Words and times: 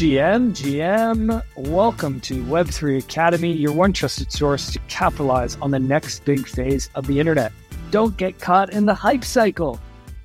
GM, 0.00 0.52
GM, 0.52 1.42
welcome 1.68 2.20
to 2.20 2.42
Web3 2.44 3.00
Academy, 3.00 3.52
your 3.52 3.72
one 3.72 3.92
trusted 3.92 4.32
source 4.32 4.72
to 4.72 4.78
capitalize 4.88 5.58
on 5.60 5.72
the 5.72 5.78
next 5.78 6.24
big 6.24 6.48
phase 6.48 6.88
of 6.94 7.06
the 7.06 7.20
internet. 7.20 7.52
Don't 7.90 8.16
get 8.16 8.38
caught 8.38 8.72
in 8.72 8.86
the 8.86 8.94
hype 8.94 9.26
cycle. 9.26 9.78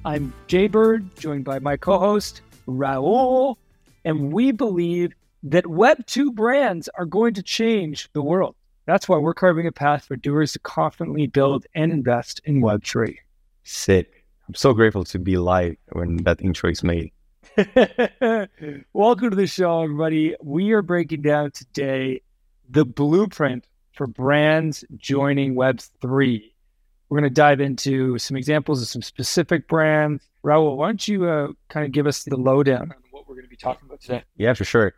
I'm 0.05 0.33
Jaybird, 0.47 1.17
joined 1.17 1.43
by 1.43 1.59
my 1.59 1.75
co 1.75 1.99
host, 1.99 2.39
Raul, 2.65 3.57
and 4.05 4.31
we 4.31 4.53
believe 4.53 5.13
that 5.43 5.65
Web2 5.65 6.33
brands 6.33 6.87
are 6.97 7.05
going 7.05 7.33
to 7.33 7.43
change 7.43 8.07
the 8.13 8.21
world. 8.21 8.55
That's 8.85 9.09
why 9.09 9.17
we're 9.17 9.33
carving 9.33 9.67
a 9.67 9.73
path 9.73 10.05
for 10.05 10.15
doers 10.15 10.53
to 10.53 10.59
confidently 10.59 11.27
build 11.27 11.65
and 11.75 11.91
invest 11.91 12.39
in 12.45 12.61
Web3. 12.61 13.17
Sick. 13.63 14.25
I'm 14.47 14.55
so 14.55 14.71
grateful 14.71 15.03
to 15.03 15.19
be 15.19 15.35
live 15.35 15.75
when 15.91 16.23
that 16.23 16.39
intro 16.39 16.69
is 16.69 16.81
made. 16.81 17.11
Welcome 18.93 19.29
to 19.29 19.35
the 19.35 19.47
show, 19.47 19.83
everybody. 19.83 20.35
We 20.41 20.73
are 20.73 20.81
breaking 20.81 21.21
down 21.21 21.51
today 21.51 22.21
the 22.69 22.83
blueprint 22.83 23.65
for 23.93 24.07
brands 24.07 24.83
joining 24.97 25.55
Web3. 25.55 26.51
We're 27.07 27.19
going 27.19 27.29
to 27.29 27.33
dive 27.33 27.61
into 27.61 28.17
some 28.17 28.35
examples 28.35 28.81
of 28.81 28.89
some 28.89 29.01
specific 29.01 29.69
brands. 29.69 30.27
Raul, 30.43 30.75
why 30.75 30.87
don't 30.87 31.07
you 31.07 31.29
uh, 31.29 31.47
kind 31.69 31.85
of 31.85 31.93
give 31.93 32.07
us 32.07 32.25
the 32.25 32.35
lowdown 32.35 32.91
on 32.91 32.97
what 33.11 33.25
we're 33.25 33.35
going 33.35 33.45
to 33.45 33.49
be 33.49 33.55
talking 33.55 33.85
about 33.85 34.01
today? 34.01 34.23
Yeah, 34.35 34.53
for 34.53 34.65
sure. 34.65 34.93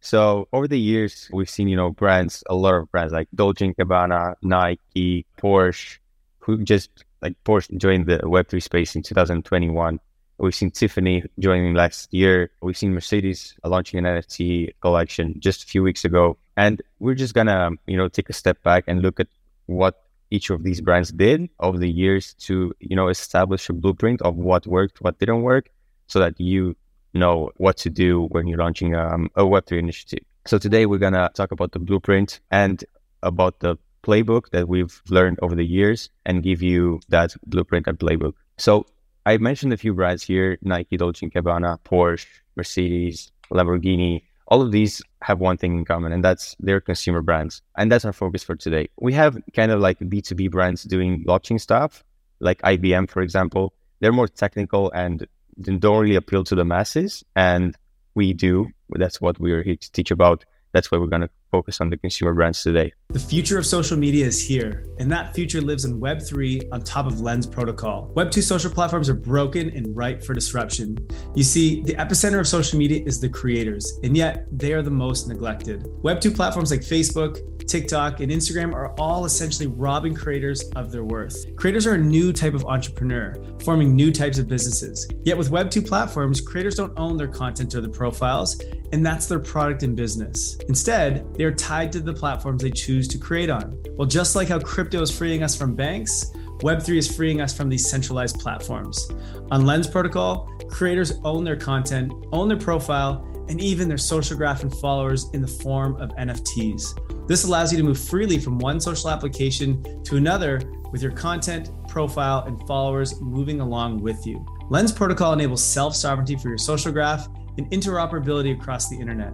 So 0.00 0.48
over 0.52 0.68
the 0.68 0.78
years, 0.78 1.30
we've 1.32 1.48
seen, 1.48 1.68
you 1.68 1.76
know, 1.76 1.90
brands, 1.90 2.44
a 2.50 2.54
lot 2.54 2.74
of 2.74 2.90
brands 2.90 3.14
like 3.14 3.28
Dolce 3.34 3.72
& 3.74 3.78
Gabbana, 3.78 4.34
Nike, 4.42 5.24
Porsche, 5.38 5.98
who 6.40 6.62
just 6.64 6.90
like 7.22 7.34
Porsche 7.44 7.78
joined 7.78 8.06
the 8.06 8.18
Web3 8.18 8.62
space 8.62 8.94
in 8.94 9.02
2021 9.02 9.98
We've 10.38 10.54
seen 10.54 10.72
Tiffany 10.72 11.24
joining 11.38 11.74
last 11.74 12.12
year. 12.12 12.50
We've 12.60 12.76
seen 12.76 12.92
Mercedes 12.92 13.54
launching 13.64 13.98
an 13.98 14.04
NFT 14.04 14.74
collection 14.80 15.38
just 15.38 15.62
a 15.62 15.66
few 15.66 15.82
weeks 15.82 16.04
ago. 16.04 16.36
And 16.56 16.82
we're 16.98 17.14
just 17.14 17.34
gonna, 17.34 17.70
you 17.86 17.96
know, 17.96 18.08
take 18.08 18.28
a 18.30 18.32
step 18.32 18.62
back 18.62 18.84
and 18.88 19.00
look 19.00 19.20
at 19.20 19.28
what 19.66 20.02
each 20.30 20.50
of 20.50 20.64
these 20.64 20.80
brands 20.80 21.12
did 21.12 21.48
over 21.60 21.78
the 21.78 21.88
years 21.88 22.34
to, 22.34 22.74
you 22.80 22.96
know, 22.96 23.08
establish 23.08 23.68
a 23.68 23.72
blueprint 23.72 24.22
of 24.22 24.34
what 24.34 24.66
worked, 24.66 25.00
what 25.00 25.18
didn't 25.18 25.42
work, 25.42 25.70
so 26.08 26.18
that 26.18 26.38
you 26.40 26.74
know 27.12 27.50
what 27.58 27.76
to 27.78 27.90
do 27.90 28.24
when 28.26 28.48
you're 28.48 28.58
launching 28.58 28.96
um, 28.96 29.30
a 29.36 29.42
Web3 29.42 29.78
initiative. 29.78 30.24
So 30.46 30.58
today 30.58 30.86
we're 30.86 30.98
gonna 30.98 31.30
talk 31.34 31.52
about 31.52 31.72
the 31.72 31.78
blueprint 31.78 32.40
and 32.50 32.84
about 33.22 33.60
the 33.60 33.78
playbook 34.02 34.50
that 34.50 34.68
we've 34.68 35.00
learned 35.08 35.38
over 35.40 35.54
the 35.54 35.64
years 35.64 36.10
and 36.26 36.42
give 36.42 36.60
you 36.60 37.00
that 37.08 37.34
blueprint 37.46 37.86
and 37.86 37.98
playbook. 37.98 38.34
So 38.58 38.86
I 39.26 39.38
mentioned 39.38 39.72
a 39.72 39.76
few 39.76 39.94
brands 39.94 40.22
here 40.22 40.58
Nike, 40.62 40.96
Dolce 40.96 41.26
& 41.28 41.30
Gabbana, 41.30 41.78
Porsche, 41.80 42.26
Mercedes, 42.56 43.32
Lamborghini. 43.50 44.22
All 44.48 44.60
of 44.60 44.70
these 44.72 45.00
have 45.22 45.40
one 45.40 45.56
thing 45.56 45.78
in 45.78 45.84
common, 45.86 46.12
and 46.12 46.22
that's 46.22 46.54
their 46.60 46.80
consumer 46.80 47.22
brands. 47.22 47.62
And 47.78 47.90
that's 47.90 48.04
our 48.04 48.12
focus 48.12 48.44
for 48.44 48.54
today. 48.54 48.88
We 49.00 49.14
have 49.14 49.38
kind 49.54 49.72
of 49.72 49.80
like 49.80 49.98
B2B 49.98 50.50
brands 50.50 50.82
doing 50.84 51.24
blockchain 51.24 51.58
stuff, 51.58 52.04
like 52.40 52.60
IBM, 52.60 53.08
for 53.08 53.22
example. 53.22 53.72
They're 54.00 54.12
more 54.12 54.28
technical 54.28 54.90
and 54.92 55.26
don't 55.62 56.02
really 56.02 56.16
appeal 56.16 56.44
to 56.44 56.54
the 56.54 56.64
masses. 56.66 57.24
And 57.34 57.74
we 58.14 58.34
do. 58.34 58.68
That's 58.90 59.20
what 59.20 59.40
we're 59.40 59.62
here 59.62 59.76
to 59.76 59.92
teach 59.92 60.10
about. 60.10 60.44
That's 60.74 60.90
why 60.90 60.98
we're 60.98 61.06
going 61.06 61.22
to 61.22 61.30
focus 61.52 61.80
on 61.80 61.88
the 61.88 61.96
consumer 61.96 62.34
brands 62.34 62.60
today. 62.60 62.92
The 63.10 63.20
future 63.20 63.58
of 63.58 63.64
social 63.64 63.96
media 63.96 64.26
is 64.26 64.44
here, 64.44 64.84
and 64.98 65.08
that 65.12 65.32
future 65.32 65.60
lives 65.60 65.84
in 65.84 66.00
Web3 66.00 66.72
on 66.72 66.82
top 66.82 67.06
of 67.06 67.20
Lens 67.20 67.46
Protocol. 67.46 68.10
Web2 68.16 68.42
social 68.42 68.72
platforms 68.72 69.08
are 69.08 69.14
broken 69.14 69.70
and 69.70 69.96
ripe 69.96 70.24
for 70.24 70.34
disruption. 70.34 70.98
You 71.36 71.44
see, 71.44 71.80
the 71.82 71.94
epicenter 71.94 72.40
of 72.40 72.48
social 72.48 72.76
media 72.76 73.04
is 73.06 73.20
the 73.20 73.28
creators, 73.28 74.00
and 74.02 74.16
yet 74.16 74.46
they 74.50 74.72
are 74.72 74.82
the 74.82 74.90
most 74.90 75.28
neglected. 75.28 75.84
Web2 76.02 76.34
platforms 76.34 76.72
like 76.72 76.80
Facebook, 76.80 77.38
TikTok, 77.68 78.18
and 78.18 78.32
Instagram 78.32 78.74
are 78.74 78.92
all 78.98 79.26
essentially 79.26 79.68
robbing 79.68 80.12
creators 80.12 80.64
of 80.74 80.90
their 80.90 81.04
worth. 81.04 81.54
Creators 81.54 81.86
are 81.86 81.94
a 81.94 81.98
new 81.98 82.32
type 82.32 82.52
of 82.52 82.64
entrepreneur, 82.64 83.36
forming 83.62 83.94
new 83.94 84.10
types 84.10 84.38
of 84.38 84.48
businesses. 84.48 85.08
Yet 85.22 85.38
with 85.38 85.52
Web2 85.52 85.86
platforms, 85.86 86.40
creators 86.40 86.74
don't 86.74 86.92
own 86.98 87.16
their 87.16 87.28
content 87.28 87.76
or 87.76 87.80
their 87.80 87.90
profiles, 87.90 88.60
and 88.94 89.04
that's 89.04 89.26
their 89.26 89.40
product 89.40 89.82
and 89.82 89.96
business. 89.96 90.56
Instead, 90.68 91.34
they 91.34 91.42
are 91.42 91.52
tied 91.52 91.90
to 91.90 91.98
the 91.98 92.12
platforms 92.12 92.62
they 92.62 92.70
choose 92.70 93.08
to 93.08 93.18
create 93.18 93.50
on. 93.50 93.76
Well, 93.96 94.06
just 94.06 94.36
like 94.36 94.46
how 94.46 94.60
crypto 94.60 95.02
is 95.02 95.10
freeing 95.10 95.42
us 95.42 95.56
from 95.56 95.74
banks, 95.74 96.30
Web3 96.60 96.98
is 96.98 97.16
freeing 97.16 97.40
us 97.40 97.52
from 97.52 97.68
these 97.68 97.90
centralized 97.90 98.38
platforms. 98.38 99.10
On 99.50 99.66
Lens 99.66 99.88
Protocol, 99.88 100.48
creators 100.70 101.14
own 101.24 101.42
their 101.42 101.56
content, 101.56 102.12
own 102.30 102.46
their 102.46 102.56
profile, 102.56 103.28
and 103.48 103.60
even 103.60 103.88
their 103.88 103.98
social 103.98 104.36
graph 104.36 104.62
and 104.62 104.72
followers 104.76 105.26
in 105.34 105.42
the 105.42 105.48
form 105.48 105.96
of 105.96 106.10
NFTs. 106.10 107.26
This 107.26 107.42
allows 107.42 107.72
you 107.72 107.78
to 107.78 107.84
move 107.84 107.98
freely 107.98 108.38
from 108.38 108.60
one 108.60 108.78
social 108.78 109.10
application 109.10 110.04
to 110.04 110.16
another 110.16 110.60
with 110.92 111.02
your 111.02 111.10
content, 111.10 111.72
profile, 111.88 112.44
and 112.46 112.64
followers 112.68 113.20
moving 113.20 113.60
along 113.60 114.02
with 114.02 114.24
you. 114.24 114.46
Lens 114.70 114.92
Protocol 114.92 115.32
enables 115.32 115.64
self 115.64 115.96
sovereignty 115.96 116.36
for 116.36 116.48
your 116.48 116.58
social 116.58 116.92
graph 116.92 117.26
and 117.58 117.70
interoperability 117.70 118.58
across 118.58 118.88
the 118.88 118.98
internet. 118.98 119.32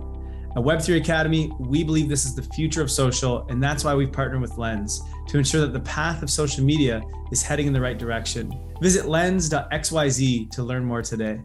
At 0.56 0.64
Web3 0.64 0.96
Academy, 0.96 1.52
we 1.60 1.84
believe 1.84 2.08
this 2.08 2.24
is 2.24 2.34
the 2.34 2.42
future 2.42 2.82
of 2.82 2.90
social, 2.90 3.46
and 3.48 3.62
that's 3.62 3.84
why 3.84 3.94
we've 3.94 4.12
partnered 4.12 4.40
with 4.40 4.58
Lens 4.58 5.00
to 5.28 5.38
ensure 5.38 5.60
that 5.60 5.72
the 5.72 5.80
path 5.80 6.22
of 6.24 6.30
social 6.30 6.64
media 6.64 7.00
is 7.30 7.40
heading 7.40 7.68
in 7.68 7.72
the 7.72 7.80
right 7.80 7.96
direction. 7.96 8.52
Visit 8.80 9.06
lens.xyz 9.06 10.50
to 10.50 10.62
learn 10.64 10.84
more 10.84 11.02
today. 11.02 11.40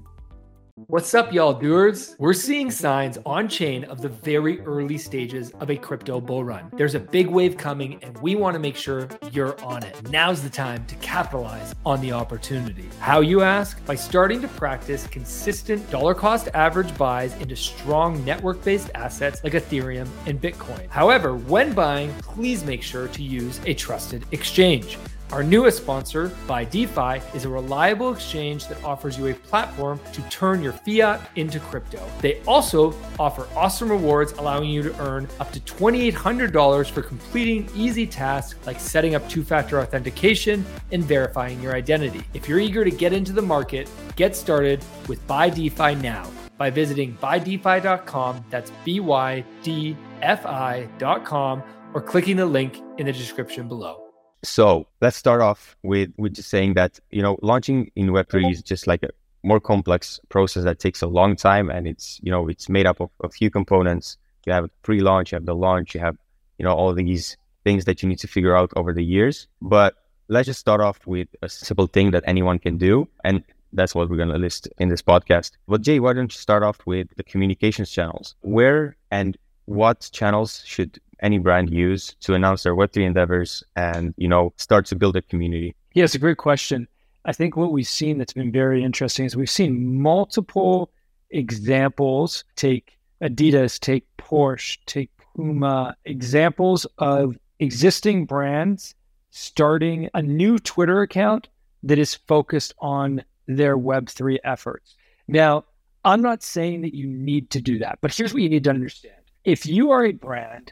What's 0.88 1.13
up, 1.13 1.31
y'all 1.31 1.53
doers? 1.53 2.18
We're 2.19 2.34
seeing 2.34 2.69
signs 2.69 3.18
on 3.25 3.47
chain 3.47 3.86
of 3.86 4.02
the 4.02 4.09
very 4.09 4.59
early 4.59 4.97
stages 4.97 5.52
of 5.62 5.69
a 5.69 5.78
crypto 5.78 6.19
bull 6.19 6.44
run. 6.44 6.69
There's 6.74 6.96
a 6.96 7.00
big 7.00 7.28
wave 7.28 7.56
coming, 7.56 7.97
and 8.03 8.18
we 8.18 8.36
want 8.36 8.56
to 8.56 8.59
make 8.59 8.75
sure 8.75 9.08
you're 9.31 9.58
on 9.64 9.84
it. 9.84 10.12
Now's 10.12 10.44
the 10.44 10.50
time 10.50 10.85
to 10.88 10.96
capitalize 10.96 11.74
on 11.85 12.02
the 12.02 12.12
opportunity. 12.12 12.90
How 13.00 13.22
you 13.22 13.40
ask? 13.41 13.85
By 13.85 13.96
starting 13.96 14.41
to 14.41 14.50
practice 14.50 15.08
consistent 15.08 15.90
dollar 15.91 16.14
cost 16.14 16.50
average 16.53 16.97
buys 16.97 17.34
into 17.35 17.56
strong 17.56 18.22
network 18.25 18.62
based 18.62 18.91
assets 18.96 19.41
like 19.46 19.53
Ethereum 19.53 20.09
and 20.25 20.41
Bitcoin. 20.41 20.90
However, 20.90 21.38
when 21.38 21.72
buying, 21.72 22.14
please 22.16 22.66
make 22.66 22.84
sure 22.84 23.08
to 23.08 23.24
use 23.24 23.62
a 23.66 23.74
trusted 23.75 24.25
exchange. 24.34 24.97
Our 25.35 25.44
newest 25.44 25.79
sponsor, 25.79 26.29
BYDFi, 26.47 27.35
is 27.35 27.44
a 27.44 27.50
reliable 27.50 28.13
exchange 28.13 28.69
that 28.69 28.81
offers 28.85 29.18
you 29.18 29.28
a 29.28 29.34
platform 29.34 30.00
to 30.13 30.22
turn 30.29 30.63
your 30.63 30.72
fiat 30.72 31.29
into 31.35 31.59
crypto. 31.59 32.01
They 32.22 32.41
also 32.44 32.96
offer 33.19 33.46
awesome 33.53 33.91
rewards, 33.91 34.31
allowing 34.31 34.69
you 34.69 34.81
to 34.84 34.97
earn 35.01 35.28
up 35.41 35.51
to 35.51 35.59
$2,800 35.59 36.90
for 36.90 37.01
completing 37.01 37.69
easy 37.75 38.07
tasks 38.07 38.66
like 38.66 38.79
setting 38.79 39.13
up 39.13 39.28
two 39.28 39.44
factor 39.44 39.81
authentication 39.81 40.66
and 40.94 41.03
verifying 41.03 41.62
your 41.62 41.75
identity. 41.75 42.23
If 42.34 42.47
you're 42.47 42.59
eager 42.59 42.85
to 42.85 42.91
get 42.91 43.12
into 43.12 43.34
the 43.34 43.41
market, 43.41 43.90
get 44.16 44.38
started 44.38 44.85
with 45.09 45.28
BYDFi 45.28 46.02
now 46.02 46.31
by 46.57 46.69
visiting 46.69 47.17
bydfi.com. 47.17 48.46
That's 48.50 48.72
B 48.85 49.02
Y 49.02 49.44
D 49.63 49.97
F 50.22 50.46
I.com 50.46 51.62
or 51.94 52.02
clicking 52.02 52.38
the 52.38 52.46
link 52.46 52.79
in 52.97 53.07
the 53.07 53.12
description 53.12 53.67
below. 53.67 54.04
So 54.47 54.88
let's 55.01 55.17
start 55.17 55.41
off 55.41 55.75
with 55.83 56.11
with 56.17 56.33
just 56.35 56.50
saying 56.50 56.75
that 56.75 57.00
you 57.11 57.22
know 57.22 57.38
launching 57.41 57.91
in 57.95 58.11
Web 58.11 58.29
three 58.29 58.47
is 58.47 58.61
just 58.61 58.88
like 58.88 59.03
a 59.03 59.09
more 59.44 59.59
complex 59.59 60.19
process 60.29 60.63
that 60.63 60.79
takes 60.79 61.01
a 61.01 61.07
long 61.07 61.35
time, 61.35 61.69
and 61.69 61.88
it's 61.88 62.19
you 62.23 62.31
know 62.31 62.47
it's 62.47 62.69
made 62.69 62.85
up 62.85 63.00
of 63.00 63.09
a 63.23 63.29
few 63.29 63.50
components. 63.50 64.17
You 64.45 64.53
have 64.53 64.69
pre-launch, 64.84 65.31
you 65.31 65.38
have 65.38 65.45
the 65.45 65.55
launch, 65.55 65.95
you 65.95 66.01
have 66.01 66.17
you 66.57 66.66
know 66.66 66.73
all 66.73 66.94
these 66.94 67.38
things 67.63 67.85
that 67.85 68.03
you 68.03 68.09
need 68.09 68.19
to 68.19 68.28
figure 68.28 68.55
out 68.55 68.72
over 68.75 68.94
the 68.94 69.03
years. 69.03 69.47
But 69.61 69.95
let's 70.28 70.45
just 70.45 70.59
start 70.59 70.81
off 70.81 71.05
with 71.05 71.28
a 71.41 71.50
simple 71.50 71.88
thing 71.88 72.11
that 72.11 72.23
anyone 72.28 72.59
can 72.59 72.78
do, 72.78 73.07
and 73.23 73.44
that's 73.73 73.94
what 73.95 74.09
we're 74.09 74.17
going 74.17 74.29
to 74.29 74.38
list 74.38 74.67
in 74.78 74.89
this 74.89 75.01
podcast. 75.01 75.51
But 75.67 75.81
Jay, 75.81 76.00
why 76.00 76.13
don't 76.13 76.34
you 76.34 76.39
start 76.39 76.63
off 76.63 76.79
with 76.85 77.07
the 77.17 77.23
communications 77.23 77.91
channels? 77.91 78.35
Where 78.41 78.95
and 79.11 79.37
what 79.66 80.09
channels 80.14 80.61
should 80.66 80.99
any 81.22 81.38
brand 81.38 81.70
use 81.72 82.16
to 82.22 82.34
announce 82.34 82.64
their 82.64 82.76
Web3 82.76 83.06
endeavors 83.06 83.64
and, 83.76 84.14
you 84.17 84.28
know, 84.28 84.53
start 84.58 84.85
to 84.88 84.96
build 84.96 85.16
a 85.16 85.22
community? 85.22 85.76
Yeah, 85.94 86.03
it's 86.03 86.16
a 86.16 86.20
great 86.20 86.38
question. 86.38 86.88
I 87.26 87.34
think 87.34 87.56
what 87.56 87.72
we've 87.72 87.88
seen 87.88 88.17
that's 88.17 88.34
been 88.34 88.52
very 88.52 88.84
interesting 88.84 89.26
is 89.26 89.35
we've 89.35 89.50
seen 89.50 90.02
multiple 90.02 90.91
examples 91.32 92.44
take 92.56 92.97
Adidas, 93.22 93.79
take 93.79 94.06
Porsche, 94.17 94.78
take 94.85 95.09
Puma, 95.17 95.96
examples 96.06 96.85
of 96.97 97.38
existing 97.59 98.26
brands 98.26 98.94
starting 99.32 100.09
a 100.14 100.22
new 100.22 100.59
Twitter 100.59 101.02
account 101.02 101.50
that 101.84 101.97
is 101.97 102.16
focused 102.16 102.73
on 102.79 103.23
their 103.47 103.78
Web3 103.78 104.38
efforts. 104.44 104.96
Now, 105.28 105.66
I'm 106.03 106.22
not 106.22 106.44
saying 106.44 106.82
that 106.82 106.94
you 106.94 107.08
need 107.08 107.50
to 107.52 107.61
do 107.61 107.79
that, 107.79 108.00
but 108.02 108.14
here's 108.14 108.34
what 108.34 108.44
you 108.44 108.50
need 108.50 108.64
to 108.66 108.70
understand. 108.70 109.16
If 109.44 109.66
you 109.66 109.91
are 109.91 110.06
a 110.06 110.11
brand 110.11 110.72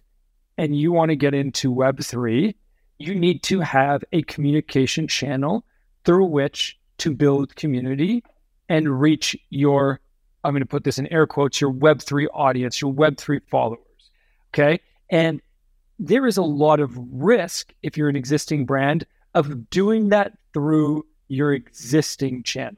and 0.58 0.78
you 0.78 0.92
want 0.92 1.10
to 1.10 1.16
get 1.16 1.34
into 1.34 1.74
Web3, 1.74 2.56
you 3.00 3.16
need 3.16 3.44
to 3.44 3.60
have 3.60 4.04
a 4.12 4.22
communication 4.24 5.08
channel 5.08 5.66
through 6.06 6.26
which 6.26 6.80
to 7.00 7.14
build 7.14 7.56
community 7.56 8.24
and 8.70 9.02
reach 9.02 9.36
your 9.50 10.00
I'm 10.44 10.52
going 10.52 10.62
to 10.62 10.68
put 10.68 10.84
this 10.84 11.00
in 11.00 11.08
air 11.08 11.26
quotes, 11.26 11.62
your 11.62 11.72
Web3 11.72 12.28
audience, 12.34 12.82
your 12.82 12.94
Web3 12.94 13.42
followers. 13.50 13.80
Okay. 14.54 14.82
And 15.10 15.42
there 16.00 16.28
is 16.28 16.38
a 16.38 16.44
lot 16.44 16.80
of 16.80 16.98
risk 17.12 17.74
if 17.82 17.98
you're 17.98 18.10
an 18.10 18.16
existing 18.16 18.66
brand 18.66 19.06
of 19.34 19.70
doing 19.70 20.10
that 20.10 20.34
through 20.54 21.06
your 21.28 21.54
existing 21.54 22.44
channels. 22.44 22.78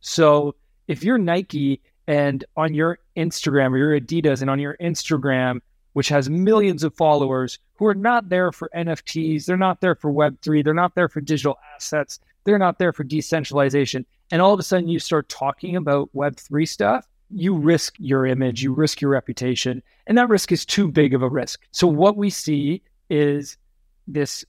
So 0.00 0.54
if 0.88 1.02
you're 1.02 1.18
Nike 1.18 1.80
and 2.06 2.44
on 2.56 2.74
your 2.74 2.98
Instagram 3.16 3.70
or 3.70 3.78
your 3.78 4.00
Adidas 4.00 4.42
and 4.42 4.50
on 4.50 4.58
your 4.58 4.76
Instagram, 4.80 5.60
which 5.96 6.10
has 6.10 6.28
millions 6.28 6.84
of 6.84 6.94
followers 6.94 7.58
who 7.76 7.86
are 7.86 7.94
not 7.94 8.28
there 8.28 8.52
for 8.52 8.68
NFTs, 8.76 9.46
they're 9.46 9.56
not 9.56 9.80
there 9.80 9.94
for 9.94 10.12
Web3, 10.12 10.62
they're 10.62 10.74
not 10.74 10.94
there 10.94 11.08
for 11.08 11.22
digital 11.22 11.56
assets, 11.74 12.20
they're 12.44 12.58
not 12.58 12.78
there 12.78 12.92
for 12.92 13.02
decentralization. 13.02 14.04
And 14.30 14.42
all 14.42 14.52
of 14.52 14.60
a 14.60 14.62
sudden 14.62 14.90
you 14.90 14.98
start 14.98 15.30
talking 15.30 15.74
about 15.74 16.10
Web3 16.14 16.68
stuff, 16.68 17.08
you 17.30 17.56
risk 17.56 17.94
your 17.98 18.26
image, 18.26 18.62
you 18.62 18.74
risk 18.74 19.00
your 19.00 19.10
reputation, 19.10 19.82
and 20.06 20.18
that 20.18 20.28
risk 20.28 20.52
is 20.52 20.66
too 20.66 20.86
big 20.86 21.14
of 21.14 21.22
a 21.22 21.30
risk. 21.30 21.62
So 21.70 21.86
what 21.86 22.18
we 22.18 22.28
see 22.28 22.82
is 23.08 23.56
this 24.06 24.44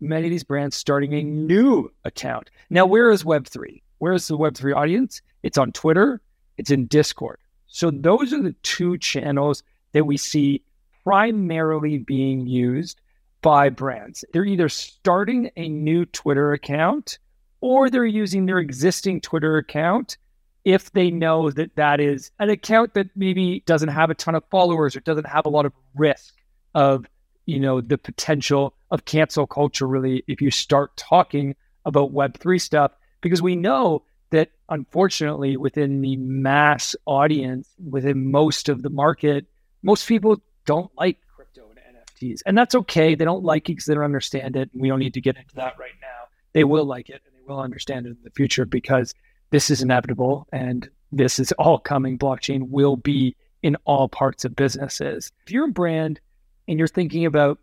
many 0.00 0.28
of 0.28 0.30
these 0.30 0.44
brands 0.44 0.76
starting 0.76 1.12
a 1.12 1.24
new 1.24 1.90
account. 2.04 2.50
Now, 2.70 2.86
where 2.86 3.10
is 3.10 3.24
Web3? 3.24 3.82
Where 3.98 4.12
is 4.12 4.28
the 4.28 4.38
Web3 4.38 4.76
audience? 4.76 5.22
It's 5.42 5.58
on 5.58 5.72
Twitter, 5.72 6.20
it's 6.56 6.70
in 6.70 6.86
Discord. 6.86 7.40
So 7.66 7.90
those 7.90 8.32
are 8.32 8.40
the 8.40 8.54
two 8.62 8.96
channels 8.98 9.64
that 9.90 10.06
we 10.06 10.16
see 10.16 10.62
primarily 11.04 11.98
being 11.98 12.46
used 12.46 13.00
by 13.42 13.68
brands. 13.68 14.24
They're 14.32 14.44
either 14.44 14.68
starting 14.68 15.50
a 15.56 15.68
new 15.68 16.06
Twitter 16.06 16.52
account 16.52 17.18
or 17.60 17.90
they're 17.90 18.04
using 18.04 18.46
their 18.46 18.58
existing 18.58 19.20
Twitter 19.20 19.58
account 19.58 20.16
if 20.64 20.90
they 20.92 21.10
know 21.10 21.50
that 21.50 21.76
that 21.76 22.00
is 22.00 22.30
an 22.38 22.48
account 22.48 22.94
that 22.94 23.08
maybe 23.14 23.62
doesn't 23.66 23.90
have 23.90 24.10
a 24.10 24.14
ton 24.14 24.34
of 24.34 24.42
followers 24.50 24.96
or 24.96 25.00
doesn't 25.00 25.26
have 25.26 25.46
a 25.46 25.50
lot 25.50 25.66
of 25.66 25.72
risk 25.94 26.34
of 26.74 27.06
you 27.46 27.60
know 27.60 27.80
the 27.80 27.98
potential 27.98 28.74
of 28.90 29.04
cancel 29.04 29.46
culture 29.46 29.86
really 29.86 30.24
if 30.26 30.40
you 30.40 30.50
start 30.50 30.96
talking 30.96 31.54
about 31.84 32.12
web3 32.12 32.60
stuff 32.60 32.92
because 33.20 33.42
we 33.42 33.54
know 33.54 34.02
that 34.30 34.50
unfortunately 34.70 35.56
within 35.56 36.00
the 36.00 36.16
mass 36.16 36.96
audience 37.06 37.68
within 37.78 38.30
most 38.30 38.70
of 38.70 38.82
the 38.82 38.90
market 38.90 39.46
most 39.82 40.08
people 40.08 40.40
don't 40.64 40.90
like 40.96 41.18
crypto 41.34 41.68
and 41.70 41.96
NFTs. 41.96 42.40
And 42.46 42.56
that's 42.56 42.74
okay. 42.74 43.14
They 43.14 43.24
don't 43.24 43.44
like 43.44 43.68
it 43.68 43.72
because 43.72 43.86
they 43.86 43.94
don't 43.94 44.04
understand 44.04 44.56
it. 44.56 44.70
And 44.72 44.82
we 44.82 44.88
don't 44.88 44.98
need 44.98 45.14
to 45.14 45.20
get 45.20 45.36
into 45.36 45.54
that 45.56 45.78
right 45.78 45.92
now. 46.00 46.28
They 46.52 46.64
will 46.64 46.84
like 46.84 47.08
it 47.08 47.22
and 47.26 47.34
they 47.34 47.42
will 47.46 47.60
understand 47.60 48.06
it 48.06 48.10
in 48.10 48.18
the 48.22 48.30
future 48.30 48.64
because 48.64 49.14
this 49.50 49.70
is 49.70 49.82
inevitable 49.82 50.46
and 50.52 50.88
this 51.12 51.38
is 51.38 51.52
all 51.52 51.78
coming. 51.78 52.18
Blockchain 52.18 52.70
will 52.70 52.96
be 52.96 53.36
in 53.62 53.76
all 53.84 54.08
parts 54.08 54.44
of 54.44 54.54
businesses. 54.54 55.32
If 55.46 55.52
you're 55.52 55.68
a 55.68 55.72
brand 55.72 56.20
and 56.68 56.78
you're 56.78 56.88
thinking 56.88 57.26
about 57.26 57.58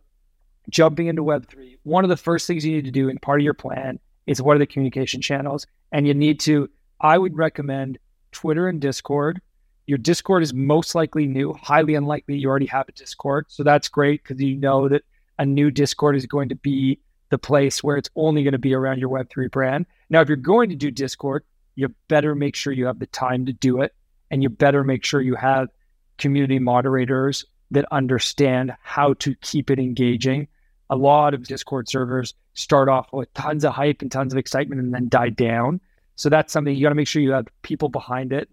jumping 0.70 1.08
into 1.08 1.24
Web3, 1.24 1.78
one 1.84 2.04
of 2.04 2.10
the 2.10 2.18
first 2.18 2.48
things 2.48 2.66
you 2.66 2.74
need 2.74 2.86
to 2.86 2.92
do 2.92 3.10
in 3.10 3.18
part 3.20 3.40
of 3.40 3.44
your 3.44 3.54
plan 3.54 4.00
is 4.28 4.42
what 4.42 4.56
are 4.56 4.60
the 4.60 4.66
communication 4.66 5.22
channels? 5.22 5.68
And 5.92 6.08
you 6.08 6.14
need 6.14 6.40
to, 6.42 6.70
I 7.00 7.18
would 7.18 7.38
recommend 7.38 7.98
Twitter 8.32 8.68
and 8.68 8.80
Discord 8.80 9.42
your 9.88 9.98
Discord 9.98 10.44
is 10.44 10.54
most 10.54 10.96
likely 10.96 11.28
new, 11.28 11.54
highly 11.54 11.96
unlikely 11.96 12.38
you 12.38 12.50
already 12.50 12.68
have 12.68 12.88
a 12.88 12.94
Discord. 12.94 13.46
So 13.50 13.64
that's 13.64 13.90
great 13.90 14.24
because 14.24 14.42
you 14.42 14.56
know 14.56 14.88
that 14.90 15.04
a 15.40 15.46
new 15.46 15.72
Discord 15.72 16.16
is 16.16 16.26
going 16.26 16.50
to 16.50 16.56
be 16.56 17.00
the 17.30 17.38
place 17.38 17.84
where 17.84 17.98
it's 17.98 18.10
only 18.16 18.44
going 18.44 18.52
to 18.52 18.60
be 18.60 18.74
around 18.74 19.00
your 19.00 19.10
Web3 19.10 19.50
brand. 19.50 19.86
Now, 20.10 20.22
if 20.22 20.28
you're 20.28 20.38
going 20.38 20.70
to 20.70 20.76
do 20.76 20.92
Discord, 20.92 21.44
you 21.76 21.94
better 22.08 22.36
make 22.36 22.56
sure 22.56 22.74
you 22.74 22.86
have 22.86 23.00
the 23.00 23.08
time 23.08 23.46
to 23.46 23.54
do 23.54 23.82
it. 23.82 23.96
And 24.30 24.44
you 24.44 24.50
better 24.50 24.84
make 24.84 25.04
sure 25.04 25.20
you 25.20 25.36
have 25.36 25.70
community 26.18 26.60
moderators 26.60 27.46
that 27.72 27.86
understand 27.92 28.74
how 28.82 29.14
to 29.16 29.36
keep 29.36 29.70
it 29.72 29.80
engaging. 29.80 30.48
A 30.90 30.96
lot 30.96 31.34
of 31.34 31.48
Discord 31.48 31.90
servers 31.90 32.34
start 32.54 32.90
off 32.90 33.12
with 33.12 33.34
tons 33.34 33.66
of 33.66 33.74
hype 33.74 34.02
and 34.02 34.12
tons 34.12 34.34
of 34.34 34.38
excitement 34.38 34.82
and 34.82 34.94
then 34.94 35.10
die 35.10 35.30
down. 35.30 35.82
So 36.16 36.30
that's 36.30 36.54
something 36.54 36.76
you 36.76 36.84
got 36.84 36.90
to 36.90 36.96
make 36.96 37.08
sure 37.08 37.22
you 37.22 37.32
have 37.32 37.48
people 37.62 37.90
behind 37.90 38.32
it. 38.34 38.50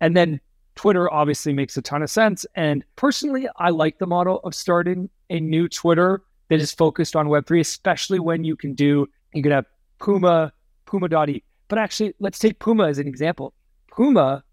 And 0.00 0.16
then 0.16 0.40
Twitter 0.76 1.12
obviously 1.12 1.52
makes 1.52 1.76
a 1.76 1.82
ton 1.82 2.02
of 2.02 2.10
sense. 2.10 2.46
And 2.54 2.84
personally, 2.94 3.48
I 3.56 3.70
like 3.70 3.98
the 3.98 4.06
model 4.06 4.40
of 4.44 4.54
starting 4.54 5.08
a 5.30 5.40
new 5.40 5.68
Twitter 5.68 6.22
that 6.48 6.60
is 6.60 6.72
focused 6.72 7.16
on 7.16 7.26
Web3, 7.26 7.60
especially 7.60 8.20
when 8.20 8.44
you 8.44 8.54
can 8.54 8.74
do, 8.74 9.08
you 9.32 9.42
can 9.42 9.52
have 9.52 9.66
Puma, 9.98 10.52
Puma.eth. 10.84 11.42
But 11.68 11.78
actually, 11.78 12.14
let's 12.20 12.38
take 12.38 12.60
Puma 12.60 12.86
as 12.86 12.98
an 12.98 13.08
example. 13.08 13.52
Puma 13.90 14.44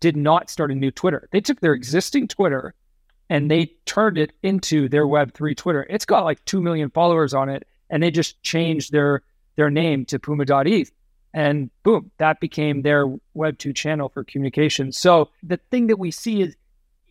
did 0.00 0.16
not 0.16 0.48
start 0.48 0.70
a 0.70 0.74
new 0.74 0.90
Twitter. 0.90 1.28
They 1.32 1.40
took 1.40 1.60
their 1.60 1.74
existing 1.74 2.28
Twitter 2.28 2.74
and 3.28 3.50
they 3.50 3.72
turned 3.84 4.18
it 4.18 4.32
into 4.42 4.88
their 4.88 5.06
Web3 5.06 5.56
Twitter. 5.56 5.86
It's 5.90 6.04
got 6.06 6.24
like 6.24 6.44
2 6.46 6.62
million 6.62 6.90
followers 6.90 7.34
on 7.34 7.48
it. 7.48 7.66
And 7.90 8.02
they 8.02 8.10
just 8.10 8.42
changed 8.42 8.92
their 8.92 9.22
their 9.56 9.70
name 9.70 10.06
to 10.06 10.18
Puma.eth. 10.18 10.90
And 11.34 11.70
boom, 11.82 12.10
that 12.18 12.40
became 12.40 12.82
their 12.82 13.06
Web2 13.36 13.74
channel 13.74 14.08
for 14.08 14.24
communication. 14.24 14.92
So 14.92 15.30
the 15.42 15.58
thing 15.70 15.86
that 15.86 15.98
we 15.98 16.10
see 16.10 16.42
is 16.42 16.56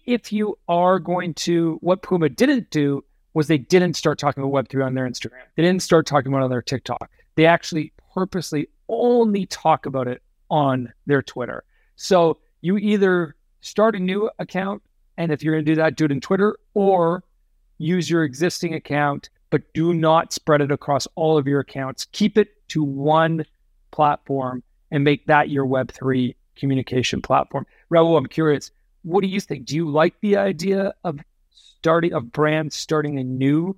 if 0.05 0.31
you 0.31 0.57
are 0.67 0.99
going 0.99 1.33
to, 1.35 1.77
what 1.81 2.01
Puma 2.01 2.29
didn't 2.29 2.69
do 2.69 3.03
was 3.33 3.47
they 3.47 3.57
didn't 3.57 3.95
start 3.95 4.19
talking 4.19 4.43
about 4.43 4.53
Web3 4.53 4.85
on 4.85 4.93
their 4.93 5.07
Instagram. 5.07 5.41
They 5.55 5.63
didn't 5.63 5.81
start 5.81 6.05
talking 6.05 6.31
about 6.31 6.43
on 6.43 6.49
their 6.49 6.61
TikTok. 6.61 7.09
They 7.35 7.45
actually 7.45 7.93
purposely 8.13 8.67
only 8.89 9.45
talk 9.45 9.85
about 9.85 10.07
it 10.07 10.21
on 10.49 10.91
their 11.05 11.21
Twitter. 11.21 11.63
So 11.95 12.39
you 12.61 12.77
either 12.77 13.35
start 13.61 13.95
a 13.95 13.99
new 13.99 14.29
account, 14.37 14.81
and 15.17 15.31
if 15.31 15.43
you're 15.43 15.55
going 15.55 15.65
to 15.65 15.71
do 15.71 15.75
that, 15.75 15.95
do 15.95 16.05
it 16.05 16.11
in 16.11 16.19
Twitter, 16.19 16.57
or 16.73 17.23
use 17.77 18.09
your 18.09 18.23
existing 18.23 18.73
account, 18.73 19.29
but 19.49 19.61
do 19.73 19.93
not 19.93 20.33
spread 20.33 20.61
it 20.61 20.71
across 20.71 21.07
all 21.15 21.37
of 21.37 21.47
your 21.47 21.61
accounts. 21.61 22.05
Keep 22.11 22.37
it 22.37 22.49
to 22.69 22.83
one 22.83 23.45
platform 23.91 24.63
and 24.89 25.03
make 25.03 25.25
that 25.27 25.49
your 25.49 25.65
Web3 25.65 26.35
communication 26.55 27.21
platform. 27.21 27.65
Raul, 27.91 28.17
I'm 28.17 28.25
curious, 28.25 28.71
what 29.03 29.21
do 29.21 29.27
you 29.27 29.39
think? 29.39 29.65
Do 29.65 29.75
you 29.75 29.89
like 29.89 30.15
the 30.21 30.37
idea 30.37 30.93
of 31.03 31.19
starting 31.51 32.13
a 32.13 32.21
brand 32.21 32.71
starting 32.73 33.17
a 33.17 33.23
new 33.23 33.75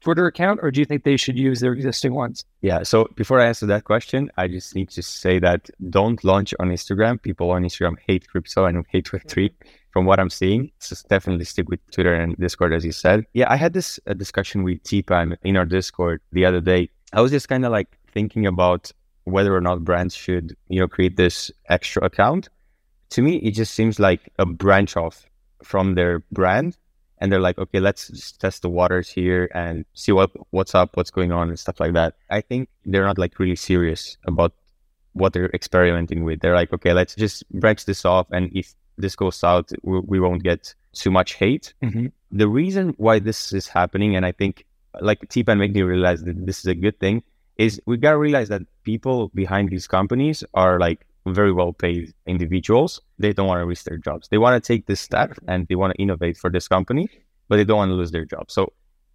Twitter 0.00 0.26
account, 0.26 0.60
or 0.62 0.70
do 0.70 0.80
you 0.80 0.84
think 0.84 1.02
they 1.02 1.16
should 1.16 1.38
use 1.38 1.60
their 1.60 1.72
existing 1.72 2.12
ones? 2.12 2.44
Yeah. 2.60 2.82
So 2.82 3.08
before 3.14 3.40
I 3.40 3.46
answer 3.46 3.64
that 3.66 3.84
question, 3.84 4.30
I 4.36 4.48
just 4.48 4.74
need 4.74 4.90
to 4.90 5.02
say 5.02 5.38
that 5.38 5.70
don't 5.88 6.22
launch 6.22 6.52
on 6.60 6.68
Instagram. 6.68 7.22
People 7.22 7.50
on 7.50 7.62
Instagram 7.62 7.94
hate 8.06 8.28
crypto 8.28 8.66
and 8.66 8.84
hate 8.90 9.06
Web3 9.06 9.50
from 9.92 10.04
what 10.04 10.20
I'm 10.20 10.28
seeing. 10.28 10.70
So 10.78 10.94
definitely 11.08 11.46
stick 11.46 11.70
with 11.70 11.80
Twitter 11.90 12.12
and 12.12 12.36
Discord, 12.36 12.74
as 12.74 12.84
you 12.84 12.92
said. 12.92 13.24
Yeah, 13.32 13.50
I 13.50 13.56
had 13.56 13.72
this 13.72 13.98
uh, 14.06 14.12
discussion 14.12 14.62
with 14.62 14.82
T-Pan 14.82 15.38
in 15.42 15.56
our 15.56 15.64
Discord 15.64 16.20
the 16.32 16.44
other 16.44 16.60
day. 16.60 16.90
I 17.14 17.22
was 17.22 17.30
just 17.30 17.48
kind 17.48 17.64
of 17.64 17.72
like 17.72 17.88
thinking 18.12 18.44
about 18.46 18.92
whether 19.24 19.54
or 19.54 19.60
not 19.60 19.84
brands 19.84 20.14
should, 20.14 20.56
you 20.68 20.80
know, 20.80 20.88
create 20.88 21.16
this 21.16 21.50
extra 21.68 22.04
account. 22.04 22.48
To 23.10 23.22
me, 23.22 23.36
it 23.36 23.52
just 23.52 23.74
seems 23.74 23.98
like 23.98 24.30
a 24.38 24.46
branch 24.46 24.96
off 24.96 25.26
from 25.62 25.94
their 25.94 26.20
brand. 26.32 26.76
And 27.18 27.32
they're 27.32 27.40
like, 27.40 27.58
okay, 27.58 27.80
let's 27.80 28.08
just 28.08 28.40
test 28.40 28.62
the 28.62 28.68
waters 28.68 29.08
here 29.08 29.48
and 29.54 29.86
see 29.94 30.12
what 30.12 30.30
what's 30.50 30.74
up, 30.74 30.96
what's 30.96 31.10
going 31.10 31.32
on, 31.32 31.48
and 31.48 31.58
stuff 31.58 31.80
like 31.80 31.94
that. 31.94 32.16
I 32.28 32.40
think 32.42 32.68
they're 32.84 33.06
not 33.06 33.18
like 33.18 33.38
really 33.38 33.56
serious 33.56 34.18
about 34.26 34.52
what 35.12 35.32
they're 35.32 35.50
experimenting 35.54 36.24
with. 36.24 36.40
They're 36.40 36.56
like, 36.56 36.72
okay, 36.72 36.92
let's 36.92 37.14
just 37.14 37.48
branch 37.50 37.86
this 37.86 38.04
off, 38.04 38.26
and 38.30 38.50
if 38.52 38.74
this 38.98 39.16
goes 39.16 39.42
out, 39.42 39.70
we, 39.82 40.00
we 40.00 40.20
won't 40.20 40.42
get 40.42 40.74
too 40.92 41.10
much 41.10 41.34
hate. 41.34 41.72
Mm-hmm. 41.82 42.06
The 42.32 42.48
reason 42.48 42.94
why 42.98 43.20
this 43.20 43.52
is 43.52 43.68
happening, 43.68 44.16
and 44.16 44.26
I 44.26 44.32
think 44.32 44.66
like 45.00 45.26
T-Pan 45.28 45.56
made 45.56 45.72
me 45.72 45.82
realize 45.82 46.24
that 46.24 46.44
this 46.44 46.58
is 46.58 46.66
a 46.66 46.74
good 46.74 46.98
thing, 46.98 47.22
is 47.56 47.80
we 47.86 47.96
gotta 47.96 48.18
realize 48.18 48.48
that 48.48 48.62
people 48.82 49.30
behind 49.34 49.70
these 49.70 49.86
companies 49.86 50.44
are 50.54 50.78
like 50.78 51.06
very 51.26 51.52
well 51.52 51.72
paid 51.72 52.12
individuals. 52.26 53.00
They 53.18 53.32
don't 53.32 53.46
want 53.46 53.60
to 53.60 53.66
risk 53.66 53.84
their 53.84 53.98
jobs. 53.98 54.28
They 54.28 54.38
want 54.38 54.62
to 54.62 54.66
take 54.66 54.86
this 54.86 55.00
step 55.00 55.38
and 55.48 55.66
they 55.68 55.74
want 55.74 55.94
to 55.94 56.02
innovate 56.02 56.36
for 56.36 56.50
this 56.50 56.68
company, 56.68 57.08
but 57.48 57.56
they 57.56 57.64
don't 57.64 57.78
want 57.78 57.90
to 57.90 57.94
lose 57.94 58.10
their 58.10 58.24
job. 58.24 58.50
So 58.50 58.72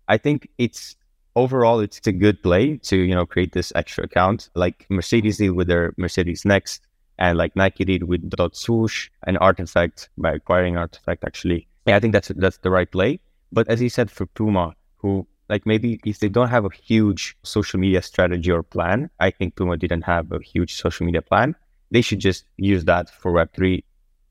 I 0.08 0.18
think 0.18 0.50
it's 0.58 0.96
overall 1.36 1.80
it's 1.80 2.06
a 2.08 2.12
good 2.12 2.42
play 2.42 2.78
to 2.78 2.98
you 2.98 3.14
know 3.14 3.26
create 3.26 3.54
this 3.54 3.72
extra 3.76 4.04
account 4.06 4.50
like 4.56 4.86
Mercedes 4.90 5.38
did 5.38 5.52
with 5.52 5.68
their 5.68 5.94
Mercedes 5.98 6.46
Next 6.46 6.82
and 7.20 7.38
like 7.38 7.56
Nike 7.56 7.86
did 7.86 8.04
with 8.04 8.28
Dot 8.30 8.56
Swoosh 8.56 9.10
and 9.28 9.38
RTFKT 9.40 10.08
by 10.18 10.34
acquiring 10.34 10.76
RTFKT 10.76 11.18
actually. 11.26 11.68
Yeah, 11.86 11.98
I 11.98 12.00
think 12.00 12.14
that's 12.14 12.30
that's 12.36 12.58
the 12.60 12.72
right 12.72 12.90
play. 12.90 13.20
But 13.52 13.68
as 13.68 13.80
he 13.80 13.90
said 13.90 14.10
for 14.10 14.26
Puma, 14.26 14.74
who 14.98 15.28
like 15.50 15.66
maybe 15.66 16.00
if 16.06 16.20
they 16.20 16.30
don't 16.30 16.50
have 16.50 16.66
a 16.66 16.70
huge 16.70 17.36
social 17.44 17.80
media 17.80 18.02
strategy 18.02 18.52
or 18.52 18.64
plan, 18.64 19.10
I 19.20 19.32
think 19.32 19.56
Puma 19.56 19.78
didn't 19.78 20.04
have 20.04 20.32
a 20.32 20.40
huge 20.40 20.76
social 20.76 21.06
media 21.06 21.22
plan. 21.22 21.56
They 21.92 22.02
should 22.02 22.20
just 22.20 22.46
use 22.58 22.86
that 22.86 23.10
for 23.10 23.32
Web3 23.32 23.84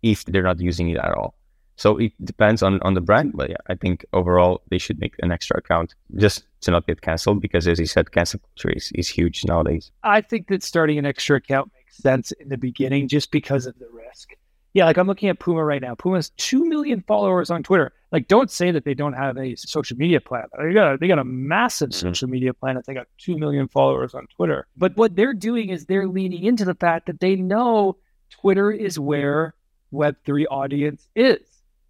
if 0.02 0.24
they're 0.26 0.44
not 0.44 0.60
using 0.60 0.88
it 0.90 0.98
at 0.98 1.12
all. 1.12 1.34
So 1.76 1.96
it 1.96 2.12
depends 2.24 2.62
on, 2.62 2.80
on 2.82 2.94
the 2.94 3.00
brand, 3.00 3.32
but 3.34 3.50
yeah, 3.50 3.56
I 3.68 3.76
think 3.76 4.04
overall 4.12 4.62
they 4.68 4.78
should 4.78 4.98
make 5.00 5.14
an 5.20 5.30
extra 5.30 5.58
account 5.58 5.94
just 6.16 6.44
to 6.62 6.72
not 6.72 6.86
get 6.88 7.02
canceled 7.02 7.40
because, 7.40 7.68
as 7.68 7.78
you 7.78 7.86
said, 7.86 8.10
cancel 8.10 8.40
culture 8.40 8.76
is, 8.76 8.90
is 8.96 9.08
huge 9.08 9.44
nowadays. 9.44 9.92
I 10.02 10.20
think 10.20 10.48
that 10.48 10.64
starting 10.64 10.98
an 10.98 11.06
extra 11.06 11.36
account 11.36 11.70
makes 11.76 11.96
sense 11.96 12.32
in 12.32 12.48
the 12.48 12.56
beginning 12.56 13.06
just 13.06 13.30
because 13.30 13.66
of 13.66 13.78
the 13.78 13.88
risk. 13.92 14.30
Yeah, 14.74 14.84
like 14.84 14.96
I'm 14.98 15.06
looking 15.06 15.28
at 15.28 15.38
Puma 15.38 15.64
right 15.64 15.80
now. 15.82 15.94
Puma's 15.94 16.30
two 16.36 16.64
million 16.68 17.02
followers 17.06 17.50
on 17.50 17.62
Twitter. 17.62 17.92
Like, 18.12 18.28
don't 18.28 18.50
say 18.50 18.70
that 18.70 18.84
they 18.84 18.94
don't 18.94 19.12
have 19.12 19.36
a 19.36 19.54
social 19.56 19.96
media 19.96 20.20
plan. 20.20 20.44
They 20.58 20.72
got 20.72 20.94
a, 20.94 20.96
they 20.98 21.08
got 21.08 21.18
a 21.18 21.24
massive 21.24 21.90
Mm-hmm. 21.90 22.08
social 22.08 22.28
media 22.28 22.54
plan. 22.54 22.76
If 22.76 22.84
they 22.86 22.94
got 22.94 23.06
two 23.18 23.38
million 23.38 23.68
followers 23.68 24.14
on 24.14 24.26
Twitter, 24.34 24.66
but 24.76 24.96
what 24.96 25.14
they're 25.16 25.34
doing 25.34 25.70
is 25.70 25.86
they're 25.86 26.06
leaning 26.08 26.44
into 26.44 26.64
the 26.64 26.74
fact 26.74 27.06
that 27.06 27.20
they 27.20 27.36
know 27.36 27.96
Twitter 28.30 28.70
is 28.70 28.98
where 28.98 29.54
Web 29.90 30.16
three 30.24 30.46
audience 30.46 31.08
is, 31.16 31.40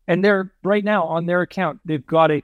and 0.06 0.24
they're 0.24 0.52
right 0.62 0.84
now 0.84 1.04
on 1.04 1.26
their 1.26 1.42
account. 1.42 1.80
They've 1.84 2.06
got 2.06 2.30
a 2.30 2.42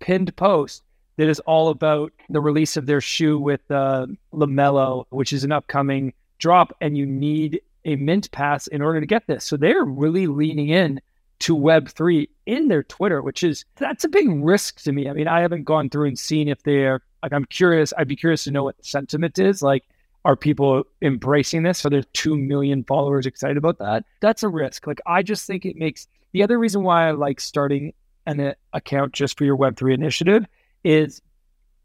pinned 0.00 0.34
post 0.36 0.82
that 1.16 1.28
is 1.28 1.40
all 1.40 1.68
about 1.70 2.12
the 2.30 2.40
release 2.40 2.76
of 2.76 2.86
their 2.86 3.00
shoe 3.00 3.38
with 3.38 3.60
uh, 3.70 4.06
LaMelo, 4.34 5.04
which 5.10 5.32
is 5.32 5.44
an 5.44 5.52
upcoming 5.52 6.12
drop, 6.38 6.74
and 6.80 6.96
you 6.96 7.06
need 7.06 7.60
a 7.84 7.96
mint 7.96 8.30
pass 8.32 8.66
in 8.66 8.82
order 8.82 9.00
to 9.00 9.06
get 9.06 9.26
this. 9.26 9.44
So 9.44 9.56
they're 9.56 9.84
really 9.84 10.26
leaning 10.26 10.68
in 10.68 11.00
to 11.40 11.56
Web3 11.56 12.28
in 12.46 12.68
their 12.68 12.84
Twitter, 12.84 13.20
which 13.20 13.42
is 13.42 13.64
that's 13.76 14.04
a 14.04 14.08
big 14.08 14.28
risk 14.30 14.80
to 14.82 14.92
me. 14.92 15.08
I 15.08 15.12
mean, 15.12 15.26
I 15.26 15.40
haven't 15.40 15.64
gone 15.64 15.90
through 15.90 16.08
and 16.08 16.18
seen 16.18 16.48
if 16.48 16.62
they're 16.62 17.02
like, 17.22 17.32
I'm 17.32 17.44
curious, 17.46 17.92
I'd 17.96 18.08
be 18.08 18.16
curious 18.16 18.44
to 18.44 18.50
know 18.50 18.64
what 18.64 18.78
the 18.78 18.84
sentiment 18.84 19.38
is. 19.38 19.62
Like, 19.62 19.84
are 20.24 20.36
people 20.36 20.84
embracing 21.00 21.64
this? 21.64 21.84
Are 21.84 21.90
there 21.90 22.04
2 22.12 22.36
million 22.36 22.84
followers 22.84 23.26
excited 23.26 23.56
about 23.56 23.78
that? 23.78 24.04
That's 24.20 24.44
a 24.44 24.48
risk. 24.48 24.86
Like, 24.86 25.00
I 25.04 25.22
just 25.22 25.46
think 25.46 25.64
it 25.66 25.76
makes 25.76 26.06
the 26.32 26.42
other 26.44 26.58
reason 26.58 26.82
why 26.82 27.08
I 27.08 27.10
like 27.10 27.40
starting 27.40 27.92
an 28.26 28.54
account 28.72 29.12
just 29.12 29.36
for 29.36 29.44
your 29.44 29.56
Web3 29.56 29.94
initiative 29.94 30.46
is 30.84 31.22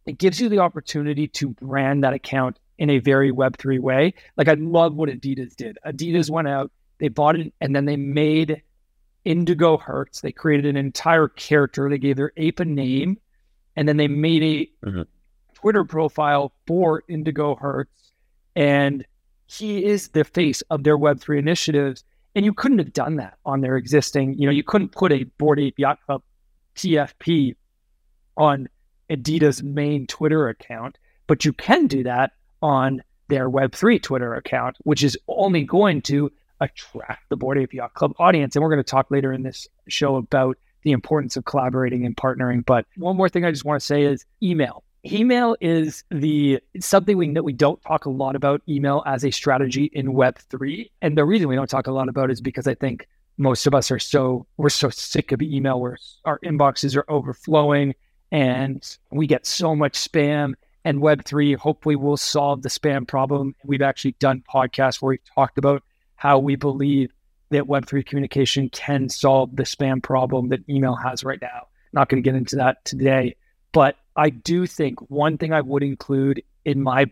it 0.06 0.20
gives 0.20 0.40
you 0.40 0.50
the 0.50 0.60
opportunity 0.60 1.28
to 1.28 1.50
brand 1.50 2.04
that 2.04 2.14
account 2.14 2.60
in 2.78 2.90
a 2.90 3.00
very 3.00 3.32
Web3 3.32 3.80
way. 3.80 4.14
Like 4.36 4.48
I 4.48 4.54
love 4.54 4.96
what 4.96 5.10
Adidas 5.10 5.56
did. 5.56 5.78
Adidas 5.86 6.30
went 6.30 6.48
out, 6.48 6.72
they 7.00 7.08
bought 7.08 7.38
it, 7.38 7.54
and 7.62 7.76
then 7.76 7.86
they 7.86 7.96
made 7.96 8.62
Indigo 9.26 9.78
Herz. 9.78 10.22
They 10.22 10.32
created 10.32 10.66
an 10.66 10.78
entire 10.78 11.28
character. 11.28 11.90
They 11.90 11.98
gave 11.98 12.16
their 12.16 12.32
ape 12.38 12.60
a 12.60 12.66
name, 12.66 13.18
and 13.76 13.88
then 13.88 13.98
they 13.98 14.08
made 14.08 14.44
a 14.44 14.88
Mhm. 14.88 15.06
Twitter 15.54 15.84
profile 15.84 16.54
for 16.66 17.04
Indigo 17.08 17.56
Herz. 17.56 17.88
And 18.56 19.06
he 19.48 19.84
is 19.84 20.10
the 20.10 20.24
face 20.24 20.62
of 20.70 20.84
their 20.84 20.98
Web3 20.98 21.40
initiatives. 21.40 22.04
And 22.36 22.46
you 22.46 22.54
couldn't 22.54 22.78
have 22.78 22.94
done 22.94 23.16
that 23.16 23.38
on 23.46 23.62
their 23.62 23.78
existing, 23.78 24.38
you 24.38 24.46
know, 24.46 24.52
you 24.52 24.64
couldn't 24.64 24.92
put 24.92 25.12
a 25.12 25.24
Bored 25.40 25.60
Ape 25.60 25.80
Yacht 25.80 26.00
Club 26.06 26.22
PFP 26.76 27.56
on 28.36 28.70
Adidas 29.10 29.64
main 29.64 30.06
Twitter 30.06 30.48
account, 30.48 30.98
but 31.26 31.44
you 31.44 31.54
can 31.54 31.88
do 31.88 32.04
that 32.04 32.34
on 32.62 33.02
their 33.28 33.50
Web3 33.50 34.02
Twitter 34.02 34.34
account, 34.34 34.78
which 34.84 35.04
is 35.04 35.18
only 35.28 35.64
going 35.64 36.02
to 36.04 36.32
attract 36.60 37.30
the 37.30 37.36
Bored 37.36 37.58
Ape 37.58 37.74
Yacht 37.74 37.94
Club 37.94 38.14
audience. 38.20 38.56
And 38.56 38.64
we're 38.64 38.70
going 38.70 38.84
to 38.84 38.90
talk 38.90 39.12
later 39.12 39.32
in 39.32 39.44
this 39.44 39.68
show 39.88 40.16
about 40.16 40.58
the 40.84 40.92
importance 40.92 41.36
of 41.36 41.46
collaborating 41.46 42.06
and 42.06 42.16
partnering. 42.16 42.66
But 42.66 42.86
one 42.96 43.18
more 43.18 43.30
thing 43.30 43.46
I 43.46 43.52
just 43.52 43.66
want 43.66 43.80
to 43.80 43.86
say 43.86 44.04
is 44.04 44.26
email. 44.42 44.84
Email 45.06 45.56
is 45.62 46.04
the 46.10 46.60
something 46.80 47.18
we 47.18 47.32
that 47.34 47.44
we 47.44 47.54
don't 47.54 47.82
talk 47.84 48.06
a 48.06 48.10
lot 48.10 48.36
about 48.36 48.62
email 48.68 49.04
as 49.06 49.24
a 49.24 49.32
strategy 49.32 49.90
in 49.94 50.14
Web3. 50.14 50.90
And 51.02 51.18
the 51.18 51.24
reason 51.24 51.48
we 51.48 51.56
don't 51.56 51.70
talk 51.70 51.88
a 51.88 51.92
lot 51.92 52.10
about 52.10 52.30
it 52.30 52.34
is 52.34 52.42
because 52.42 52.68
I 52.68 52.74
think 52.74 53.08
most 53.38 53.68
of 53.68 53.76
us 53.76 53.92
are 53.92 54.00
so 54.00 54.48
we're 54.58 54.70
so 54.70 54.90
sick 54.90 55.32
of 55.32 55.42
email 55.42 55.80
where 55.80 55.98
our 56.26 56.40
inboxes 56.40 56.96
are 56.96 57.06
overflowing 57.10 57.94
and 58.32 58.98
we 59.12 59.28
get 59.28 59.46
so 59.46 59.76
much 59.76 59.94
spam 59.94 60.54
and 60.88 61.02
web3 61.02 61.56
hopefully 61.58 61.96
will 61.96 62.18
solve 62.18 62.62
the 62.62 62.70
spam 62.70 63.08
problem. 63.08 63.56
We've 63.64 63.82
actually 63.82 64.14
done 64.20 64.44
podcasts 64.52 65.02
where 65.02 65.10
we've 65.10 65.36
talked 65.36 65.58
about 65.58 65.84
how 66.16 66.40
we 66.40 66.56
believe 66.56 67.12
that 67.50 67.64
web3 67.64 68.06
communication 68.06 68.70
can 68.70 69.10
solve 69.10 69.56
the 69.56 69.64
spam 69.64 70.02
problem 70.02 70.50
that 70.50 70.68
email 70.70 70.96
has 70.96 71.24
right 71.24 71.42
now. 71.42 71.68
Not 71.94 72.10
going 72.10 72.22
to 72.22 72.28
get 72.28 72.38
into 72.38 72.58
that 72.58 72.84
today 72.86 73.36
but 73.74 73.98
i 74.16 74.30
do 74.30 74.66
think 74.66 75.00
one 75.12 75.38
thing 75.38 75.52
i 75.52 75.60
would 75.60 75.84
include 75.84 76.42
in 76.64 76.82
my 76.82 77.06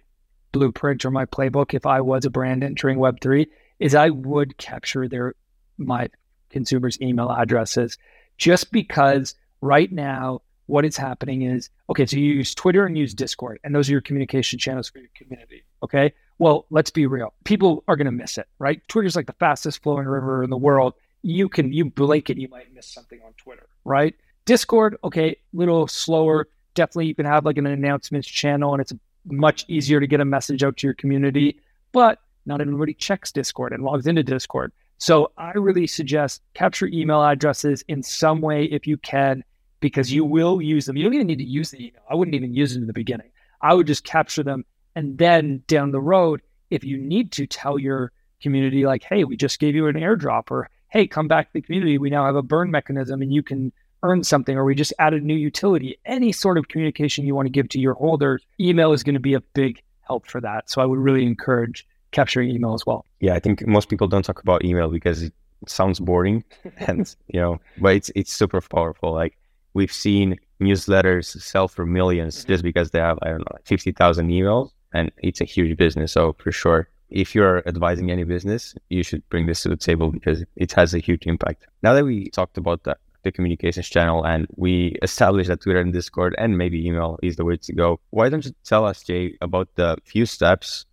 blueprint 0.54 1.04
or 1.04 1.12
my 1.12 1.26
playbook 1.26 1.74
if 1.74 1.86
i 1.86 2.00
was 2.00 2.24
a 2.24 2.30
brand 2.30 2.64
entering 2.64 2.98
web3 2.98 3.46
is 3.80 3.94
i 3.94 4.10
would 4.10 4.58
capture 4.58 5.08
their 5.08 5.36
my 5.78 6.08
consumers' 6.50 7.02
email 7.02 7.30
addresses. 7.30 7.98
Just 8.38 8.72
because 8.72 9.36
right 9.62 9.92
now 9.92 10.42
what 10.68 10.86
is 10.86 10.98
happening 10.98 11.44
is 11.44 11.70
okay, 11.90 12.06
so 12.06 12.18
you 12.18 12.34
use 12.34 12.56
Twitter 12.56 12.86
and 12.86 12.98
use 12.98 13.14
Discord, 13.14 13.60
and 13.64 13.76
those 13.76 13.90
are 13.90 13.92
your 13.92 14.02
communication 14.02 14.60
channels 14.60 14.90
for 14.90 15.00
your 15.00 15.10
community. 15.16 15.64
Okay. 15.84 16.14
Well, 16.38 16.66
let's 16.70 16.90
be 16.90 17.06
real. 17.06 17.34
People 17.46 17.84
are 17.88 17.96
going 17.96 18.06
to 18.06 18.12
miss 18.12 18.38
it, 18.38 18.48
right? 18.60 18.86
Twitter's 18.90 19.16
like 19.16 19.28
the 19.28 19.34
fastest 19.34 19.82
flowing 19.82 20.06
river 20.06 20.44
in 20.44 20.50
the 20.50 20.58
world. 20.58 20.94
You 21.22 21.48
can, 21.48 21.72
you 21.72 21.86
blink 21.86 22.30
and 22.30 22.42
you 22.42 22.50
might 22.50 22.74
miss 22.74 22.88
something 22.88 23.22
on 23.26 23.34
Twitter, 23.38 23.68
right? 23.86 24.14
Discord, 24.46 24.98
okay, 25.04 25.38
little 25.54 25.88
slower. 25.88 26.48
Definitely, 26.74 27.08
you 27.08 27.16
can 27.16 27.26
have 27.26 27.46
like 27.46 27.58
an 27.58 27.66
announcements 27.66 28.28
channel, 28.28 28.74
and 28.74 28.82
it's 28.82 28.94
much 29.26 29.66
easier 29.70 30.00
to 30.00 30.08
get 30.08 30.20
a 30.20 30.26
message 30.26 30.62
out 30.62 30.78
to 30.78 30.88
your 30.88 30.94
community. 30.94 31.60
But 31.94 32.20
not 32.46 32.62
everybody 32.62 32.94
checks 32.94 33.32
Discord 33.32 33.72
and 33.72 33.84
logs 33.84 34.06
into 34.06 34.24
Discord. 34.24 34.72
So 34.98 35.32
I 35.38 35.52
really 35.52 35.88
suggest 35.88 36.42
capture 36.54 36.88
email 36.88 37.24
addresses 37.24 37.84
in 37.88 38.04
some 38.04 38.42
way 38.42 38.66
if 38.66 38.86
you 38.86 38.98
can, 38.98 39.44
because 39.86 40.12
you 40.12 40.26
will 40.26 40.64
use 40.64 40.88
them. 40.88 40.98
You 40.98 41.04
don't 41.04 41.14
even 41.14 41.28
need 41.28 41.38
to 41.38 41.44
use 41.44 41.70
the 41.70 41.78
email. 41.78 42.02
I 42.10 42.16
wouldn't 42.16 42.34
even 42.34 42.56
use 42.56 42.76
it 42.76 42.80
in 42.80 42.88
the 42.88 42.92
beginning. 42.94 43.30
I 43.62 43.76
would 43.76 43.86
just 43.86 44.04
capture 44.04 44.42
them. 44.42 44.66
And 44.96 45.16
then 45.20 45.62
down 45.68 45.92
the 45.92 46.02
road, 46.02 46.42
if 46.72 46.84
you 46.84 46.98
need 46.98 47.32
to 47.34 47.46
tell 47.46 47.78
your 47.78 48.12
community, 48.42 48.88
like, 48.88 49.04
hey, 49.04 49.26
we 49.26 49.38
just 49.38 49.60
gave 49.60 49.76
you 49.76 49.86
an 49.86 49.94
airdrop, 49.94 50.50
or 50.50 50.72
hey, 50.90 51.06
come 51.06 51.28
back 51.28 51.46
to 51.46 51.54
the 51.54 51.62
community. 51.62 52.00
We 52.00 52.10
now 52.10 52.26
have 52.26 52.36
a 52.36 52.42
burn 52.42 52.72
mechanism 52.72 53.22
and 53.22 53.32
you 53.32 53.44
can 53.44 53.72
earn 54.02 54.24
something, 54.24 54.58
or 54.58 54.66
we 54.66 54.74
just 54.74 54.92
added 54.98 55.24
new 55.24 55.36
utility. 55.36 56.00
Any 56.04 56.32
sort 56.32 56.58
of 56.58 56.68
communication 56.68 57.28
you 57.28 57.36
want 57.36 57.46
to 57.46 57.52
give 57.52 57.70
to 57.70 57.80
your 57.80 57.94
holders, 57.94 58.44
email 58.60 58.92
is 58.92 59.04
going 59.04 59.14
to 59.14 59.20
be 59.20 59.36
a 59.36 59.42
big 59.54 59.84
help 60.02 60.26
for 60.26 60.42
that. 60.42 60.68
So 60.68 60.82
I 60.82 60.86
would 60.86 60.98
really 60.98 61.28
encourage 61.28 61.86
capturing 62.10 62.50
email 62.50 62.74
as 62.74 62.88
well. 62.88 63.06
Yeah, 63.20 63.36
I 63.36 63.40
think 63.40 63.68
most 63.68 63.88
people 63.90 64.08
don't 64.08 64.26
talk 64.26 64.42
about 64.42 64.66
email 64.66 64.90
because 64.90 65.22
it 65.22 65.34
sounds 65.68 66.00
boring, 66.00 66.44
and 66.78 67.16
you 67.28 67.40
know, 67.40 67.60
but 67.78 67.96
it's 67.96 68.12
it's 68.16 68.34
super 68.34 68.62
powerful. 68.62 69.14
Like 69.14 69.38
we've 69.76 69.94
seen 69.94 70.38
newsletters 70.60 71.40
sell 71.40 71.68
for 71.68 71.86
1000000s 71.86 72.48
just 72.48 72.64
because 72.64 72.90
they 72.90 73.00
have 73.00 73.20
I 73.22 73.28
don't 73.30 73.40
know 73.40 73.54
like 73.54 73.68
fifty 73.68 73.92
thousand 73.92 74.30
emails, 74.30 74.72
and 74.94 75.12
it's 75.20 75.42
a 75.42 75.46
huge 75.46 75.78
business. 75.78 76.14
So 76.14 76.36
for 76.40 76.52
sure, 76.52 76.90
if 77.10 77.36
you're 77.36 77.62
advising 77.68 78.10
any 78.10 78.24
business, 78.24 78.74
you 78.90 79.04
should 79.04 79.28
bring 79.30 79.46
this 79.46 79.62
to 79.64 79.70
the 79.70 79.78
table 79.78 80.10
because 80.10 80.44
it 80.56 80.72
has 80.72 80.96
a 80.96 81.00
huge 81.00 81.28
impact. 81.28 81.68
Now 81.84 81.94
that 81.94 82.06
we 82.06 82.32
talked 82.32 82.58
about. 82.58 82.82
The 83.26 83.32
communications 83.32 83.90
channel, 83.90 84.24
and 84.24 84.46
we 84.56 85.00
established 85.02 85.50
that 85.50 85.62
Twitter 85.62 85.80
and 85.80 85.92
Discord 85.92 86.36
and 86.38 86.60
maybe 86.60 86.86
email 86.86 87.18
is 87.24 87.38
the 87.38 87.44
way 87.44 87.58
to 87.58 87.74
go. 87.74 88.00
Why 88.12 88.30
don't 88.30 88.46
you 88.46 88.54
tell 88.64 88.86
us, 88.86 89.02
Jay, 89.02 89.36
about 89.42 89.68
the 89.74 89.98
few 90.06 90.28
steps 90.28 90.86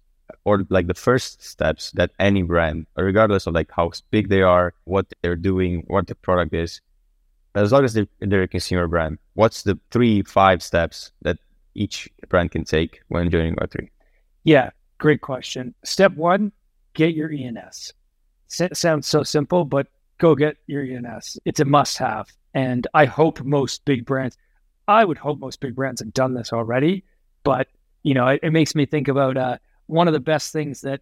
or 0.46 0.64
like 0.70 0.86
the 0.86 0.94
first 0.94 1.42
steps 1.42 1.90
that 1.92 2.10
any 2.18 2.42
brand, 2.42 2.86
regardless 2.96 3.46
of 3.46 3.52
like 3.52 3.70
how 3.70 3.90
big 4.10 4.30
they 4.30 4.40
are, 4.40 4.72
what 4.84 5.12
they're 5.20 5.36
doing, 5.36 5.84
what 5.88 6.06
the 6.06 6.14
product 6.14 6.54
is, 6.54 6.80
as 7.54 7.72
long 7.72 7.84
as 7.84 7.94
they're, 7.94 8.06
they're 8.20 8.42
a 8.42 8.48
consumer 8.48 8.86
brand, 8.88 9.18
what's 9.34 9.62
the 9.62 9.78
three, 9.90 10.22
five 10.22 10.62
steps 10.62 11.12
that 11.22 11.38
each 11.74 12.08
brand 12.28 12.50
can 12.50 12.64
take 12.64 13.00
when 13.08 13.30
joining 13.30 13.56
Web3? 13.56 13.88
Yeah, 14.44 14.70
great 14.98 15.20
question. 15.20 15.74
Step 15.84 16.14
one, 16.14 16.52
get 16.94 17.14
your 17.14 17.30
ENS. 17.30 17.92
S- 18.50 18.78
sounds 18.78 19.06
so 19.06 19.22
simple, 19.22 19.64
but 19.64 19.88
go 20.18 20.34
get 20.34 20.56
your 20.66 20.82
ENS. 20.82 21.38
It's 21.44 21.60
a 21.60 21.64
must 21.64 21.98
have. 21.98 22.28
And 22.54 22.86
I 22.94 23.04
hope 23.04 23.42
most 23.42 23.84
big 23.84 24.04
brands, 24.04 24.36
I 24.88 25.04
would 25.04 25.18
hope 25.18 25.38
most 25.38 25.60
big 25.60 25.74
brands 25.74 26.00
have 26.00 26.12
done 26.12 26.34
this 26.34 26.52
already. 26.52 27.04
But, 27.44 27.68
you 28.02 28.14
know, 28.14 28.28
it, 28.28 28.40
it 28.42 28.50
makes 28.50 28.74
me 28.74 28.86
think 28.86 29.08
about 29.08 29.36
uh, 29.36 29.58
one 29.86 30.08
of 30.08 30.14
the 30.14 30.20
best 30.20 30.52
things 30.52 30.82
that 30.82 31.00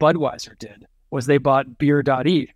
Budweiser 0.00 0.58
did 0.58 0.86
was 1.10 1.26
they 1.26 1.38
bought 1.38 1.78
beer.eth 1.78 2.50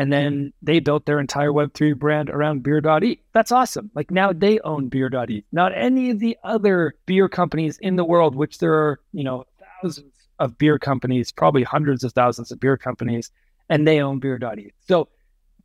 and 0.00 0.10
then 0.10 0.50
they 0.62 0.80
built 0.80 1.04
their 1.04 1.20
entire 1.20 1.50
Web3 1.50 1.94
brand 1.94 2.30
around 2.30 2.62
beer.eth. 2.62 3.18
That's 3.34 3.52
awesome. 3.52 3.90
Like 3.94 4.10
now 4.10 4.32
they 4.32 4.58
own 4.60 4.88
beer.eth. 4.88 5.44
Not 5.52 5.76
any 5.76 6.08
of 6.08 6.20
the 6.20 6.38
other 6.42 6.94
beer 7.04 7.28
companies 7.28 7.76
in 7.82 7.96
the 7.96 8.04
world, 8.04 8.34
which 8.34 8.56
there 8.60 8.72
are, 8.72 8.98
you 9.12 9.22
know, 9.22 9.44
thousands 9.82 10.14
of 10.38 10.56
beer 10.56 10.78
companies, 10.78 11.30
probably 11.30 11.64
hundreds 11.64 12.02
of 12.02 12.14
thousands 12.14 12.50
of 12.50 12.58
beer 12.58 12.78
companies, 12.78 13.30
and 13.68 13.86
they 13.86 14.00
own 14.00 14.20
beer.eth. 14.20 14.72
So 14.88 15.08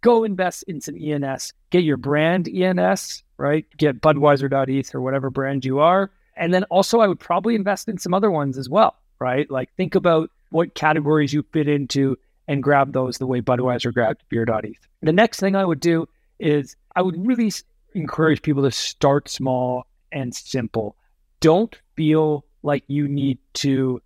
go 0.02 0.26
invest 0.26 0.64
in 0.64 0.82
some 0.82 0.98
ENS, 1.02 1.54
get 1.70 1.86
your 1.86 1.96
brand 1.96 2.50
ENS, 2.50 3.24
right? 3.38 3.66
Get 3.78 4.02
Budweiser.eth 4.02 4.94
or 4.94 5.00
whatever 5.00 5.30
brand 5.30 5.64
you 5.64 5.80
are. 5.80 6.12
And 6.36 6.54
then 6.54 6.66
also, 6.66 7.00
I 7.00 7.08
would 7.08 7.22
probably 7.22 7.56
invest 7.56 7.88
in 7.88 7.98
some 7.98 8.14
other 8.14 8.30
ones 8.30 8.58
as 8.58 8.68
well, 8.68 8.98
right? 9.18 9.50
Like 9.50 9.74
think 9.78 9.96
about 9.96 10.30
what 10.50 10.76
categories 10.76 11.32
you 11.32 11.46
fit 11.54 11.70
into 11.70 12.18
and 12.48 12.62
grab 12.62 12.94
those 12.94 13.18
the 13.18 13.28
way 13.28 13.42
Budweiser 13.42 13.94
grabbed 13.94 14.24
beer.eth. 14.30 14.88
The 15.02 15.14
next 15.14 15.40
thing 15.40 15.56
I 15.56 15.66
would 15.66 15.80
do 15.80 16.08
is 16.40 16.76
I 16.96 17.02
would 17.02 17.26
really 17.26 17.52
encourage 17.94 18.42
people 18.42 18.64
to 18.64 18.72
start 18.72 19.30
small 19.30 19.86
and 20.12 20.34
simple. 20.36 20.96
Don't 21.40 21.76
feel 21.96 22.46
like 22.64 22.84
you 22.88 23.08
need 23.08 23.40
to 23.54 24.02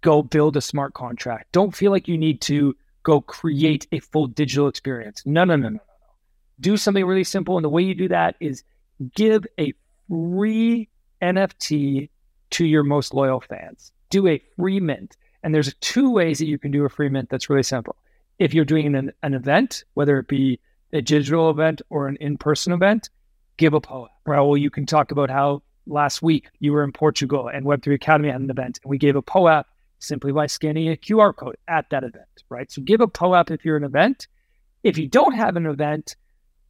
go 0.00 0.22
build 0.22 0.56
a 0.56 0.60
smart 0.60 0.94
contract. 0.94 1.52
Don't 1.52 1.74
feel 1.74 1.90
like 1.90 2.08
you 2.08 2.18
need 2.18 2.40
to 2.42 2.76
go 3.02 3.20
create 3.20 3.86
a 3.92 3.98
full 3.98 4.26
digital 4.26 4.68
experience. 4.68 5.22
No, 5.24 5.44
no, 5.44 5.56
no, 5.56 5.68
no, 5.68 5.74
no. 5.74 5.80
Do 6.60 6.76
something 6.76 7.04
really 7.04 7.24
simple. 7.24 7.56
And 7.56 7.64
the 7.64 7.70
way 7.70 7.82
you 7.82 7.94
do 7.94 8.08
that 8.08 8.36
is 8.40 8.62
give 9.14 9.46
a 9.58 9.72
free 10.08 10.88
NFT 11.20 12.10
to 12.50 12.64
your 12.64 12.84
most 12.84 13.14
loyal 13.14 13.40
fans. 13.40 13.92
Do 14.10 14.26
a 14.28 14.42
free 14.56 14.80
mint. 14.80 15.16
And 15.42 15.54
there's 15.54 15.74
two 15.80 16.10
ways 16.10 16.38
that 16.38 16.46
you 16.46 16.58
can 16.58 16.70
do 16.70 16.84
a 16.84 16.88
free 16.88 17.08
mint 17.08 17.28
that's 17.30 17.50
really 17.50 17.62
simple. 17.62 17.96
If 18.38 18.54
you're 18.54 18.64
doing 18.64 18.94
an, 18.94 19.12
an 19.22 19.34
event, 19.34 19.84
whether 19.94 20.18
it 20.18 20.28
be 20.28 20.60
a 20.92 21.00
digital 21.00 21.50
event 21.50 21.82
or 21.90 22.08
an 22.08 22.16
in 22.20 22.36
person 22.38 22.72
event, 22.72 23.10
give 23.56 23.74
a 23.74 23.80
POAP. 23.80 24.08
Raul, 24.26 24.60
you 24.60 24.70
can 24.70 24.86
talk 24.86 25.10
about 25.10 25.30
how 25.30 25.62
last 25.86 26.22
week 26.22 26.48
you 26.60 26.72
were 26.72 26.84
in 26.84 26.92
Portugal 26.92 27.48
and 27.48 27.66
Web3 27.66 27.94
Academy 27.94 28.30
had 28.30 28.40
an 28.40 28.50
event 28.50 28.78
and 28.82 28.90
we 28.90 28.98
gave 28.98 29.16
a 29.16 29.22
POAP 29.22 29.66
simply 29.98 30.32
by 30.32 30.46
scanning 30.46 30.90
a 30.90 30.96
QR 30.96 31.34
code 31.34 31.56
at 31.68 31.88
that 31.90 32.04
event, 32.04 32.26
right? 32.48 32.70
So 32.70 32.82
give 32.82 33.00
a 33.00 33.08
POAP 33.08 33.50
if 33.50 33.64
you're 33.64 33.76
an 33.76 33.84
event. 33.84 34.26
If 34.82 34.98
you 34.98 35.08
don't 35.08 35.34
have 35.34 35.56
an 35.56 35.66
event, 35.66 36.16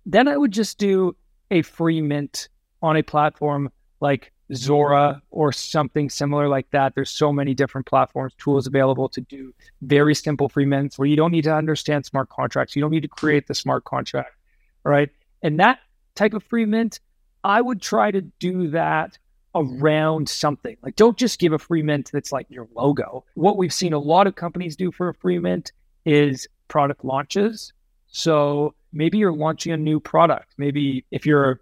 then 0.04 0.28
I 0.28 0.36
would 0.36 0.52
just 0.52 0.78
do 0.78 1.16
a 1.50 1.62
free 1.62 2.02
mint 2.02 2.48
on 2.82 2.96
a 2.96 3.02
platform 3.02 3.70
like 4.00 4.32
Zora 4.54 5.22
or 5.30 5.52
something 5.52 6.10
similar 6.10 6.48
like 6.48 6.70
that. 6.70 6.94
There's 6.94 7.10
so 7.10 7.32
many 7.32 7.54
different 7.54 7.86
platforms, 7.86 8.34
tools 8.38 8.66
available 8.66 9.08
to 9.10 9.20
do 9.20 9.54
very 9.82 10.14
simple 10.14 10.48
free 10.48 10.66
mints 10.66 10.98
where 10.98 11.06
you 11.06 11.16
don't 11.16 11.32
need 11.32 11.44
to 11.44 11.54
understand 11.54 12.06
smart 12.06 12.28
contracts. 12.28 12.76
You 12.76 12.82
don't 12.82 12.90
need 12.90 13.02
to 13.02 13.08
create 13.08 13.46
the 13.46 13.54
smart 13.54 13.84
contract, 13.84 14.36
right? 14.84 15.10
And 15.42 15.58
that 15.60 15.80
type 16.14 16.34
of 16.34 16.44
free 16.44 16.66
mint, 16.66 17.00
I 17.44 17.60
would 17.60 17.80
try 17.80 18.10
to 18.10 18.20
do 18.20 18.68
that 18.70 19.18
around 19.54 20.28
something. 20.28 20.76
Like, 20.82 20.96
don't 20.96 21.16
just 21.16 21.38
give 21.38 21.52
a 21.52 21.58
free 21.58 21.82
mint 21.82 22.10
that's 22.12 22.32
like 22.32 22.46
your 22.48 22.68
logo. 22.74 23.24
What 23.34 23.56
we've 23.56 23.72
seen 23.72 23.92
a 23.92 23.98
lot 23.98 24.26
of 24.26 24.34
companies 24.34 24.76
do 24.76 24.92
for 24.92 25.08
a 25.08 25.14
free 25.14 25.38
mint 25.38 25.72
is 26.04 26.46
product 26.68 27.04
launches. 27.04 27.72
So 28.08 28.74
maybe 28.92 29.18
you're 29.18 29.32
launching 29.32 29.72
a 29.72 29.76
new 29.76 30.00
product. 30.00 30.54
Maybe 30.58 31.04
if 31.10 31.26
you're 31.26 31.60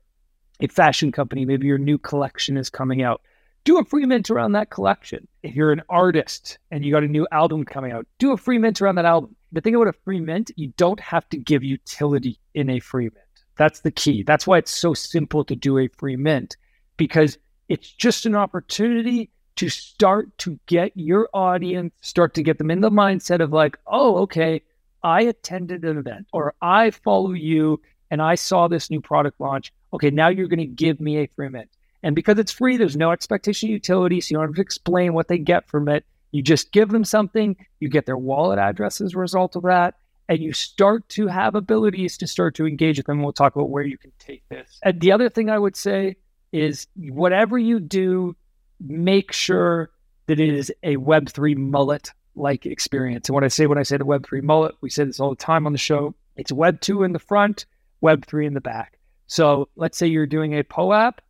a 0.60 0.68
fashion 0.68 1.12
company, 1.12 1.44
maybe 1.44 1.66
your 1.66 1.78
new 1.78 1.98
collection 1.98 2.56
is 2.56 2.70
coming 2.70 3.02
out. 3.02 3.22
Do 3.64 3.78
a 3.78 3.84
free 3.84 4.06
mint 4.06 4.30
around 4.30 4.52
that 4.52 4.70
collection. 4.70 5.28
If 5.42 5.54
you're 5.54 5.72
an 5.72 5.82
artist 5.88 6.58
and 6.70 6.84
you 6.84 6.92
got 6.92 7.02
a 7.02 7.08
new 7.08 7.26
album 7.30 7.64
coming 7.64 7.92
out, 7.92 8.06
do 8.18 8.32
a 8.32 8.36
free 8.36 8.58
mint 8.58 8.80
around 8.80 8.94
that 8.94 9.04
album. 9.04 9.36
The 9.52 9.60
thing 9.60 9.74
about 9.74 9.88
a 9.88 9.92
free 9.92 10.20
mint, 10.20 10.50
you 10.56 10.72
don't 10.76 11.00
have 11.00 11.28
to 11.30 11.36
give 11.36 11.62
utility 11.62 12.38
in 12.54 12.70
a 12.70 12.80
free 12.80 13.04
mint. 13.04 13.16
That's 13.56 13.80
the 13.80 13.90
key. 13.90 14.22
That's 14.22 14.46
why 14.46 14.58
it's 14.58 14.70
so 14.70 14.94
simple 14.94 15.44
to 15.44 15.54
do 15.54 15.78
a 15.78 15.88
free 15.88 16.16
mint 16.16 16.56
because 16.96 17.36
it's 17.68 17.90
just 17.90 18.24
an 18.24 18.34
opportunity 18.34 19.30
to 19.56 19.68
start 19.68 20.36
to 20.38 20.58
get 20.66 20.92
your 20.94 21.28
audience, 21.34 21.92
start 22.00 22.32
to 22.34 22.42
get 22.42 22.56
them 22.56 22.70
in 22.70 22.80
the 22.80 22.90
mindset 22.90 23.40
of 23.40 23.52
like, 23.52 23.76
oh, 23.86 24.16
okay, 24.18 24.62
I 25.02 25.22
attended 25.22 25.84
an 25.84 25.98
event 25.98 26.26
or 26.32 26.54
I 26.62 26.90
follow 26.90 27.32
you 27.32 27.80
and 28.10 28.22
I 28.22 28.34
saw 28.34 28.68
this 28.68 28.90
new 28.90 29.00
product 29.00 29.40
launch. 29.40 29.72
Okay, 29.92 30.10
now 30.10 30.28
you're 30.28 30.48
going 30.48 30.58
to 30.58 30.66
give 30.66 31.00
me 31.00 31.18
a 31.18 31.26
free 31.34 31.48
mint. 31.48 31.70
And 32.02 32.14
because 32.14 32.38
it's 32.38 32.52
free, 32.52 32.76
there's 32.76 32.96
no 32.96 33.10
expectation 33.10 33.68
of 33.68 33.72
utility. 33.72 34.20
So 34.20 34.32
you 34.32 34.38
don't 34.38 34.48
have 34.48 34.54
to 34.54 34.62
explain 34.62 35.12
what 35.12 35.28
they 35.28 35.38
get 35.38 35.68
from 35.68 35.88
it. 35.88 36.04
You 36.32 36.42
just 36.42 36.72
give 36.72 36.90
them 36.90 37.04
something, 37.04 37.56
you 37.80 37.88
get 37.88 38.06
their 38.06 38.16
wallet 38.16 38.58
address 38.58 39.00
as 39.00 39.14
a 39.14 39.18
result 39.18 39.56
of 39.56 39.64
that, 39.64 39.94
and 40.28 40.38
you 40.38 40.52
start 40.52 41.08
to 41.10 41.26
have 41.26 41.56
abilities 41.56 42.16
to 42.18 42.26
start 42.28 42.54
to 42.54 42.66
engage 42.66 42.98
with 42.98 43.06
them. 43.06 43.22
We'll 43.22 43.32
talk 43.32 43.56
about 43.56 43.70
where 43.70 43.82
you 43.82 43.98
can 43.98 44.12
take 44.20 44.48
this. 44.48 44.78
And 44.84 45.00
the 45.00 45.10
other 45.10 45.28
thing 45.28 45.50
I 45.50 45.58
would 45.58 45.74
say 45.74 46.16
is 46.52 46.86
whatever 46.94 47.58
you 47.58 47.80
do, 47.80 48.36
make 48.78 49.32
sure 49.32 49.90
that 50.26 50.38
it 50.38 50.54
is 50.54 50.72
a 50.84 50.96
Web3 50.96 51.56
mullet 51.56 52.12
like 52.36 52.64
experience. 52.64 53.28
And 53.28 53.34
what 53.34 53.42
I 53.42 53.48
say 53.48 53.66
when 53.66 53.78
I 53.78 53.82
say 53.82 53.96
the 53.96 54.04
Web3 54.04 54.42
mullet, 54.44 54.76
we 54.80 54.88
say 54.88 55.02
this 55.02 55.18
all 55.18 55.30
the 55.30 55.36
time 55.36 55.66
on 55.66 55.72
the 55.72 55.78
show. 55.78 56.14
It's 56.36 56.52
Web2 56.52 57.04
in 57.04 57.12
the 57.12 57.18
front, 57.18 57.66
Web3 58.04 58.46
in 58.46 58.54
the 58.54 58.60
back. 58.60 58.99
So 59.30 59.68
let's 59.76 59.96
say 59.96 60.08
you're 60.08 60.26
doing 60.26 60.58
a 60.58 60.64
POAP, 60.64 61.20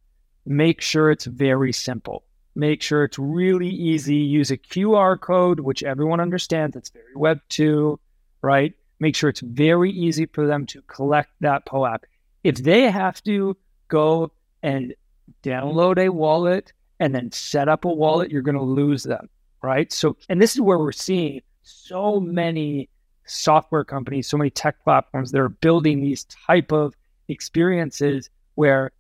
make 0.47 0.81
sure 0.81 1.11
it's 1.11 1.27
very 1.27 1.71
simple. 1.71 2.25
Make 2.55 2.81
sure 2.81 3.05
it's 3.05 3.19
really 3.19 3.69
easy. 3.69 4.17
Use 4.17 4.51
a 4.51 4.57
QR 4.57 5.21
code, 5.21 5.61
which 5.61 5.83
everyone 5.83 6.19
understands. 6.19 6.77
It's 6.77 6.89
very 6.89 7.15
Web2, 7.15 7.99
right? 8.41 8.73
Make 9.01 9.15
sure 9.17 9.29
it's 9.29 9.43
very 9.43 9.91
easy 9.91 10.25
for 10.25 10.47
them 10.47 10.65
to 10.69 10.81
collect 10.83 11.29
that 11.41 11.67
POAP. 11.67 12.05
If 12.43 12.57
they 12.57 12.91
have 12.91 13.23
to 13.25 13.55
go 13.89 14.33
and 14.63 14.95
download 15.43 15.99
a 15.99 16.09
wallet 16.09 16.73
and 17.01 17.15
then 17.15 17.31
set 17.33 17.69
up 17.69 17.85
a 17.85 17.93
wallet, 17.93 18.31
you're 18.31 18.41
going 18.41 18.57
to 18.57 18.63
lose 18.63 19.03
them, 19.03 19.29
right? 19.63 19.93
So, 19.93 20.17
and 20.31 20.41
this 20.41 20.55
is 20.55 20.63
where 20.63 20.79
we're 20.79 20.93
seeing 20.93 21.43
so 21.65 22.19
many 22.19 22.89
software 23.27 23.85
companies, 23.85 24.27
so 24.27 24.39
many 24.39 24.49
tech 24.49 24.83
platforms 24.85 25.33
that 25.33 25.41
are 25.41 25.51
building 25.51 26.01
these 26.01 26.25
type 26.25 26.73
of 26.73 26.95
experiences 27.31 28.31
where 28.55 28.93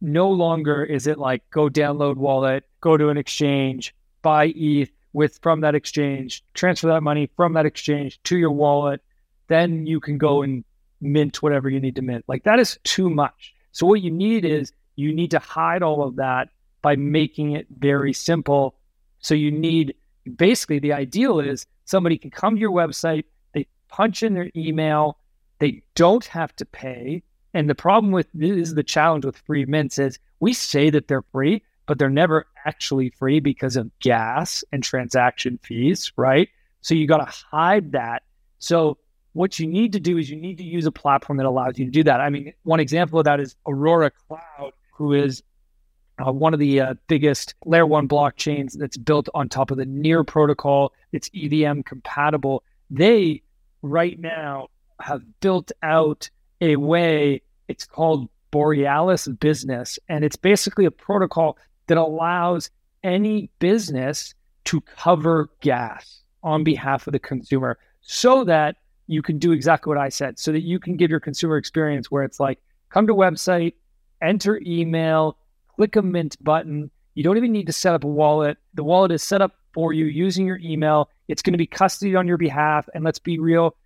no 0.00 0.30
longer 0.30 0.84
is 0.84 1.06
it 1.06 1.18
like 1.18 1.42
go 1.50 1.68
download 1.68 2.16
wallet, 2.16 2.64
go 2.80 2.96
to 2.96 3.08
an 3.08 3.16
exchange, 3.16 3.94
buy 4.22 4.52
ETH 4.54 4.90
with 5.12 5.38
from 5.42 5.60
that 5.62 5.74
exchange, 5.74 6.44
transfer 6.54 6.86
that 6.88 7.02
money 7.02 7.30
from 7.36 7.54
that 7.54 7.66
exchange 7.66 8.20
to 8.24 8.36
your 8.36 8.52
wallet, 8.52 9.02
then 9.48 9.86
you 9.86 10.00
can 10.00 10.18
go 10.18 10.42
and 10.42 10.64
mint 11.00 11.42
whatever 11.42 11.68
you 11.68 11.80
need 11.80 11.96
to 11.96 12.02
mint. 12.02 12.24
Like 12.28 12.44
that 12.44 12.58
is 12.58 12.78
too 12.84 13.10
much. 13.10 13.54
So 13.72 13.86
what 13.86 14.02
you 14.02 14.10
need 14.10 14.44
is 14.44 14.72
you 14.96 15.14
need 15.14 15.30
to 15.30 15.38
hide 15.38 15.82
all 15.82 16.02
of 16.02 16.16
that 16.16 16.48
by 16.82 16.96
making 16.96 17.52
it 17.52 17.66
very 17.78 18.12
simple. 18.12 18.74
So 19.20 19.34
you 19.34 19.50
need 19.50 19.94
basically 20.36 20.78
the 20.78 20.92
ideal 20.92 21.40
is 21.40 21.66
somebody 21.84 22.18
can 22.18 22.30
come 22.30 22.54
to 22.54 22.60
your 22.60 22.70
website, 22.70 23.24
they 23.54 23.66
punch 23.88 24.22
in 24.22 24.34
their 24.34 24.50
email, 24.54 25.18
they 25.58 25.82
don't 25.94 26.24
have 26.26 26.54
to 26.56 26.64
pay, 26.64 27.22
and 27.58 27.68
the 27.68 27.74
problem 27.74 28.12
with 28.12 28.28
this 28.32 28.56
is 28.56 28.74
the 28.74 28.84
challenge 28.84 29.24
with 29.24 29.36
free 29.36 29.64
mints 29.64 29.98
is 29.98 30.20
we 30.38 30.52
say 30.52 30.90
that 30.90 31.08
they're 31.08 31.24
free, 31.32 31.64
but 31.86 31.98
they're 31.98 32.08
never 32.08 32.46
actually 32.64 33.10
free 33.10 33.40
because 33.40 33.74
of 33.74 33.90
gas 33.98 34.62
and 34.70 34.84
transaction 34.84 35.58
fees, 35.60 36.12
right? 36.16 36.48
So 36.82 36.94
you 36.94 37.08
got 37.08 37.16
to 37.16 37.24
hide 37.50 37.90
that. 37.92 38.22
So 38.60 38.98
what 39.32 39.58
you 39.58 39.66
need 39.66 39.92
to 39.94 39.98
do 39.98 40.18
is 40.18 40.30
you 40.30 40.36
need 40.36 40.58
to 40.58 40.62
use 40.62 40.86
a 40.86 40.92
platform 40.92 41.36
that 41.38 41.46
allows 41.46 41.80
you 41.80 41.86
to 41.86 41.90
do 41.90 42.04
that. 42.04 42.20
I 42.20 42.30
mean, 42.30 42.52
one 42.62 42.78
example 42.78 43.18
of 43.18 43.24
that 43.24 43.40
is 43.40 43.56
Aurora 43.66 44.12
Cloud, 44.12 44.72
who 44.92 45.14
is 45.14 45.42
uh, 46.24 46.30
one 46.30 46.54
of 46.54 46.60
the 46.60 46.80
uh, 46.80 46.94
biggest 47.08 47.56
layer 47.66 47.86
one 47.86 48.06
blockchains 48.06 48.78
that's 48.78 48.96
built 48.96 49.28
on 49.34 49.48
top 49.48 49.72
of 49.72 49.78
the 49.78 49.84
Near 49.84 50.22
protocol. 50.22 50.92
It's 51.10 51.28
EVM 51.34 51.80
compatible. 51.80 52.62
They 52.88 53.42
right 53.82 54.16
now 54.16 54.68
have 55.00 55.22
built 55.40 55.72
out 55.82 56.30
a 56.60 56.76
way, 56.76 57.42
it's 57.68 57.84
called 57.84 58.28
Borealis 58.50 59.28
Business. 59.28 59.98
And 60.08 60.24
it's 60.24 60.36
basically 60.36 60.84
a 60.84 60.90
protocol 60.90 61.58
that 61.86 61.98
allows 61.98 62.70
any 63.02 63.50
business 63.58 64.34
to 64.64 64.80
cover 64.80 65.48
gas 65.60 66.22
on 66.42 66.64
behalf 66.64 67.06
of 67.06 67.12
the 67.12 67.18
consumer 67.18 67.78
so 68.00 68.44
that 68.44 68.76
you 69.06 69.22
can 69.22 69.38
do 69.38 69.52
exactly 69.52 69.90
what 69.90 69.98
I 69.98 70.08
said, 70.08 70.38
so 70.38 70.52
that 70.52 70.62
you 70.62 70.78
can 70.78 70.96
give 70.96 71.10
your 71.10 71.20
consumer 71.20 71.56
experience 71.56 72.10
where 72.10 72.24
it's 72.24 72.38
like, 72.38 72.58
come 72.90 73.06
to 73.06 73.14
website, 73.14 73.74
enter 74.20 74.60
email, 74.66 75.38
click 75.76 75.96
a 75.96 76.02
mint 76.02 76.36
button. 76.42 76.90
You 77.14 77.22
don't 77.22 77.36
even 77.36 77.52
need 77.52 77.66
to 77.66 77.72
set 77.72 77.94
up 77.94 78.04
a 78.04 78.08
wallet. 78.08 78.58
The 78.74 78.84
wallet 78.84 79.12
is 79.12 79.22
set 79.22 79.40
up 79.40 79.54
for 79.72 79.92
you 79.92 80.06
using 80.06 80.46
your 80.46 80.58
email. 80.58 81.08
It's 81.28 81.42
going 81.42 81.52
to 81.52 81.58
be 81.58 81.66
custodied 81.66 82.18
on 82.18 82.26
your 82.26 82.36
behalf. 82.36 82.88
And 82.94 83.04
let's 83.04 83.18
be 83.18 83.38
real, 83.38 83.76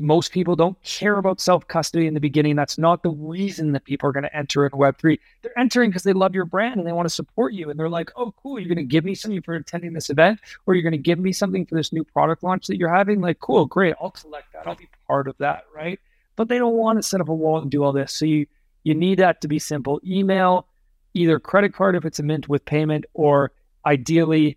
most 0.00 0.32
people 0.32 0.56
don't 0.56 0.80
care 0.82 1.18
about 1.18 1.40
self 1.40 1.66
custody 1.68 2.06
in 2.06 2.14
the 2.14 2.20
beginning. 2.20 2.56
That's 2.56 2.78
not 2.78 3.02
the 3.02 3.10
reason 3.10 3.72
that 3.72 3.84
people 3.84 4.08
are 4.08 4.12
going 4.12 4.24
to 4.24 4.36
enter 4.36 4.64
in 4.64 4.72
Web3. 4.72 5.18
They're 5.42 5.58
entering 5.58 5.90
because 5.90 6.02
they 6.02 6.12
love 6.12 6.34
your 6.34 6.44
brand 6.44 6.78
and 6.78 6.86
they 6.86 6.92
want 6.92 7.06
to 7.06 7.14
support 7.14 7.52
you. 7.52 7.70
And 7.70 7.78
they're 7.78 7.88
like, 7.88 8.10
oh, 8.16 8.32
cool, 8.42 8.58
you're 8.58 8.68
going 8.68 8.76
to 8.76 8.84
give 8.84 9.04
me 9.04 9.14
something 9.14 9.42
for 9.42 9.54
attending 9.54 9.92
this 9.92 10.10
event, 10.10 10.40
or 10.66 10.74
you're 10.74 10.82
going 10.82 10.92
to 10.92 10.98
give 10.98 11.18
me 11.18 11.32
something 11.32 11.66
for 11.66 11.74
this 11.74 11.92
new 11.92 12.04
product 12.04 12.42
launch 12.42 12.66
that 12.66 12.76
you're 12.76 12.94
having. 12.94 13.20
Like, 13.20 13.40
cool, 13.40 13.66
great, 13.66 13.94
I'll 14.00 14.10
collect 14.10 14.52
that. 14.52 14.66
I'll 14.66 14.76
be 14.76 14.88
part 15.06 15.28
of 15.28 15.36
that, 15.38 15.64
right? 15.74 15.98
But 16.36 16.48
they 16.48 16.58
don't 16.58 16.74
want 16.74 16.98
to 16.98 17.02
set 17.02 17.20
up 17.20 17.28
a 17.28 17.34
wallet 17.34 17.62
and 17.62 17.70
do 17.70 17.82
all 17.82 17.92
this. 17.92 18.12
So 18.12 18.24
you 18.24 18.46
you 18.84 18.94
need 18.94 19.18
that 19.18 19.40
to 19.42 19.48
be 19.48 19.58
simple. 19.58 20.00
Email, 20.06 20.66
either 21.14 21.38
credit 21.38 21.74
card 21.74 21.96
if 21.96 22.04
it's 22.04 22.20
a 22.20 22.22
mint 22.22 22.48
with 22.48 22.64
payment, 22.64 23.04
or 23.14 23.52
ideally 23.84 24.56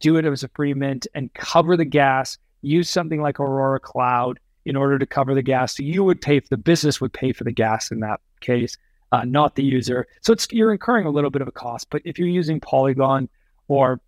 do 0.00 0.16
it 0.16 0.24
as 0.24 0.42
a 0.42 0.48
free 0.48 0.74
mint 0.74 1.06
and 1.14 1.32
cover 1.34 1.76
the 1.76 1.84
gas. 1.84 2.38
Use 2.62 2.88
something 2.88 3.20
like 3.20 3.38
Aurora 3.38 3.78
Cloud 3.78 4.40
in 4.64 4.76
order 4.76 4.98
to 4.98 5.06
cover 5.06 5.34
the 5.34 5.42
gas. 5.42 5.76
So 5.76 5.82
you 5.82 6.04
would 6.04 6.20
pay, 6.20 6.40
the 6.40 6.56
business 6.56 7.00
would 7.00 7.12
pay 7.12 7.32
for 7.32 7.44
the 7.44 7.52
gas 7.52 7.90
in 7.90 8.00
that 8.00 8.20
case, 8.40 8.76
uh, 9.12 9.24
not 9.24 9.56
the 9.56 9.64
user. 9.64 10.06
So 10.22 10.32
it's 10.32 10.46
you're 10.50 10.72
incurring 10.72 11.06
a 11.06 11.10
little 11.10 11.30
bit 11.30 11.42
of 11.42 11.48
a 11.48 11.52
cost. 11.52 11.88
But 11.90 12.02
if 12.04 12.18
you're 12.18 12.28
using 12.28 12.60
Polygon 12.60 13.28
or 13.68 14.00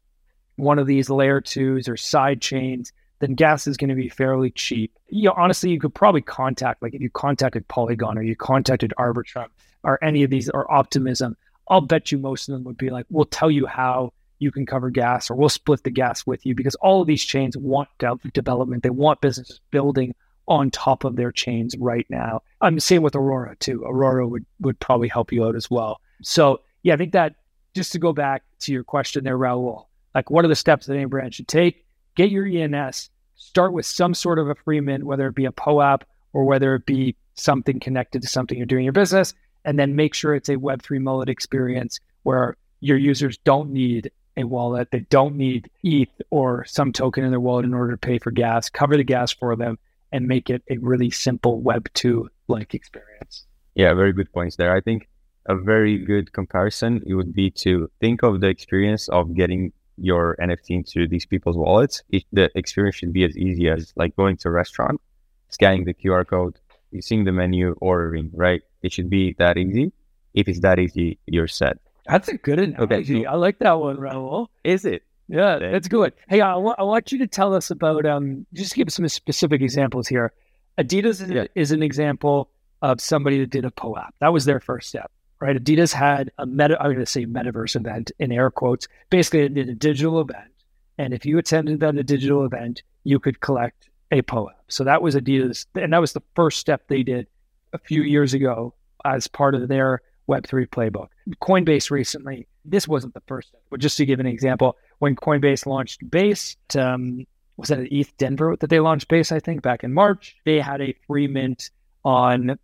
one 0.57 0.79
of 0.79 0.87
these 0.87 1.09
layer 1.09 1.41
twos 1.41 1.89
or 1.89 1.97
side 1.97 2.41
chains, 2.41 2.93
then 3.21 3.35
gas 3.35 3.67
is 3.67 3.77
going 3.77 3.91
to 3.91 3.95
be 3.95 4.09
fairly 4.09 4.51
cheap. 4.51 4.93
You 5.09 5.29
know, 5.29 5.35
honestly, 5.37 5.71
you 5.71 5.81
could 5.81 5.95
probably 5.95 6.23
contact, 6.23 6.83
like 6.83 6.95
if 6.95 7.01
you 7.01 7.11
contacted 7.11 7.69
Polygon 7.69 8.19
or 8.19 8.23
you 8.23 8.37
contacted 8.37 8.93
Arbitrum 8.99 9.49
or 9.83 10.03
any 10.03 10.23
of 10.23 10.31
these 10.31 10.49
or 10.51 10.71
Optimism, 10.73 11.37
I'll 11.69 11.81
bet 11.81 12.11
you 12.11 12.19
most 12.19 12.49
of 12.49 12.55
them 12.55 12.65
would 12.65 12.79
be 12.79 12.91
like, 12.91 13.07
we'll 13.11 13.27
tell 13.27 13.51
you 13.51 13.67
how 13.67 14.13
you 14.39 14.51
can 14.51 14.67
cover 14.67 14.91
gas 14.91 15.31
or 15.31 15.37
we'll 15.37 15.51
split 15.51 15.85
the 15.85 15.91
gas 15.91 16.27
with 16.27 16.45
you 16.45 16.55
because 16.55 16.75
all 16.77 17.03
of 17.03 17.07
these 17.07 17.23
chains 17.23 17.57
want 17.57 17.89
development. 18.33 18.83
They 18.83 18.91
want 18.91 19.21
businesses 19.21 19.61
building 19.71 20.15
on 20.51 20.69
top 20.71 21.05
of 21.05 21.15
their 21.15 21.31
chains 21.31 21.77
right 21.79 22.07
now. 22.11 22.43
I'm 22.61 22.75
the 22.75 22.81
same 22.81 23.03
with 23.03 23.15
Aurora 23.15 23.57
too. 23.57 23.85
Aurora 23.87 24.27
would, 24.27 24.45
would 24.59 24.79
probably 24.81 25.09
help 25.09 25.33
you 25.33 25.47
out 25.47 25.55
as 25.55 25.71
well. 25.71 26.01
So 26.23 26.61
yeah, 26.83 26.95
I 26.95 26.97
think 26.97 27.13
that 27.13 27.37
just 27.73 27.93
to 27.93 28.01
go 28.01 28.13
back 28.13 28.43
to 28.61 28.73
your 28.73 28.83
question 28.83 29.23
there, 29.23 29.39
Raul, 29.39 29.87
like 30.13 30.29
what 30.29 30.45
are 30.45 30.49
the 30.49 30.57
steps 30.57 30.87
that 30.87 30.97
any 30.97 31.05
brand 31.05 31.35
should 31.35 31.47
take? 31.47 31.87
Get 32.17 32.31
your 32.31 32.45
ENS, 32.45 33.11
start 33.37 33.73
with 33.73 33.87
some 33.87 34.13
sort 34.13 34.41
of 34.41 34.51
a 34.51 34.57
free 34.57 34.81
mint, 34.81 35.05
whether 35.05 35.29
it 35.29 35.37
be 35.37 35.45
a 35.45 35.53
POAP 35.53 36.05
or 36.33 36.45
whether 36.45 36.75
it 36.75 36.85
be 36.85 37.15
something 37.35 37.79
connected 37.79 38.21
to 38.23 38.29
something 38.29 38.59
you're 38.59 38.67
doing 38.67 38.81
in 38.81 38.87
your 38.87 38.93
business, 38.93 39.33
and 39.65 39.79
then 39.79 39.95
make 39.95 40.15
sure 40.15 40.35
it's 40.35 40.49
a 40.49 40.57
Web3 40.57 41.01
mullet 41.01 41.29
experience 41.29 42.01
where 42.25 42.57
your 42.81 42.99
users 42.99 43.39
don't 43.39 43.71
need 43.71 44.11
a 44.37 44.43
wallet. 44.45 44.89
They 44.91 45.01
don't 45.11 45.37
need 45.37 45.71
ETH 45.85 46.09
or 46.31 46.65
some 46.65 46.93
token 46.93 47.25
in 47.25 47.31
their 47.31 47.41
wallet 47.41 47.65
in 47.67 47.75
order 47.75 47.93
to 47.93 47.99
pay 47.99 48.19
for 48.19 48.33
gas. 48.33 48.69
Cover 48.69 48.97
the 48.97 49.05
gas 49.05 49.33
for 49.33 49.55
them 49.55 49.79
and 50.13 50.27
make 50.27 50.51
it 50.51 50.63
a 50.71 50.79
really 50.79 51.11
simple 51.11 51.61
Web 51.61 51.89
2 51.95 52.29
like 52.49 52.75
experience. 52.75 53.47
Yeah, 53.75 53.95
very 53.95 54.13
good 54.13 54.33
points 54.33 54.57
there. 54.57 54.75
I 54.75 54.81
think 54.81 55.09
a 55.47 55.57
very 55.57 55.99
good 55.99 56.33
comparison 56.33 57.03
it 57.07 57.15
would 57.15 57.33
be 57.33 57.51
to 57.51 57.91
think 58.01 58.23
of 58.23 58.41
the 58.41 58.49
experience 58.49 59.09
of 59.09 59.35
getting 59.35 59.73
your 59.97 60.37
NFT 60.41 60.71
into 60.71 61.07
these 61.07 61.27
people's 61.27 61.57
wallets. 61.57 62.03
It, 62.11 62.25
the 62.33 62.51
experience 62.55 62.97
should 62.97 63.13
be 63.13 63.25
as 63.25 63.37
easy 63.37 63.69
as 63.69 63.93
like 63.97 64.17
going 64.17 64.37
to 64.39 64.49
a 64.49 64.51
restaurant, 64.51 65.01
scanning 65.49 65.85
the 65.85 65.95
QR 65.95 66.27
code, 66.27 66.59
seeing 67.01 67.25
the 67.25 67.33
menu, 67.33 67.77
ordering, 67.81 68.31
right? 68.35 68.63
It 68.83 68.93
should 68.93 69.11
be 69.11 69.35
that 69.39 69.57
easy. 69.57 69.93
If 70.35 70.49
it's 70.49 70.61
that 70.61 70.79
easy, 70.79 71.19
you're 71.27 71.49
set. 71.49 71.79
That's 72.07 72.29
a 72.29 72.37
good 72.37 72.59
analogy. 72.59 73.21
Okay. 73.21 73.27
I 73.27 73.35
like 73.35 73.59
that 73.59 73.79
one, 73.79 73.97
Raul. 73.97 74.49
Is 74.65 74.85
it? 74.85 75.03
Yeah, 75.31 75.59
that's 75.59 75.89
good. 75.89 76.13
Hey, 76.29 76.41
I, 76.41 76.55
w- 76.55 76.75
I 76.77 76.83
want 76.83 77.13
you 77.13 77.19
to 77.19 77.27
tell 77.27 77.55
us 77.55 77.71
about 77.71 78.05
um. 78.05 78.47
Just 78.53 78.75
give 78.75 78.93
some 78.93 79.09
specific 79.09 79.63
examples 79.63 80.09
here. 80.09 80.33
Adidas 80.79 81.23
is, 81.23 81.31
yeah. 81.31 81.45
is 81.55 81.73
an 81.73 81.83
example 81.83 82.51
of 82.83 83.01
somebody 83.01 83.39
that 83.41 83.51
did 83.51 83.65
a 83.65 83.71
POAP. 83.71 84.11
That 84.21 84.33
was 84.33 84.45
their 84.45 84.61
first 84.61 84.89
step, 84.89 85.11
right? 85.41 85.57
Adidas 85.57 85.93
had 85.93 86.31
a 86.39 86.47
meta. 86.47 86.77
I'm 86.81 86.93
going 86.93 86.99
to 86.99 87.07
say 87.07 87.27
metaverse 87.27 87.77
event 87.77 88.11
in 88.19 88.33
air 88.33 88.51
quotes. 88.51 88.89
Basically, 89.09 89.41
it 89.41 89.55
did 89.55 89.69
a 89.69 89.75
digital 89.75 90.21
event, 90.21 90.51
and 90.99 91.15
if 91.15 91.25
you 91.25 91.39
attended 91.39 91.81
that 91.81 91.97
a 91.97 92.03
digital 92.03 92.45
event, 92.45 92.83
you 93.05 93.21
could 93.21 93.41
collect 93.41 93.89
a 94.11 94.23
POAP. 94.23 94.53
So 94.69 94.85
that 94.85 95.01
was 95.03 95.15
Adidas, 95.15 95.67
and 95.75 95.93
that 95.93 96.01
was 96.01 96.13
the 96.13 96.23
first 96.35 96.59
step 96.59 96.89
they 96.89 97.03
did 97.03 97.29
a 97.73 97.79
few 97.79 98.03
years 98.03 98.35
ago 98.35 98.75
as 99.05 99.29
part 99.29 99.55
of 99.55 99.69
their 99.69 100.03
Web3 100.29 100.69
playbook. 100.69 101.09
Coinbase 101.43 101.91
recently, 101.91 102.47
this 102.65 102.87
wasn't 102.89 103.15
the 103.15 103.23
first 103.27 103.49
step, 103.49 103.63
but 103.71 103.81
just 103.81 103.97
to 103.97 104.07
give 104.07 104.21
an 104.21 104.27
example, 104.27 104.77
when 105.01 105.17
Coinbase 105.17 105.67
launched 105.67 106.09
Base, 106.09 106.57
um, 106.79 107.27
was 107.57 107.69
that 107.69 107.81
at 107.81 107.93
ETH 107.93 108.17
Denver 108.17 108.57
that 108.61 108.71
they 108.71 108.81
launched 108.81 109.09
Base, 109.09 109.33
I 109.33 109.41
think, 109.41 109.63
back 109.63 109.83
in 109.83 109.93
March, 109.93 110.37
they 110.45 110.61
had 110.61 110.81
a 110.81 110.95
free 111.07 111.27
mint 111.27 111.71
on 112.05 112.59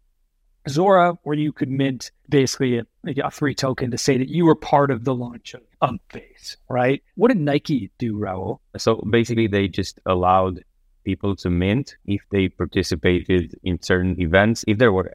Zora 0.68 1.18
where 1.22 1.36
you 1.36 1.52
could 1.52 1.70
mint 1.70 2.10
basically 2.28 2.78
a, 2.78 2.86
a 3.22 3.30
free 3.30 3.54
token 3.54 3.90
to 3.90 3.98
say 3.98 4.18
that 4.18 4.28
you 4.28 4.44
were 4.44 4.54
part 4.54 4.90
of 4.90 5.04
the 5.04 5.14
launch 5.14 5.54
of, 5.54 5.62
of 5.80 5.96
Base, 6.12 6.56
right? 6.68 7.02
What 7.14 7.28
did 7.28 7.38
Nike 7.38 7.90
do, 7.98 8.14
Raul? 8.14 8.58
So 8.76 8.96
basically, 9.10 9.46
they 9.46 9.68
just 9.68 9.98
allowed 10.06 10.62
people 11.04 11.36
to 11.36 11.50
mint 11.50 11.96
if 12.04 12.22
they 12.30 12.48
participated 12.48 13.54
in 13.62 13.80
certain 13.80 14.20
events, 14.20 14.64
if 14.66 14.78
they 14.78 14.88
were 14.88 15.12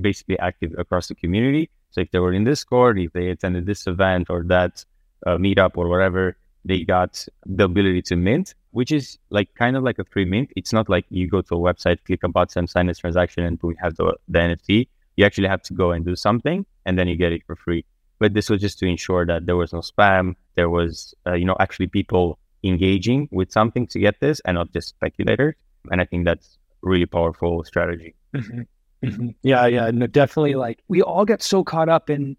basically 0.00 0.38
active 0.38 0.72
across 0.78 1.08
the 1.08 1.14
community. 1.14 1.70
So 1.90 2.02
if 2.02 2.10
they 2.12 2.20
were 2.20 2.32
in 2.32 2.44
Discord, 2.44 2.98
if 3.00 3.12
they 3.12 3.28
attended 3.28 3.66
this 3.66 3.86
event 3.86 4.28
or 4.30 4.44
that 4.44 4.84
uh, 5.26 5.36
meetup 5.36 5.72
or 5.76 5.88
whatever, 5.88 6.36
they 6.64 6.84
got 6.84 7.26
the 7.46 7.64
ability 7.64 8.02
to 8.02 8.16
mint, 8.16 8.54
which 8.72 8.92
is 8.92 9.18
like 9.30 9.54
kind 9.54 9.76
of 9.76 9.82
like 9.82 9.98
a 9.98 10.04
free 10.04 10.24
mint. 10.24 10.50
It's 10.56 10.72
not 10.72 10.88
like 10.88 11.06
you 11.10 11.28
go 11.28 11.40
to 11.42 11.54
a 11.54 11.58
website, 11.58 11.98
click 12.04 12.22
a 12.22 12.28
button, 12.28 12.66
sign 12.66 12.88
a 12.88 12.94
transaction, 12.94 13.44
and 13.44 13.58
we 13.62 13.74
have 13.80 13.96
the, 13.96 14.14
the 14.28 14.38
NFT. 14.38 14.88
You 15.16 15.24
actually 15.24 15.48
have 15.48 15.62
to 15.62 15.74
go 15.74 15.90
and 15.92 16.04
do 16.04 16.16
something, 16.16 16.64
and 16.86 16.98
then 16.98 17.08
you 17.08 17.16
get 17.16 17.32
it 17.32 17.42
for 17.46 17.56
free. 17.56 17.84
But 18.18 18.34
this 18.34 18.50
was 18.50 18.60
just 18.60 18.78
to 18.80 18.86
ensure 18.86 19.24
that 19.26 19.46
there 19.46 19.56
was 19.56 19.72
no 19.72 19.80
spam. 19.80 20.34
There 20.54 20.68
was, 20.68 21.14
uh, 21.26 21.34
you 21.34 21.46
know, 21.46 21.56
actually 21.58 21.86
people 21.86 22.38
engaging 22.62 23.28
with 23.32 23.50
something 23.50 23.86
to 23.88 23.98
get 23.98 24.20
this, 24.20 24.40
and 24.44 24.56
not 24.56 24.72
just 24.72 24.88
speculators. 24.88 25.54
And 25.90 26.00
I 26.00 26.04
think 26.04 26.26
that's 26.26 26.58
really 26.82 27.06
powerful 27.06 27.64
strategy. 27.64 28.14
Mm-hmm. 28.34 28.60
Mm-hmm. 29.04 29.28
Yeah, 29.42 29.66
yeah, 29.66 29.90
no, 29.90 30.06
definitely. 30.06 30.54
Like 30.54 30.82
we 30.88 31.02
all 31.02 31.24
get 31.24 31.42
so 31.42 31.64
caught 31.64 31.88
up 31.88 32.10
in 32.10 32.36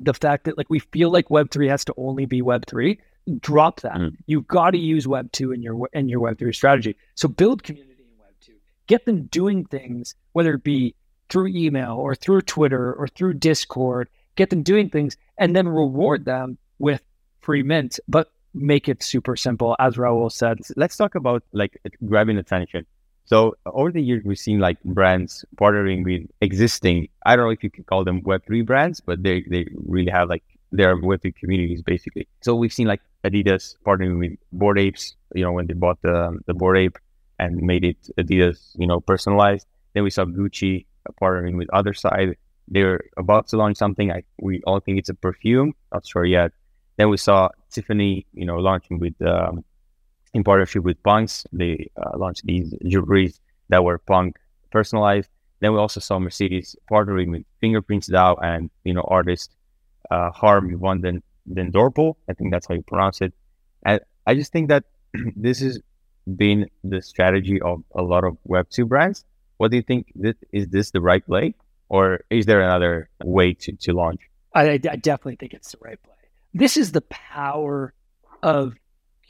the 0.00 0.14
fact 0.14 0.44
that 0.44 0.56
like 0.56 0.70
we 0.70 0.78
feel 0.78 1.10
like 1.10 1.30
Web 1.30 1.50
three 1.50 1.68
has 1.68 1.84
to 1.84 1.94
only 1.96 2.26
be 2.26 2.40
Web 2.40 2.64
three. 2.66 2.98
Drop 3.40 3.80
that. 3.80 3.94
Mm. 3.94 4.16
You've 4.26 4.46
got 4.46 4.70
to 4.70 4.78
use 4.78 5.06
Web 5.06 5.30
two 5.32 5.52
in 5.52 5.62
your 5.62 5.88
in 5.92 6.08
your 6.08 6.20
Web 6.20 6.38
three 6.38 6.52
strategy. 6.52 6.96
So 7.14 7.28
build 7.28 7.62
community 7.62 8.02
in 8.02 8.18
Web 8.18 8.34
two. 8.40 8.54
Get 8.86 9.04
them 9.06 9.24
doing 9.26 9.64
things, 9.64 10.14
whether 10.32 10.54
it 10.54 10.64
be 10.64 10.94
through 11.28 11.48
email 11.48 11.94
or 11.94 12.14
through 12.14 12.42
Twitter 12.42 12.92
or 12.92 13.08
through 13.08 13.34
Discord. 13.34 14.08
Get 14.34 14.50
them 14.50 14.62
doing 14.62 14.88
things, 14.88 15.16
and 15.38 15.54
then 15.54 15.68
reward 15.68 16.24
them 16.24 16.58
with 16.78 17.02
free 17.40 17.62
mint. 17.62 18.00
But 18.08 18.32
make 18.54 18.88
it 18.88 19.02
super 19.02 19.36
simple, 19.36 19.76
as 19.78 19.96
Raul 19.96 20.30
said. 20.30 20.58
Let's 20.76 20.96
talk 20.96 21.14
about 21.14 21.42
like 21.52 21.78
grabbing 22.06 22.38
attention. 22.38 22.86
So 23.24 23.54
over 23.66 23.92
the 23.92 24.02
years, 24.02 24.22
we've 24.24 24.38
seen 24.38 24.58
like 24.58 24.82
brands 24.84 25.44
partnering 25.56 26.04
with 26.04 26.28
existing, 26.40 27.08
I 27.24 27.36
don't 27.36 27.46
know 27.46 27.50
if 27.50 27.62
you 27.62 27.70
can 27.70 27.84
call 27.84 28.04
them 28.04 28.22
Web3 28.22 28.66
brands, 28.66 29.00
but 29.00 29.22
they, 29.22 29.42
they 29.48 29.66
really 29.86 30.10
have 30.10 30.28
like 30.28 30.42
their 30.72 30.96
Web3 30.96 31.34
communities 31.36 31.82
basically. 31.82 32.26
So 32.40 32.54
we've 32.54 32.72
seen 32.72 32.88
like 32.88 33.02
Adidas 33.24 33.76
partnering 33.86 34.18
with 34.18 34.32
Bored 34.52 34.78
Apes, 34.78 35.14
you 35.34 35.44
know, 35.44 35.52
when 35.52 35.66
they 35.66 35.74
bought 35.74 36.00
the, 36.02 36.38
the 36.46 36.54
Bored 36.54 36.78
Ape 36.78 36.98
and 37.38 37.56
made 37.62 37.84
it 37.84 37.98
Adidas, 38.18 38.70
you 38.76 38.86
know, 38.86 39.00
personalized. 39.00 39.66
Then 39.94 40.02
we 40.02 40.10
saw 40.10 40.24
Gucci 40.24 40.86
partnering 41.20 41.56
with 41.56 41.68
Otherside. 41.68 42.34
They're 42.68 43.00
about 43.16 43.48
to 43.48 43.56
launch 43.56 43.76
something. 43.76 44.10
I, 44.10 44.22
we 44.40 44.62
all 44.66 44.80
think 44.80 44.98
it's 44.98 45.08
a 45.08 45.14
perfume, 45.14 45.74
not 45.92 46.06
sure 46.06 46.24
yet. 46.24 46.52
Then 46.96 47.10
we 47.10 47.16
saw 47.16 47.50
Tiffany, 47.70 48.26
you 48.32 48.44
know, 48.44 48.56
launching 48.56 48.98
with 48.98 49.20
um, 49.22 49.64
in 50.34 50.44
partnership 50.44 50.82
with 50.84 51.02
Punks. 51.02 51.44
They 51.52 51.90
uh, 51.96 52.16
launched 52.16 52.46
these 52.46 52.74
jewelries 52.84 53.40
that 53.68 53.84
were 53.84 53.98
punk 53.98 54.36
personalized. 54.70 55.28
Then 55.60 55.72
we 55.72 55.78
also 55.78 56.00
saw 56.00 56.18
Mercedes 56.18 56.76
partnering 56.90 57.30
with 57.30 57.44
Fingerprints 57.60 58.08
DAO 58.08 58.36
and 58.42 58.70
you 58.84 58.94
know 58.94 59.04
artist 59.08 59.54
uh, 60.10 60.30
Harm 60.30 60.78
van 60.80 61.00
den, 61.00 61.22
den 61.52 61.72
Dorpel. 61.72 62.16
I 62.28 62.34
think 62.34 62.52
that's 62.52 62.66
how 62.66 62.74
you 62.74 62.82
pronounce 62.82 63.20
it. 63.20 63.32
And 63.84 64.00
I 64.26 64.34
just 64.34 64.52
think 64.52 64.68
that 64.68 64.84
this 65.36 65.60
has 65.60 65.80
been 66.36 66.68
the 66.84 67.02
strategy 67.02 67.60
of 67.60 67.82
a 67.94 68.02
lot 68.02 68.24
of 68.24 68.36
Web 68.44 68.68
two 68.70 68.86
brands. 68.86 69.24
What 69.56 69.70
do 69.70 69.76
you 69.76 69.82
think? 69.82 70.12
Is 70.52 70.68
this 70.68 70.90
the 70.90 71.00
right 71.00 71.24
play, 71.24 71.54
or 71.88 72.20
is 72.30 72.46
there 72.46 72.60
another 72.60 73.08
way 73.22 73.54
to, 73.54 73.72
to 73.72 73.92
launch? 73.92 74.20
I, 74.54 74.72
I 74.72 74.76
definitely 74.78 75.36
think 75.36 75.54
it's 75.54 75.72
the 75.72 75.78
right 75.80 76.02
play. 76.02 76.14
This 76.52 76.76
is 76.76 76.92
the 76.92 77.00
power 77.02 77.94
of 78.42 78.74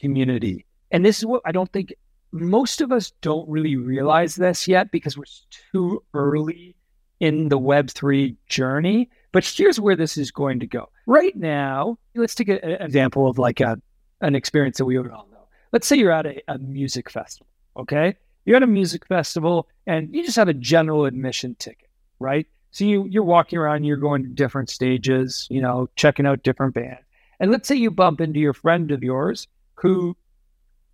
community 0.01 0.65
and 0.93 1.05
this 1.05 1.19
is 1.19 1.27
what 1.27 1.43
I 1.45 1.53
don't 1.53 1.73
think 1.73 1.95
most 2.31 2.81
of 2.81 2.93
us 2.93 3.13
don't 3.23 3.49
really 3.49 3.77
realize 3.77 4.37
this 4.37 4.69
yet 4.69 4.93
because 4.93 5.17
we're 5.17 5.25
too 5.73 6.05
early 6.15 6.77
in 7.19 7.49
the 7.49 7.59
Web3 7.59 8.37
journey. 8.47 9.11
But 9.33 9.45
here's 9.45 9.81
where 9.81 9.97
this 9.97 10.17
is 10.19 10.31
going 10.31 10.61
to 10.61 10.67
go. 10.67 10.91
Right 11.07 11.35
now, 11.35 11.99
let's 12.15 12.35
take 12.35 12.49
an 12.49 12.59
example 12.63 13.27
of 13.27 13.39
like 13.39 13.61
a, 13.61 13.81
an 14.21 14.35
experience 14.35 14.77
that 14.79 14.85
we 14.85 14.99
would 14.99 15.11
all 15.11 15.27
know. 15.33 15.47
Let's 15.73 15.87
say 15.87 15.97
you're 15.97 16.13
at 16.13 16.27
a, 16.27 16.43
a 16.49 16.59
music 16.59 17.11
festival, 17.11 17.47
okay? 17.77 18.17
You're 18.45 18.57
at 18.57 18.63
a 18.63 18.67
music 18.67 19.07
festival 19.07 19.69
and 19.87 20.15
you 20.15 20.23
just 20.23 20.37
have 20.37 20.49
a 20.49 20.55
general 20.55 21.07
admission 21.07 21.55
ticket, 21.59 21.89
right? 22.19 22.47
So 22.73 22.85
you, 22.85 23.07
you're 23.07 23.23
walking 23.23 23.59
around, 23.59 23.85
you're 23.85 23.97
going 23.97 24.23
to 24.23 24.29
different 24.29 24.69
stages, 24.69 25.47
you 25.51 25.63
know, 25.63 25.89
checking 25.97 26.27
out 26.27 26.43
different 26.43 26.75
bands. 26.75 27.01
And 27.41 27.51
let's 27.51 27.69
say 27.69 27.75
you 27.75 27.91
bump 27.91 28.21
into 28.21 28.39
your 28.39 28.53
friend 28.53 28.91
of 28.91 29.03
yours 29.03 29.49
who 29.75 30.17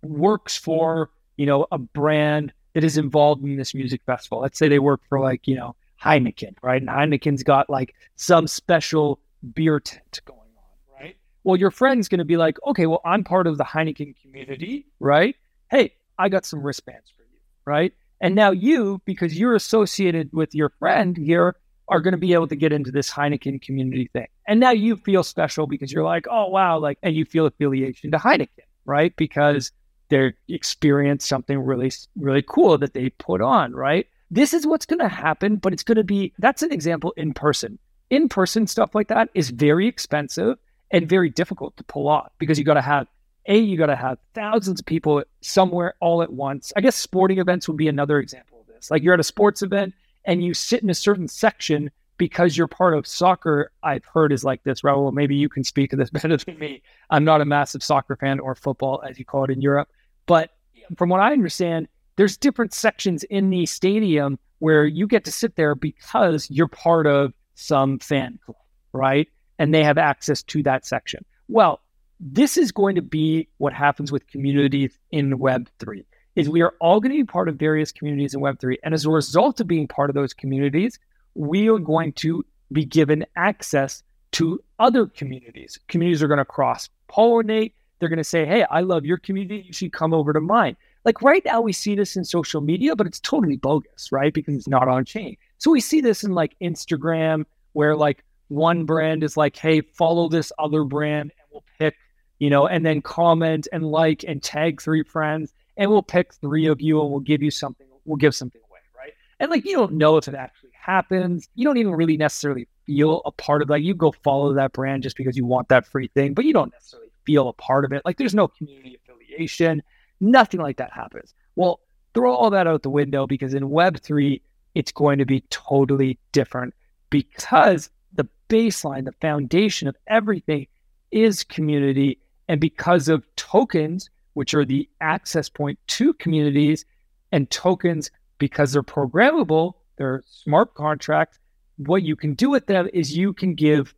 works 0.01 0.57
for, 0.57 1.09
you 1.37 1.45
know, 1.45 1.67
a 1.71 1.77
brand 1.77 2.53
that 2.73 2.83
is 2.83 2.97
involved 2.97 3.43
in 3.43 3.57
this 3.57 3.73
music 3.73 4.01
festival. 4.05 4.39
Let's 4.39 4.57
say 4.57 4.67
they 4.67 4.79
work 4.79 5.01
for 5.09 5.19
like, 5.19 5.47
you 5.47 5.55
know, 5.55 5.75
Heineken, 6.03 6.55
right? 6.61 6.81
And 6.81 6.89
Heineken's 6.89 7.43
got 7.43 7.69
like 7.69 7.95
some 8.15 8.47
special 8.47 9.19
beer 9.53 9.79
tent 9.79 10.21
going 10.25 10.39
on, 10.39 11.01
right? 11.01 11.17
Well, 11.43 11.55
your 11.55 11.71
friend's 11.71 12.07
going 12.07 12.19
to 12.19 12.25
be 12.25 12.37
like, 12.37 12.57
okay, 12.67 12.85
well, 12.85 13.01
I'm 13.05 13.23
part 13.23 13.47
of 13.47 13.57
the 13.57 13.63
Heineken 13.63 14.15
community, 14.21 14.85
right? 14.99 15.35
Hey, 15.69 15.93
I 16.17 16.29
got 16.29 16.45
some 16.45 16.61
wristbands 16.61 17.11
for 17.15 17.23
you, 17.23 17.39
right? 17.65 17.93
And 18.21 18.35
now 18.35 18.51
you, 18.51 19.01
because 19.05 19.37
you're 19.37 19.55
associated 19.55 20.29
with 20.33 20.53
your 20.53 20.69
friend 20.79 21.15
here, 21.17 21.55
are 21.89 22.01
going 22.01 22.11
to 22.11 22.17
be 22.17 22.33
able 22.33 22.47
to 22.47 22.55
get 22.55 22.71
into 22.71 22.91
this 22.91 23.09
Heineken 23.09 23.61
community 23.61 24.09
thing. 24.13 24.27
And 24.47 24.59
now 24.59 24.71
you 24.71 24.95
feel 24.95 25.23
special 25.23 25.67
because 25.67 25.91
you're 25.91 26.03
like, 26.03 26.27
oh, 26.29 26.47
wow, 26.47 26.77
like, 26.77 26.99
and 27.01 27.15
you 27.15 27.25
feel 27.25 27.45
affiliation 27.45 28.11
to 28.11 28.17
Heineken, 28.17 28.47
right? 28.85 29.15
Because 29.15 29.71
they 30.09 30.33
experienced 30.47 31.27
something 31.27 31.57
really, 31.59 31.91
really 32.15 32.43
cool 32.47 32.77
that 32.77 32.93
they 32.93 33.09
put 33.09 33.41
on, 33.41 33.73
right? 33.73 34.07
This 34.31 34.53
is 34.53 34.67
what's 34.67 34.85
going 34.85 34.99
to 34.99 35.07
happen, 35.07 35.55
but 35.55 35.73
it's 35.73 35.83
going 35.83 35.97
to 35.97 36.03
be 36.03 36.33
that's 36.37 36.61
an 36.61 36.71
example 36.71 37.13
in 37.17 37.33
person. 37.33 37.79
In 38.09 38.29
person 38.29 38.67
stuff 38.67 38.95
like 38.95 39.07
that 39.07 39.29
is 39.33 39.49
very 39.49 39.87
expensive 39.87 40.57
and 40.91 41.07
very 41.07 41.29
difficult 41.29 41.77
to 41.77 41.83
pull 41.83 42.07
off 42.07 42.31
because 42.39 42.57
you 42.57 42.65
got 42.65 42.75
to 42.75 42.81
have 42.81 43.07
a 43.45 43.57
you 43.57 43.77
got 43.77 43.87
to 43.87 43.95
have 43.95 44.17
thousands 44.33 44.79
of 44.79 44.85
people 44.85 45.23
somewhere 45.41 45.95
all 45.99 46.21
at 46.21 46.31
once. 46.31 46.71
I 46.75 46.81
guess 46.81 46.95
sporting 46.95 47.39
events 47.39 47.67
would 47.67 47.77
be 47.77 47.87
another 47.87 48.19
example 48.19 48.59
of 48.61 48.67
this. 48.67 48.91
Like 48.91 49.03
you're 49.03 49.13
at 49.13 49.19
a 49.19 49.23
sports 49.23 49.61
event 49.61 49.93
and 50.25 50.43
you 50.43 50.53
sit 50.53 50.83
in 50.83 50.89
a 50.89 50.95
certain 50.95 51.27
section 51.27 51.91
because 52.17 52.57
you're 52.57 52.67
part 52.67 52.93
of 52.93 53.07
soccer. 53.07 53.71
I've 53.81 54.05
heard 54.05 54.31
is 54.31 54.43
like 54.43 54.63
this, 54.63 54.81
Raul. 54.81 55.13
Maybe 55.13 55.35
you 55.35 55.49
can 55.49 55.63
speak 55.63 55.89
to 55.91 55.95
this 55.95 56.09
better 56.11 56.37
than 56.37 56.59
me. 56.59 56.83
I'm 57.09 57.23
not 57.23 57.41
a 57.41 57.45
massive 57.45 57.81
soccer 57.81 58.15
fan 58.15 58.39
or 58.39 58.53
football, 58.53 59.01
as 59.07 59.17
you 59.17 59.25
call 59.25 59.45
it 59.45 59.49
in 59.49 59.61
Europe, 59.61 59.89
but 60.27 60.51
from 60.97 61.09
what 61.09 61.21
I 61.21 61.31
understand, 61.31 61.87
there's 62.19 62.35
different 62.35 62.73
sections 62.73 63.23
in 63.23 63.49
the 63.49 63.65
stadium 63.65 64.37
where 64.57 64.85
you 64.85 65.07
get 65.07 65.23
to 65.23 65.31
sit 65.31 65.55
there 65.55 65.73
because 65.73 66.49
you're 66.51 66.67
part 66.67 67.07
of 67.07 67.31
some 67.55 67.97
fan 67.97 68.37
club, 68.45 68.57
right? 68.91 69.29
And 69.57 69.73
they 69.73 69.85
have 69.85 69.97
access 69.97 70.43
to 70.43 70.61
that 70.63 70.85
section. 70.85 71.23
Well, 71.47 71.79
this 72.19 72.57
is 72.57 72.73
going 72.73 72.95
to 72.95 73.01
be 73.01 73.47
what 73.59 73.71
happens 73.71 74.11
with 74.11 74.27
communities 74.27 74.99
in 75.11 75.39
Web3 75.39 76.03
is 76.35 76.49
we 76.49 76.61
are 76.61 76.73
all 76.81 76.99
going 76.99 77.13
to 77.13 77.23
be 77.23 77.23
part 77.23 77.47
of 77.47 77.55
various 77.55 77.93
communities 77.93 78.33
in 78.33 78.41
Web3. 78.41 78.75
And 78.83 78.93
as 78.93 79.05
a 79.05 79.09
result 79.09 79.61
of 79.61 79.67
being 79.67 79.87
part 79.87 80.09
of 80.09 80.13
those 80.13 80.33
communities, 80.33 80.99
we 81.35 81.69
are 81.69 81.79
going 81.79 82.11
to 82.13 82.43
be 82.73 82.83
given 82.83 83.25
access 83.37 84.03
to 84.33 84.61
other 84.77 85.05
communities. 85.05 85.79
Communities 85.87 86.21
are 86.21 86.27
going 86.27 86.39
to 86.39 86.43
cross 86.43 86.89
pollinate. 87.09 87.71
They're 87.99 88.09
going 88.09 88.17
to 88.17 88.25
say, 88.25 88.45
hey, 88.45 88.65
I 88.69 88.81
love 88.81 89.05
your 89.05 89.19
community. 89.19 89.63
You 89.67 89.71
should 89.71 89.93
come 89.93 90.13
over 90.13 90.33
to 90.33 90.41
mine. 90.41 90.75
Like 91.05 91.21
right 91.21 91.43
now, 91.45 91.61
we 91.61 91.73
see 91.73 91.95
this 91.95 92.15
in 92.15 92.25
social 92.25 92.61
media, 92.61 92.95
but 92.95 93.07
it's 93.07 93.19
totally 93.19 93.57
bogus, 93.57 94.11
right? 94.11 94.33
Because 94.33 94.55
it's 94.55 94.67
not 94.67 94.87
on 94.87 95.05
chain. 95.05 95.37
So 95.57 95.71
we 95.71 95.79
see 95.79 96.01
this 96.01 96.23
in 96.23 96.31
like 96.33 96.55
Instagram, 96.61 97.45
where 97.73 97.95
like 97.95 98.23
one 98.49 98.85
brand 98.85 99.23
is 99.23 99.37
like, 99.37 99.55
hey, 99.55 99.81
follow 99.81 100.27
this 100.27 100.51
other 100.59 100.83
brand 100.83 101.31
and 101.37 101.47
we'll 101.51 101.63
pick 101.79 101.95
you 102.39 102.49
know, 102.49 102.67
and 102.67 102.85
then 102.85 103.01
comment 103.01 103.67
and 103.71 103.85
like 103.85 104.23
and 104.27 104.41
tag 104.41 104.81
three 104.81 105.03
friends, 105.03 105.53
and 105.77 105.91
we'll 105.91 106.01
pick 106.01 106.33
three 106.33 106.65
of 106.65 106.81
you 106.81 107.01
and 107.01 107.11
we'll 107.11 107.19
give 107.19 107.43
you 107.43 107.51
something. 107.51 107.85
We'll 108.05 108.17
give 108.17 108.33
something 108.33 108.61
away, 108.69 108.79
right? 108.97 109.13
And 109.39 109.51
like 109.51 109.65
you 109.65 109.75
don't 109.75 109.93
know 109.93 110.17
if 110.17 110.27
it 110.27 110.35
actually 110.35 110.71
happens. 110.73 111.47
You 111.55 111.65
don't 111.65 111.77
even 111.77 111.93
really 111.93 112.17
necessarily 112.17 112.67
feel 112.85 113.21
a 113.25 113.31
part 113.31 113.61
of 113.61 113.69
like 113.69 113.83
you 113.83 113.93
go 113.93 114.13
follow 114.23 114.53
that 114.53 114.73
brand 114.73 115.03
just 115.03 115.17
because 115.17 115.37
you 115.37 115.45
want 115.45 115.67
that 115.69 115.85
free 115.85 116.07
thing, 116.15 116.33
but 116.33 116.45
you 116.45 116.53
don't 116.53 116.71
necessarily 116.71 117.11
feel 117.25 117.49
a 117.49 117.53
part 117.53 117.85
of 117.85 117.91
it. 117.91 118.01
Like 118.05 118.17
there's 118.17 118.33
no 118.33 118.47
community 118.47 118.97
affiliation, 119.03 119.83
nothing 120.19 120.59
like 120.59 120.77
that 120.77 120.91
happens. 120.93 121.33
Well, 121.55 121.79
throw 122.13 122.33
all 122.33 122.49
that 122.51 122.67
out 122.67 122.83
the 122.83 122.89
window 122.89 123.27
because 123.27 123.53
in 123.53 123.63
Web3, 123.69 124.41
it's 124.75 124.91
going 124.91 125.19
to 125.19 125.25
be 125.25 125.41
totally 125.49 126.17
different 126.31 126.73
because 127.09 127.89
the 128.13 128.27
baseline, 128.49 129.05
the 129.05 129.13
foundation 129.21 129.87
of 129.87 129.95
everything 130.07 130.67
is 131.11 131.43
community 131.43 132.19
and 132.47 132.59
because 132.59 133.07
of 133.07 133.23
tokens, 133.35 134.09
which 134.33 134.53
are 134.53 134.65
the 134.65 134.89
access 135.01 135.49
point 135.49 135.77
to 135.87 136.13
communities, 136.13 136.85
and 137.31 137.49
tokens, 137.51 138.09
because 138.39 138.71
they're 138.71 138.81
programmable, 138.81 139.73
they're 139.97 140.23
smart 140.27 140.73
contracts, 140.73 141.37
what 141.77 142.03
you 142.03 142.15
can 142.15 142.33
do 142.33 142.49
with 142.49 142.65
them 142.65 142.89
is 142.93 143.15
you 143.15 143.33
can 143.33 143.53
give 143.53 143.93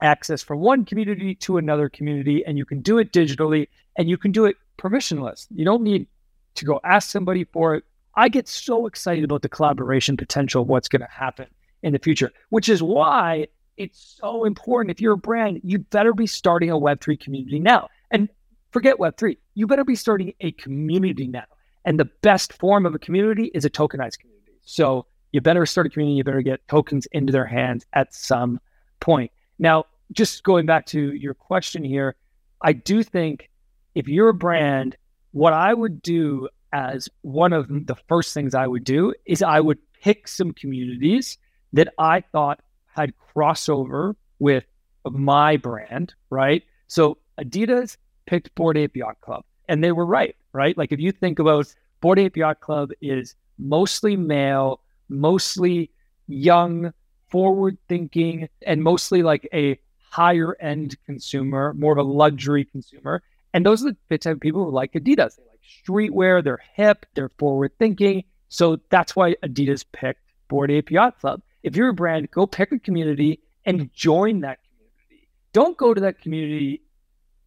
access 0.00 0.42
from 0.42 0.60
one 0.60 0.84
community 0.84 1.34
to 1.36 1.58
another 1.58 1.88
community, 1.88 2.42
and 2.44 2.56
you 2.56 2.64
can 2.64 2.80
do 2.80 2.98
it 2.98 3.12
digitally 3.12 3.68
and 3.96 4.08
you 4.08 4.16
can 4.16 4.32
do 4.32 4.46
it 4.46 4.56
permissionless. 4.82 5.46
You 5.50 5.64
don't 5.64 5.82
need 5.82 6.06
to 6.54 6.64
go 6.64 6.80
ask 6.84 7.10
somebody 7.10 7.44
for 7.44 7.76
it. 7.76 7.84
I 8.14 8.28
get 8.28 8.48
so 8.48 8.86
excited 8.86 9.24
about 9.24 9.42
the 9.42 9.48
collaboration 9.48 10.16
potential 10.16 10.62
of 10.62 10.68
what's 10.68 10.88
going 10.88 11.00
to 11.00 11.08
happen 11.10 11.46
in 11.82 11.92
the 11.92 11.98
future, 11.98 12.30
which 12.50 12.68
is 12.68 12.82
why 12.82 13.46
it's 13.76 14.18
so 14.20 14.44
important. 14.44 14.90
If 14.90 15.00
you're 15.00 15.14
a 15.14 15.18
brand, 15.18 15.60
you 15.64 15.78
better 15.78 16.12
be 16.12 16.26
starting 16.26 16.70
a 16.70 16.74
Web3 16.74 17.18
community 17.18 17.58
now. 17.58 17.88
And 18.10 18.28
forget 18.70 18.98
Web3, 18.98 19.38
you 19.54 19.66
better 19.66 19.84
be 19.84 19.94
starting 19.94 20.34
a 20.40 20.52
community 20.52 21.26
now. 21.26 21.44
And 21.84 21.98
the 21.98 22.10
best 22.22 22.52
form 22.52 22.86
of 22.86 22.94
a 22.94 22.98
community 22.98 23.50
is 23.54 23.64
a 23.64 23.70
tokenized 23.70 24.18
community. 24.18 24.52
So 24.64 25.06
you 25.32 25.40
better 25.40 25.64
start 25.64 25.86
a 25.86 25.90
community, 25.90 26.16
you 26.16 26.24
better 26.24 26.42
get 26.42 26.66
tokens 26.68 27.06
into 27.12 27.32
their 27.32 27.46
hands 27.46 27.86
at 27.94 28.14
some 28.14 28.60
point. 29.00 29.32
Now, 29.58 29.84
just 30.12 30.44
going 30.44 30.66
back 30.66 30.86
to 30.86 31.12
your 31.14 31.34
question 31.34 31.82
here, 31.82 32.14
I 32.60 32.74
do 32.74 33.02
think 33.02 33.48
if 33.94 34.08
you're 34.08 34.30
a 34.30 34.34
brand, 34.34 34.96
what 35.32 35.52
I 35.52 35.72
would 35.74 36.02
do 36.02 36.48
as 36.72 37.08
one 37.22 37.52
of 37.52 37.68
the 37.68 37.96
first 38.08 38.32
things 38.34 38.54
I 38.54 38.66
would 38.66 38.84
do 38.84 39.14
is 39.26 39.42
I 39.42 39.60
would 39.60 39.78
pick 40.00 40.26
some 40.26 40.52
communities 40.52 41.38
that 41.72 41.88
I 41.98 42.20
thought 42.20 42.60
had 42.86 43.12
crossover 43.34 44.14
with 44.38 44.64
my 45.04 45.56
brand, 45.56 46.14
right? 46.30 46.62
So 46.86 47.18
Adidas 47.38 47.96
picked 48.26 48.54
Bored 48.54 48.76
Ape 48.76 48.96
Yacht 48.96 49.20
Club, 49.20 49.44
and 49.68 49.82
they 49.82 49.92
were 49.92 50.06
right, 50.06 50.36
right? 50.52 50.76
Like 50.76 50.92
if 50.92 51.00
you 51.00 51.12
think 51.12 51.38
about 51.38 51.74
Bored 52.00 52.18
Ape 52.18 52.36
Yacht 52.36 52.60
Club 52.60 52.90
is 53.00 53.34
mostly 53.58 54.16
male, 54.16 54.80
mostly 55.08 55.90
young, 56.28 56.92
forward 57.30 57.78
thinking, 57.88 58.48
and 58.62 58.82
mostly 58.82 59.22
like 59.22 59.48
a 59.52 59.78
higher 60.10 60.56
end 60.60 60.96
consumer, 61.06 61.72
more 61.74 61.92
of 61.92 61.98
a 61.98 62.02
luxury 62.02 62.64
consumer. 62.64 63.22
And 63.54 63.66
those 63.66 63.84
are 63.84 63.92
the 64.08 64.18
type 64.18 64.34
of 64.34 64.40
people 64.40 64.64
who 64.64 64.70
like 64.70 64.92
Adidas. 64.92 65.36
They 65.36 65.42
like 65.42 66.10
streetwear, 66.10 66.42
they're 66.42 66.62
hip, 66.74 67.06
they're 67.14 67.30
forward 67.38 67.72
thinking. 67.78 68.24
So 68.48 68.78
that's 68.90 69.16
why 69.16 69.34
Adidas 69.42 69.84
picked 69.92 70.20
Bored 70.48 70.70
Ape 70.70 70.90
Yacht 70.90 71.20
Club 71.20 71.42
if 71.62 71.76
you're 71.76 71.88
a 71.88 71.94
brand, 71.94 72.30
go 72.30 72.46
pick 72.46 72.72
a 72.72 72.78
community 72.78 73.40
and 73.64 73.92
join 73.92 74.40
that 74.40 74.58
community. 74.62 75.28
Don't 75.52 75.76
go 75.76 75.94
to 75.94 76.00
that 76.00 76.20
community 76.20 76.82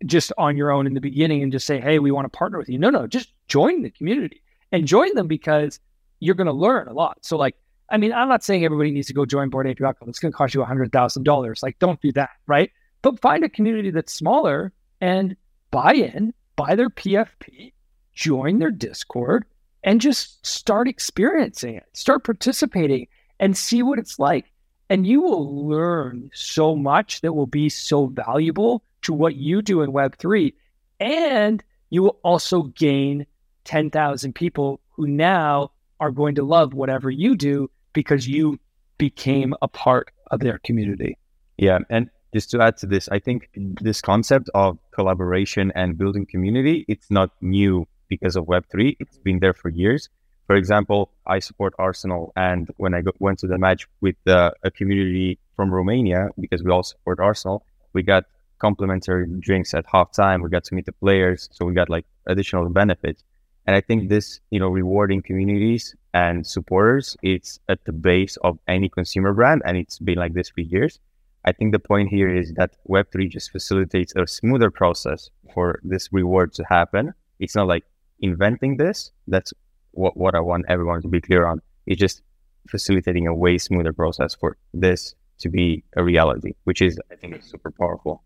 just 0.06 0.32
on 0.38 0.58
your 0.58 0.72
own 0.72 0.88
in 0.88 0.94
the 0.94 1.02
beginning 1.02 1.44
and 1.44 1.52
just 1.52 1.65
say, 1.65 1.80
hey, 1.80 2.00
we 2.00 2.12
want 2.12 2.26
to 2.26 2.38
partner 2.38 2.58
with 2.58 2.70
you. 2.70 2.78
No, 2.78 2.89
no, 2.89 3.08
just 3.08 3.34
join 3.48 3.82
the 3.82 3.89
community 3.89 4.41
and 4.72 4.88
join 4.88 5.13
them 5.15 5.28
because 5.28 5.80
you're 6.20 6.36
going 6.36 6.48
to 6.48 6.54
learn 6.54 6.88
a 6.88 6.94
lot. 6.94 7.18
So, 7.22 7.38
like, 7.38 7.56
I 7.89 7.98
mean, 7.98 8.13
I'm 8.13 8.30
not 8.30 8.44
saying 8.44 8.65
everybody 8.65 8.91
needs 8.91 9.08
to 9.08 9.13
go 9.13 9.26
join 9.26 9.50
Bored 9.50 9.68
Ape 9.68 9.80
Yacht 9.80 10.00
Club. 10.00 10.10
It's 10.10 10.20
going 10.20 10.32
to 10.32 10.38
cost 10.38 10.54
you 10.54 10.62
$100,000. 10.62 11.63
Like, 11.63 11.78
don't 11.80 12.02
do 12.02 12.12
that, 12.13 12.32
right? 12.48 12.72
But 13.02 13.20
find 13.20 13.44
a 13.44 13.50
community 13.50 13.91
that's 13.91 14.13
smaller 14.13 14.72
and 15.02 15.36
buy 15.75 15.91
in, 15.91 16.33
buy 16.55 16.73
their 16.73 16.89
PFP, 16.89 17.73
join 18.13 18.59
their 18.59 18.71
Discord, 18.71 19.43
and 19.83 19.99
just 19.99 20.45
start 20.45 20.88
experiencing 20.88 21.75
it, 21.75 21.83
start 21.91 22.23
participating 22.23 23.07
and 23.41 23.57
see 23.57 23.83
what 23.83 23.99
it's 23.99 24.17
like. 24.17 24.45
And 24.89 25.05
you 25.05 25.21
will 25.21 25.67
learn 25.67 26.29
so 26.33 26.77
much 26.77 27.19
that 27.21 27.33
will 27.33 27.45
be 27.45 27.67
so 27.67 28.05
valuable 28.05 28.85
to 29.01 29.11
what 29.11 29.35
you 29.35 29.61
do 29.61 29.81
in 29.81 29.91
Web3. 29.91 30.53
And 31.01 31.61
you 31.89 32.03
will 32.03 32.19
also 32.23 32.63
gain 32.63 33.25
10,000 33.65 34.33
people 34.33 34.79
who 34.91 35.07
now 35.07 35.71
are 35.99 36.11
going 36.11 36.35
to 36.35 36.43
love 36.43 36.73
whatever 36.73 37.09
you 37.09 37.35
do 37.35 37.69
because 37.91 38.29
you 38.29 38.57
became 38.97 39.53
a 39.61 39.67
part 39.67 40.09
of 40.31 40.39
their 40.39 40.59
community. 40.59 41.17
Yeah. 41.57 41.79
And 41.89 42.09
just 42.36 42.52
to 42.52 42.62
add 42.62 42.76
to 42.76 42.86
this, 42.86 43.08
I 43.08 43.19
think 43.19 43.50
this 43.56 44.02
concept 44.02 44.50
of 44.54 44.78
collaboration 44.91 45.71
and 45.74 45.98
building 45.98 46.26
community, 46.26 46.84
it's 46.89 47.10
not 47.10 47.30
new 47.39 47.88
because 48.10 48.36
of 48.36 48.43
Web3. 48.45 48.98
It's 49.00 49.17
been 49.19 49.39
there 49.39 49.54
for 49.54 49.69
years. 49.69 50.10
For 50.48 50.58
example, 50.58 51.12
I 51.26 51.39
support 51.39 51.74
Arsenal, 51.80 52.34
and 52.36 52.69
when 52.76 52.93
I 52.93 53.02
go, 53.04 53.12
went 53.19 53.39
to 53.39 53.48
the 53.48 53.58
match 53.58 53.88
with 54.02 54.17
uh, 54.28 54.52
a 54.63 54.69
community 54.69 55.39
from 55.56 55.74
Romania, 55.74 56.28
because 56.38 56.62
we 56.62 56.71
all 56.71 56.84
support 56.84 57.21
Arsenal, 57.21 57.65
we 57.93 58.04
got 58.04 58.26
complimentary 58.60 59.28
drinks 59.39 59.74
at 59.74 59.86
halftime. 59.88 60.43
We 60.43 60.50
got 60.50 60.65
to 60.65 60.76
meet 60.76 60.88
the 60.88 60.98
players, 61.06 61.48
so 61.54 61.65
we 61.65 61.74
got 61.74 61.89
like 61.89 62.06
additional 62.28 62.67
benefits. 62.69 63.24
And 63.65 63.78
I 63.78 63.82
think 63.82 64.10
this, 64.10 64.41
you 64.52 64.60
know, 64.60 64.67
rewarding 64.67 65.21
communities 65.21 65.95
and 66.13 66.45
supporters, 66.45 67.15
it's 67.24 67.60
at 67.69 67.80
the 67.86 67.93
base 67.93 68.36
of 68.48 68.60
any 68.67 68.89
consumer 68.89 69.32
brand, 69.34 69.62
and 69.65 69.78
it's 69.78 70.00
been 70.00 70.17
like 70.17 70.34
this 70.34 70.50
for 70.50 70.60
years. 70.60 71.00
I 71.45 71.51
think 71.51 71.71
the 71.71 71.79
point 71.79 72.10
here 72.10 72.34
is 72.34 72.53
that 72.55 72.75
Web3 72.89 73.29
just 73.29 73.51
facilitates 73.51 74.13
a 74.15 74.25
smoother 74.25 74.71
process 74.71 75.29
for 75.53 75.79
this 75.84 76.10
reward 76.12 76.53
to 76.53 76.65
happen. 76.67 77.13
It's 77.39 77.55
not 77.55 77.67
like 77.67 77.84
inventing 78.19 78.77
this. 78.77 79.12
That's 79.27 79.53
what, 79.91 80.17
what 80.17 80.34
I 80.34 80.39
want 80.39 80.65
everyone 80.67 81.03
to 81.03 81.08
be 81.08 81.21
clear 81.21 81.45
on 81.45 81.62
It's 81.86 81.99
just 81.99 82.23
facilitating 82.67 83.27
a 83.27 83.36
way 83.36 83.60
smoother 83.60 83.93
process 83.93 84.34
for 84.34 84.58
this 84.73 85.13
to 85.39 85.49
be 85.49 85.84
a 85.95 86.03
reality, 86.03 86.53
which 86.63 86.81
is, 86.81 86.99
I 87.12 87.15
think, 87.15 87.41
super 87.43 87.69
powerful. 87.69 88.23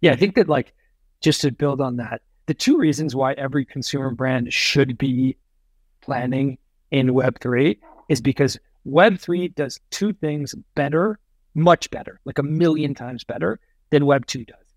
Yeah, 0.00 0.12
I 0.12 0.16
think 0.16 0.34
that, 0.36 0.48
like, 0.48 0.72
just 1.20 1.42
to 1.42 1.50
build 1.50 1.80
on 1.80 1.96
that, 1.96 2.22
the 2.46 2.54
two 2.54 2.78
reasons 2.78 3.14
why 3.14 3.32
every 3.34 3.66
consumer 3.66 4.10
brand 4.10 4.52
should 4.52 4.96
be 4.96 5.36
planning 6.00 6.56
in 6.90 7.08
Web3 7.08 7.76
is 8.08 8.22
because 8.22 8.58
Web3 8.86 9.54
does 9.54 9.78
two 9.90 10.14
things 10.14 10.54
better, 10.74 11.18
much 11.54 11.90
better, 11.90 12.20
like 12.24 12.38
a 12.38 12.42
million 12.42 12.94
times 12.94 13.24
better 13.24 13.60
than 13.90 14.02
Web2 14.04 14.46
does. 14.46 14.74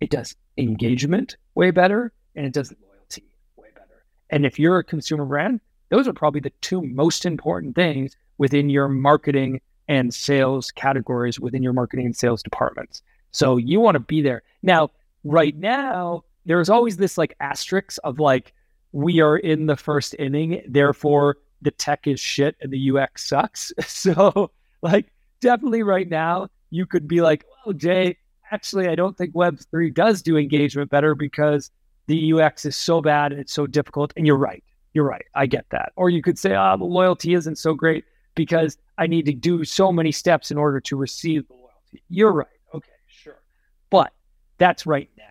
It 0.00 0.10
does 0.10 0.36
engagement 0.58 1.36
way 1.54 1.70
better, 1.70 2.12
and 2.34 2.46
it 2.46 2.52
does 2.52 2.72
loyalty 2.82 3.24
way 3.56 3.68
better. 3.74 4.04
and 4.30 4.44
if 4.44 4.58
you're 4.58 4.78
a 4.78 4.84
consumer 4.84 5.24
brand, 5.24 5.60
those 5.90 6.08
are 6.08 6.12
probably 6.12 6.40
the 6.40 6.52
two 6.60 6.82
most 6.82 7.24
important 7.24 7.74
things 7.74 8.16
within 8.38 8.68
your 8.68 8.88
marketing 8.88 9.60
and 9.88 10.12
sales 10.12 10.70
categories 10.70 11.38
within 11.38 11.62
your 11.62 11.72
marketing 11.72 12.06
and 12.06 12.16
sales 12.16 12.42
departments. 12.42 13.02
So 13.32 13.56
you 13.56 13.80
want 13.80 13.96
to 13.96 14.00
be 14.00 14.22
there. 14.22 14.42
Now, 14.62 14.90
right 15.24 15.56
now, 15.56 16.24
there's 16.46 16.68
always 16.70 16.96
this 16.96 17.18
like 17.18 17.34
asterisk 17.40 17.98
of 18.04 18.18
like, 18.18 18.52
we 18.92 19.20
are 19.20 19.36
in 19.36 19.66
the 19.66 19.76
first 19.76 20.14
inning, 20.18 20.62
therefore 20.68 21.36
the 21.62 21.70
tech 21.70 22.06
is 22.06 22.20
shit 22.20 22.56
and 22.60 22.72
the 22.72 22.90
UX 22.90 23.28
sucks. 23.28 23.72
So, 23.86 24.50
like, 24.82 25.06
definitely 25.44 25.82
right 25.82 26.08
now, 26.08 26.48
you 26.70 26.86
could 26.86 27.06
be 27.06 27.20
like, 27.20 27.44
oh, 27.66 27.72
Jay, 27.74 28.16
actually, 28.50 28.88
I 28.88 28.94
don't 28.94 29.16
think 29.16 29.34
Web3 29.34 29.92
does 29.92 30.22
do 30.22 30.38
engagement 30.38 30.90
better 30.90 31.14
because 31.14 31.70
the 32.06 32.32
UX 32.32 32.64
is 32.64 32.76
so 32.76 33.02
bad 33.02 33.30
and 33.30 33.40
it's 33.40 33.52
so 33.52 33.66
difficult. 33.66 34.12
And 34.16 34.26
you're 34.26 34.38
right. 34.38 34.64
You're 34.94 35.06
right. 35.06 35.26
I 35.34 35.46
get 35.46 35.66
that. 35.70 35.92
Or 35.96 36.08
you 36.08 36.22
could 36.22 36.38
say, 36.38 36.54
ah, 36.54 36.72
oh, 36.72 36.78
the 36.78 36.84
loyalty 36.84 37.34
isn't 37.34 37.58
so 37.58 37.74
great 37.74 38.04
because 38.34 38.78
I 38.96 39.06
need 39.06 39.26
to 39.26 39.32
do 39.32 39.64
so 39.64 39.92
many 39.92 40.12
steps 40.12 40.50
in 40.50 40.56
order 40.56 40.80
to 40.80 40.96
receive 40.96 41.46
the 41.46 41.54
loyalty. 41.54 42.02
You're 42.08 42.32
right. 42.32 42.46
Okay, 42.72 42.90
sure. 43.06 43.42
But 43.90 44.12
that's 44.56 44.86
right 44.86 45.10
now, 45.18 45.24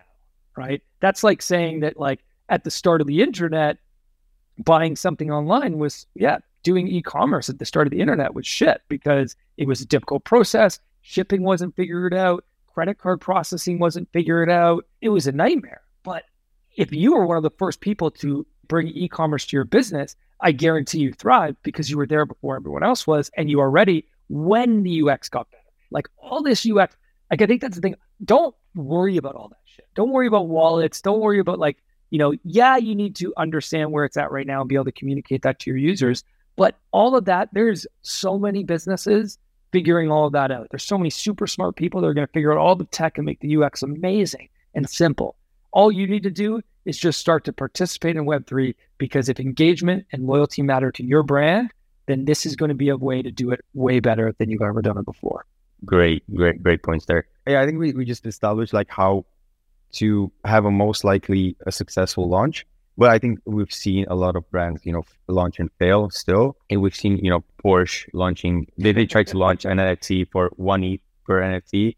right? 0.56 0.80
That's 1.00 1.24
like 1.24 1.42
saying 1.42 1.80
that, 1.80 1.98
like, 1.98 2.20
at 2.48 2.62
the 2.62 2.70
start 2.70 3.00
of 3.00 3.08
the 3.08 3.20
internet, 3.20 3.78
buying 4.64 4.94
something 4.94 5.30
online 5.30 5.78
was, 5.78 6.06
yeah, 6.14 6.38
doing 6.64 6.88
e 6.88 7.00
commerce 7.00 7.48
at 7.48 7.60
the 7.60 7.64
start 7.64 7.86
of 7.86 7.92
the 7.92 8.00
internet 8.00 8.34
was 8.34 8.46
shit 8.46 8.82
because 8.88 9.36
it 9.56 9.68
was 9.68 9.80
a 9.80 9.86
difficult 9.86 10.24
process. 10.24 10.80
Shipping 11.02 11.44
wasn't 11.44 11.76
figured 11.76 12.14
out. 12.14 12.44
Credit 12.66 12.98
card 12.98 13.20
processing 13.20 13.78
wasn't 13.78 14.08
figured 14.12 14.50
out. 14.50 14.84
It 15.00 15.10
was 15.10 15.28
a 15.28 15.32
nightmare. 15.32 15.82
But 16.02 16.24
if 16.76 16.92
you 16.92 17.14
were 17.14 17.26
one 17.26 17.36
of 17.36 17.44
the 17.44 17.50
first 17.50 17.80
people 17.80 18.10
to 18.10 18.44
bring 18.66 18.88
e 18.88 19.08
commerce 19.08 19.46
to 19.46 19.56
your 19.56 19.64
business, 19.64 20.16
I 20.40 20.50
guarantee 20.50 20.98
you 20.98 21.12
thrive 21.12 21.54
because 21.62 21.88
you 21.88 21.96
were 21.96 22.06
there 22.06 22.26
before 22.26 22.56
everyone 22.56 22.82
else 22.82 23.06
was 23.06 23.30
and 23.36 23.48
you 23.48 23.60
are 23.60 23.70
ready 23.70 24.08
when 24.28 24.82
the 24.82 25.02
UX 25.02 25.28
got 25.28 25.50
better. 25.50 25.62
Like 25.90 26.08
all 26.18 26.42
this 26.42 26.66
UX, 26.66 26.96
like 27.30 27.42
I 27.42 27.46
think 27.46 27.60
that's 27.60 27.76
the 27.76 27.82
thing. 27.82 27.94
Don't 28.24 28.54
worry 28.74 29.16
about 29.16 29.36
all 29.36 29.48
that 29.48 29.60
shit. 29.64 29.86
Don't 29.94 30.10
worry 30.10 30.26
about 30.26 30.48
wallets. 30.48 31.00
Don't 31.00 31.20
worry 31.20 31.38
about 31.38 31.58
like, 31.58 31.78
you 32.10 32.18
know, 32.18 32.34
yeah, 32.44 32.76
you 32.76 32.94
need 32.94 33.16
to 33.16 33.32
understand 33.36 33.92
where 33.92 34.04
it's 34.04 34.16
at 34.16 34.32
right 34.32 34.46
now 34.46 34.60
and 34.60 34.68
be 34.68 34.74
able 34.74 34.84
to 34.86 34.92
communicate 34.92 35.42
that 35.42 35.60
to 35.60 35.70
your 35.70 35.78
users. 35.78 36.24
But 36.56 36.78
all 36.92 37.16
of 37.16 37.24
that, 37.24 37.48
there's 37.52 37.86
so 38.02 38.38
many 38.38 38.64
businesses 38.64 39.38
figuring 39.72 40.10
all 40.10 40.26
of 40.26 40.32
that 40.32 40.52
out. 40.52 40.68
There's 40.70 40.84
so 40.84 40.96
many 40.96 41.10
super 41.10 41.46
smart 41.46 41.74
people 41.74 42.00
that 42.00 42.06
are 42.06 42.14
going 42.14 42.26
to 42.26 42.32
figure 42.32 42.52
out 42.52 42.58
all 42.58 42.76
the 42.76 42.84
tech 42.84 43.18
and 43.18 43.26
make 43.26 43.40
the 43.40 43.56
UX 43.56 43.82
amazing 43.82 44.48
and 44.74 44.88
simple. 44.88 45.34
All 45.72 45.90
you 45.90 46.06
need 46.06 46.22
to 46.22 46.30
do 46.30 46.60
is 46.84 46.98
just 46.98 47.18
start 47.18 47.44
to 47.44 47.52
participate 47.52 48.16
in 48.16 48.24
Web3 48.24 48.74
because 48.98 49.28
if 49.28 49.40
engagement 49.40 50.06
and 50.12 50.26
loyalty 50.26 50.62
matter 50.62 50.92
to 50.92 51.04
your 51.04 51.22
brand, 51.22 51.72
then 52.06 52.24
this 52.24 52.46
is 52.46 52.54
going 52.54 52.68
to 52.68 52.74
be 52.74 52.88
a 52.88 52.96
way 52.96 53.22
to 53.22 53.30
do 53.30 53.50
it 53.50 53.64
way 53.74 53.98
better 53.98 54.34
than 54.38 54.50
you've 54.50 54.62
ever 54.62 54.82
done 54.82 54.98
it 54.98 55.04
before. 55.04 55.46
Great, 55.84 56.22
great, 56.34 56.62
great 56.62 56.82
points 56.82 57.06
there. 57.06 57.26
Yeah, 57.46 57.60
I 57.60 57.66
think 57.66 57.78
we, 57.78 57.92
we 57.92 58.04
just 58.04 58.26
established 58.26 58.72
like 58.72 58.90
how 58.90 59.24
to 59.92 60.30
have 60.44 60.64
a 60.64 60.70
most 60.70 61.04
likely 61.04 61.56
a 61.66 61.72
successful 61.72 62.28
launch. 62.28 62.66
But 62.96 63.10
I 63.10 63.18
think 63.18 63.40
we've 63.44 63.72
seen 63.72 64.06
a 64.08 64.14
lot 64.14 64.36
of 64.36 64.48
brands, 64.50 64.86
you 64.86 64.92
know, 64.92 65.04
launch 65.26 65.58
and 65.58 65.70
fail 65.78 66.10
still. 66.10 66.56
And 66.70 66.80
we've 66.80 66.94
seen, 66.94 67.18
you 67.18 67.30
know, 67.30 67.44
Porsche 67.64 68.08
launching, 68.12 68.68
they, 68.78 68.92
they 68.92 69.06
tried 69.06 69.26
to 69.28 69.38
launch 69.38 69.64
an 69.64 69.78
NFT 69.78 70.30
for 70.30 70.50
one 70.56 70.84
ETH 70.84 71.00
per 71.26 71.40
NFT 71.40 71.96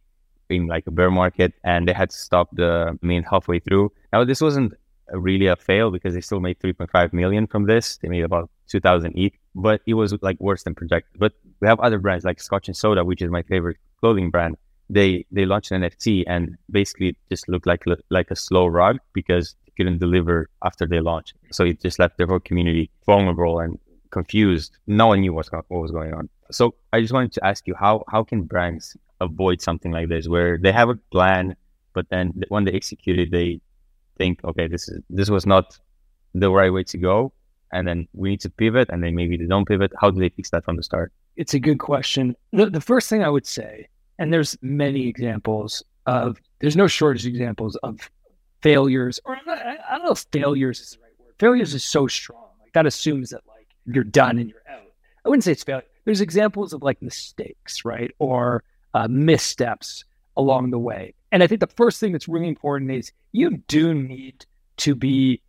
in 0.48 0.66
like 0.68 0.86
a 0.86 0.90
bear 0.90 1.10
market 1.10 1.52
and 1.64 1.88
they 1.88 1.92
had 1.92 2.10
to 2.10 2.16
stop 2.16 2.48
the 2.52 2.98
mint 3.02 3.26
halfway 3.28 3.58
through. 3.58 3.92
Now, 4.12 4.24
this 4.24 4.40
wasn't 4.40 4.72
really 5.12 5.46
a 5.46 5.56
fail 5.56 5.90
because 5.90 6.14
they 6.14 6.20
still 6.20 6.40
made 6.40 6.58
3.5 6.60 7.12
million 7.12 7.46
from 7.46 7.66
this. 7.66 7.98
They 7.98 8.08
made 8.08 8.24
about 8.24 8.50
2000 8.68 9.12
ETH, 9.16 9.32
but 9.54 9.80
it 9.86 9.94
was 9.94 10.14
like 10.22 10.40
worse 10.40 10.62
than 10.62 10.74
projected. 10.74 11.18
But 11.18 11.32
we 11.60 11.68
have 11.68 11.80
other 11.80 11.98
brands 11.98 12.24
like 12.24 12.40
Scotch 12.40 12.68
and 12.68 12.76
Soda, 12.76 13.04
which 13.04 13.22
is 13.22 13.30
my 13.30 13.42
favorite 13.42 13.76
clothing 14.00 14.30
brand. 14.30 14.56
They 14.88 15.26
they 15.32 15.46
launched 15.46 15.72
an 15.72 15.82
NFT 15.82 16.24
and 16.28 16.56
basically 16.70 17.16
just 17.28 17.48
looked 17.48 17.66
like 17.66 17.84
like 18.10 18.30
a 18.30 18.36
slow 18.36 18.66
rug 18.66 18.98
because 19.12 19.56
couldn't 19.76 19.98
deliver 19.98 20.48
after 20.64 20.86
they 20.86 21.00
launched. 21.00 21.34
So 21.52 21.64
it 21.64 21.80
just 21.80 21.98
left 21.98 22.16
their 22.18 22.26
whole 22.26 22.40
community 22.40 22.90
vulnerable 23.04 23.60
and 23.60 23.78
confused. 24.10 24.76
No 24.86 25.08
one 25.08 25.20
knew 25.20 25.32
what's, 25.32 25.50
what 25.52 25.64
was 25.70 25.90
going 25.90 26.14
on. 26.14 26.28
So 26.50 26.74
I 26.92 27.00
just 27.00 27.12
wanted 27.12 27.32
to 27.32 27.46
ask 27.46 27.66
you 27.66 27.74
how 27.74 28.04
how 28.08 28.22
can 28.24 28.42
brands 28.42 28.96
avoid 29.20 29.60
something 29.60 29.92
like 29.92 30.08
this 30.08 30.28
where 30.28 30.58
they 30.58 30.72
have 30.72 30.88
a 30.88 30.96
plan, 31.10 31.56
but 31.92 32.08
then 32.08 32.32
when 32.48 32.64
they 32.64 32.72
execute 32.72 33.18
it, 33.18 33.30
they 33.30 33.60
think, 34.16 34.44
okay, 34.44 34.68
this 34.68 34.88
is 34.88 35.00
this 35.10 35.28
was 35.28 35.44
not 35.46 35.78
the 36.34 36.50
right 36.50 36.72
way 36.72 36.84
to 36.84 36.98
go, 36.98 37.32
and 37.72 37.86
then 37.88 38.06
we 38.12 38.30
need 38.30 38.40
to 38.42 38.50
pivot, 38.50 38.88
and 38.90 39.02
then 39.02 39.14
maybe 39.14 39.36
they 39.36 39.46
don't 39.46 39.66
pivot. 39.66 39.92
How 40.00 40.10
do 40.10 40.20
they 40.20 40.28
fix 40.28 40.50
that 40.50 40.64
from 40.64 40.76
the 40.76 40.82
start? 40.82 41.12
It's 41.36 41.54
a 41.54 41.58
good 41.58 41.78
question. 41.78 42.36
The, 42.52 42.70
the 42.70 42.80
first 42.80 43.08
thing 43.08 43.22
I 43.22 43.28
would 43.28 43.46
say, 43.46 43.88
and 44.18 44.32
there's 44.32 44.56
many 44.62 45.08
examples 45.08 45.82
of, 46.06 46.40
there's 46.60 46.76
no 46.76 46.86
shortage 46.86 47.26
of 47.26 47.30
examples 47.30 47.76
of 47.82 48.10
failures, 48.62 49.20
or 49.24 49.38
not, 49.46 49.58
I 49.58 49.96
don't 49.96 50.04
know 50.04 50.12
if 50.12 50.26
failures 50.32 50.80
is 50.80 50.90
the 50.90 50.98
right 51.02 51.12
word. 51.18 51.34
Failures 51.38 51.74
is 51.74 51.84
so 51.84 52.06
strong. 52.06 52.48
Like 52.60 52.72
that 52.72 52.86
assumes 52.86 53.30
that 53.30 53.42
like 53.46 53.68
you're 53.86 54.04
done 54.04 54.38
and 54.38 54.50
you're 54.50 54.62
out. 54.68 54.82
I 55.24 55.28
wouldn't 55.28 55.44
say 55.44 55.52
it's 55.52 55.64
failure. 55.64 55.84
There's 56.04 56.20
examples 56.20 56.72
of 56.72 56.82
like 56.82 57.02
mistakes, 57.02 57.84
right? 57.84 58.10
Or 58.18 58.62
uh, 58.94 59.08
missteps 59.08 60.04
along 60.36 60.70
the 60.70 60.78
way. 60.78 61.14
And 61.32 61.42
I 61.42 61.46
think 61.46 61.60
the 61.60 61.66
first 61.66 62.00
thing 62.00 62.12
that's 62.12 62.28
really 62.28 62.48
important 62.48 62.90
is 62.90 63.12
you 63.32 63.58
do 63.68 63.92
need 63.92 64.46
to 64.78 64.94
be, 64.94 65.42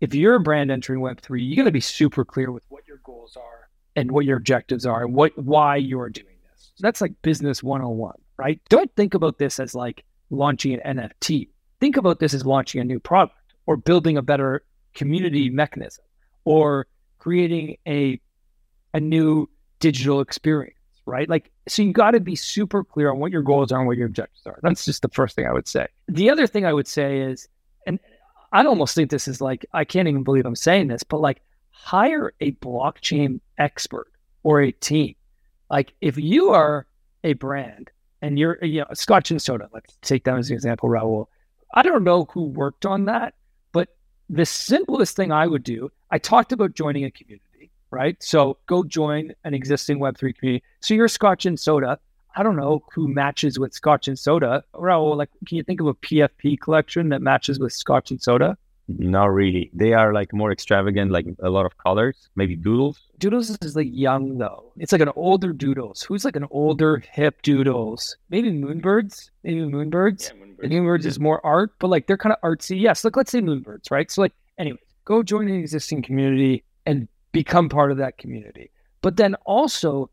if 0.00 0.14
you're 0.14 0.36
a 0.36 0.40
brand 0.40 0.70
entering 0.70 1.00
Web3, 1.00 1.44
you 1.44 1.56
got 1.56 1.64
to 1.64 1.72
be 1.72 1.80
super 1.80 2.24
clear 2.24 2.52
with 2.52 2.64
what 2.68 2.86
your 2.86 3.00
goals 3.04 3.36
are 3.36 3.68
and 3.96 4.12
what 4.12 4.24
your 4.24 4.36
objectives 4.36 4.86
are 4.86 5.04
and 5.04 5.14
what 5.14 5.36
why 5.36 5.76
you're 5.76 6.10
doing 6.10 6.36
this. 6.50 6.70
So 6.74 6.82
that's 6.82 7.00
like 7.00 7.14
business 7.22 7.62
101, 7.62 8.14
right? 8.36 8.60
Don't 8.68 8.94
think 8.94 9.14
about 9.14 9.38
this 9.38 9.58
as 9.58 9.74
like 9.74 10.04
launching 10.30 10.74
an 10.74 10.98
NFT 10.98 11.48
think 11.80 11.96
about 11.96 12.18
this 12.18 12.34
as 12.34 12.44
launching 12.44 12.80
a 12.80 12.84
new 12.84 13.00
product 13.00 13.36
or 13.66 13.76
building 13.76 14.16
a 14.16 14.22
better 14.22 14.64
community 14.94 15.46
mm-hmm. 15.46 15.56
mechanism 15.56 16.04
or 16.44 16.86
creating 17.18 17.76
a 17.86 18.20
a 18.94 19.00
new 19.00 19.48
digital 19.80 20.20
experience 20.20 20.76
right? 21.06 21.28
Like 21.28 21.50
so 21.68 21.82
you 21.82 21.92
got 21.92 22.10
to 22.10 22.20
be 22.20 22.34
super 22.34 22.84
clear 22.84 23.10
on 23.10 23.18
what 23.18 23.32
your 23.32 23.42
goals 23.42 23.72
are 23.72 23.78
and 23.78 23.86
what 23.86 23.96
your 23.96 24.06
objectives 24.06 24.46
are. 24.46 24.58
That's 24.62 24.84
just 24.84 25.02
the 25.02 25.08
first 25.08 25.36
thing 25.36 25.46
i 25.46 25.52
would 25.52 25.68
say. 25.68 25.86
The 26.08 26.28
other 26.28 26.46
thing 26.46 26.66
i 26.66 26.72
would 26.72 26.88
say 26.88 27.20
is 27.20 27.48
and 27.86 27.98
i 28.52 28.64
almost 28.64 28.94
think 28.94 29.10
this 29.10 29.28
is 29.28 29.40
like 29.40 29.64
i 29.72 29.84
can't 29.84 30.08
even 30.08 30.24
believe 30.24 30.44
i'm 30.44 30.56
saying 30.56 30.88
this 30.88 31.02
but 31.02 31.20
like 31.20 31.42
hire 31.70 32.32
a 32.40 32.52
blockchain 32.52 33.40
expert 33.58 34.08
or 34.42 34.60
a 34.60 34.72
team. 34.72 35.14
Like 35.70 35.92
if 36.00 36.16
you 36.16 36.50
are 36.50 36.86
a 37.24 37.34
brand 37.34 37.90
and 38.22 38.38
you're 38.38 38.58
you 38.64 38.80
know 38.80 38.86
scotch 38.94 39.30
and 39.30 39.40
soda 39.40 39.68
let's 39.72 39.96
take 40.02 40.24
that 40.24 40.36
as 40.36 40.50
an 40.50 40.54
example 40.54 40.88
raul 40.88 41.26
I 41.76 41.82
don't 41.82 42.04
know 42.04 42.26
who 42.32 42.44
worked 42.44 42.86
on 42.86 43.04
that, 43.04 43.34
but 43.72 43.90
the 44.30 44.46
simplest 44.46 45.14
thing 45.14 45.30
I 45.30 45.46
would 45.46 45.62
do, 45.62 45.90
I 46.10 46.16
talked 46.18 46.52
about 46.52 46.74
joining 46.74 47.04
a 47.04 47.10
community, 47.10 47.70
right? 47.90 48.16
So 48.22 48.56
go 48.66 48.82
join 48.82 49.34
an 49.44 49.52
existing 49.52 49.98
Web3 49.98 50.38
community. 50.38 50.64
So 50.80 50.94
you're 50.94 51.06
Scotch 51.06 51.44
and 51.44 51.60
Soda. 51.60 51.98
I 52.34 52.42
don't 52.42 52.56
know 52.56 52.82
who 52.94 53.08
matches 53.08 53.58
with 53.58 53.74
Scotch 53.74 54.08
and 54.08 54.18
Soda. 54.18 54.64
Raul, 54.74 55.18
like, 55.18 55.28
can 55.46 55.58
you 55.58 55.62
think 55.62 55.82
of 55.82 55.86
a 55.86 55.94
PFP 55.94 56.58
collection 56.60 57.10
that 57.10 57.20
matches 57.20 57.58
with 57.58 57.74
Scotch 57.74 58.10
and 58.10 58.22
Soda? 58.22 58.56
Not 58.88 59.26
really. 59.26 59.70
They 59.72 59.94
are 59.94 60.12
like 60.12 60.32
more 60.32 60.52
extravagant, 60.52 61.10
like 61.10 61.26
a 61.40 61.50
lot 61.50 61.66
of 61.66 61.76
colors, 61.78 62.28
maybe 62.36 62.54
doodles. 62.54 63.00
Doodles 63.18 63.50
is 63.60 63.74
like 63.74 63.88
young 63.90 64.38
though. 64.38 64.72
It's 64.76 64.92
like 64.92 65.00
an 65.00 65.10
older 65.16 65.52
doodles. 65.52 66.02
Who's 66.02 66.24
like 66.24 66.36
an 66.36 66.46
older 66.50 67.02
hip 67.12 67.42
doodles? 67.42 68.16
Maybe 68.30 68.52
moonbirds. 68.52 69.30
Maybe 69.42 69.60
moonbirds. 69.60 70.28
Yeah, 70.28 70.46
moonbirds. 70.46 70.72
moonbirds 70.72 71.02
yeah. 71.02 71.08
is 71.08 71.18
more 71.18 71.44
art, 71.44 71.72
but 71.80 71.88
like 71.88 72.06
they're 72.06 72.16
kind 72.16 72.32
of 72.32 72.40
artsy. 72.48 72.80
Yes, 72.80 73.04
like 73.04 73.16
let's 73.16 73.32
say 73.32 73.40
moonbirds, 73.40 73.90
right? 73.90 74.08
So 74.10 74.22
like, 74.22 74.34
anyways, 74.58 74.80
go 75.04 75.22
join 75.22 75.48
an 75.48 75.56
existing 75.56 76.02
community 76.02 76.62
and 76.84 77.08
become 77.32 77.68
part 77.68 77.90
of 77.90 77.96
that 77.96 78.18
community. 78.18 78.70
But 79.02 79.16
then 79.16 79.34
also 79.46 80.10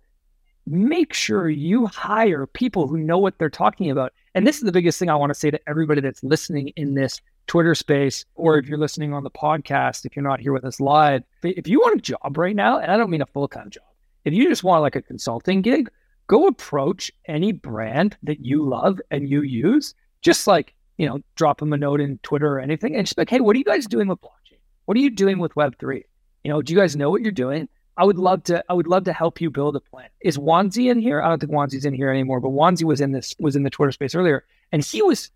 make 0.65 1.13
sure 1.13 1.49
you 1.49 1.85
hire 1.87 2.47
people 2.47 2.87
who 2.87 2.97
know 2.97 3.17
what 3.17 3.37
they're 3.37 3.49
talking 3.49 3.91
about. 3.91 4.13
And 4.33 4.47
this 4.47 4.57
is 4.57 4.63
the 4.63 4.71
biggest 4.71 4.97
thing 4.97 5.09
I 5.09 5.15
want 5.15 5.29
to 5.29 5.39
say 5.39 5.51
to 5.51 5.59
everybody 5.69 6.01
that's 6.01 6.23
listening 6.23 6.69
in 6.75 6.95
this 6.95 7.21
Twitter 7.47 7.75
space, 7.75 8.25
or 8.35 8.57
if 8.57 8.63
mm-hmm. 8.63 8.71
you're 8.71 8.79
listening 8.79 9.13
on 9.13 9.23
the 9.23 9.31
podcast, 9.31 10.05
if 10.05 10.15
you're 10.15 10.23
not 10.23 10.39
here 10.39 10.53
with 10.53 10.65
us 10.65 10.79
live, 10.79 11.23
if 11.43 11.67
you 11.67 11.79
want 11.79 11.99
a 11.99 12.01
job 12.01 12.37
right 12.37 12.55
now, 12.55 12.79
and 12.79 12.91
I 12.91 12.97
don't 12.97 13.09
mean 13.09 13.21
a 13.21 13.27
full 13.27 13.47
time 13.47 13.69
job, 13.69 13.83
if 14.25 14.33
you 14.33 14.47
just 14.47 14.63
want 14.63 14.81
like 14.81 14.95
a 14.95 15.01
consulting 15.01 15.61
gig, 15.61 15.89
go 16.27 16.47
approach 16.47 17.11
any 17.27 17.51
brand 17.51 18.17
that 18.23 18.39
you 18.39 18.67
love 18.67 18.99
and 19.11 19.29
you 19.29 19.41
use. 19.41 19.93
Just 20.21 20.47
like, 20.47 20.73
you 20.97 21.07
know, 21.07 21.19
drop 21.35 21.59
them 21.59 21.73
a 21.73 21.77
note 21.77 21.99
in 21.99 22.17
Twitter 22.19 22.47
or 22.47 22.59
anything 22.59 22.95
and 22.95 23.05
just 23.05 23.17
like, 23.17 23.29
hey, 23.29 23.41
what 23.41 23.55
are 23.55 23.59
you 23.59 23.65
guys 23.65 23.87
doing 23.87 24.07
with 24.07 24.21
blockchain? 24.21 24.59
What 24.85 24.95
are 24.95 25.01
you 25.01 25.09
doing 25.09 25.37
with 25.39 25.53
Web3? 25.55 26.03
You 26.43 26.51
know, 26.51 26.61
do 26.61 26.71
you 26.73 26.79
guys 26.79 26.95
know 26.95 27.09
what 27.09 27.21
you're 27.21 27.31
doing? 27.31 27.67
I 27.97 28.05
would 28.05 28.17
love 28.17 28.43
to. 28.45 28.63
I 28.69 28.73
would 28.73 28.87
love 28.87 29.03
to 29.03 29.13
help 29.13 29.39
you 29.39 29.51
build 29.51 29.75
a 29.75 29.79
plan. 29.79 30.09
Is 30.21 30.37
Wanzi 30.37 30.89
in 30.89 30.99
here? 30.99 31.21
I 31.21 31.29
don't 31.29 31.39
think 31.39 31.51
Wanzi's 31.51 31.85
in 31.85 31.93
here 31.93 32.09
anymore, 32.09 32.39
but 32.39 32.49
Wanzi 32.49 32.83
was 32.83 33.01
in 33.01 33.11
this 33.11 33.35
was 33.39 33.55
in 33.55 33.63
the 33.63 33.69
Twitter 33.69 33.91
space 33.91 34.15
earlier, 34.15 34.45
and 34.71 34.83
he 34.83 35.01
was 35.01 35.29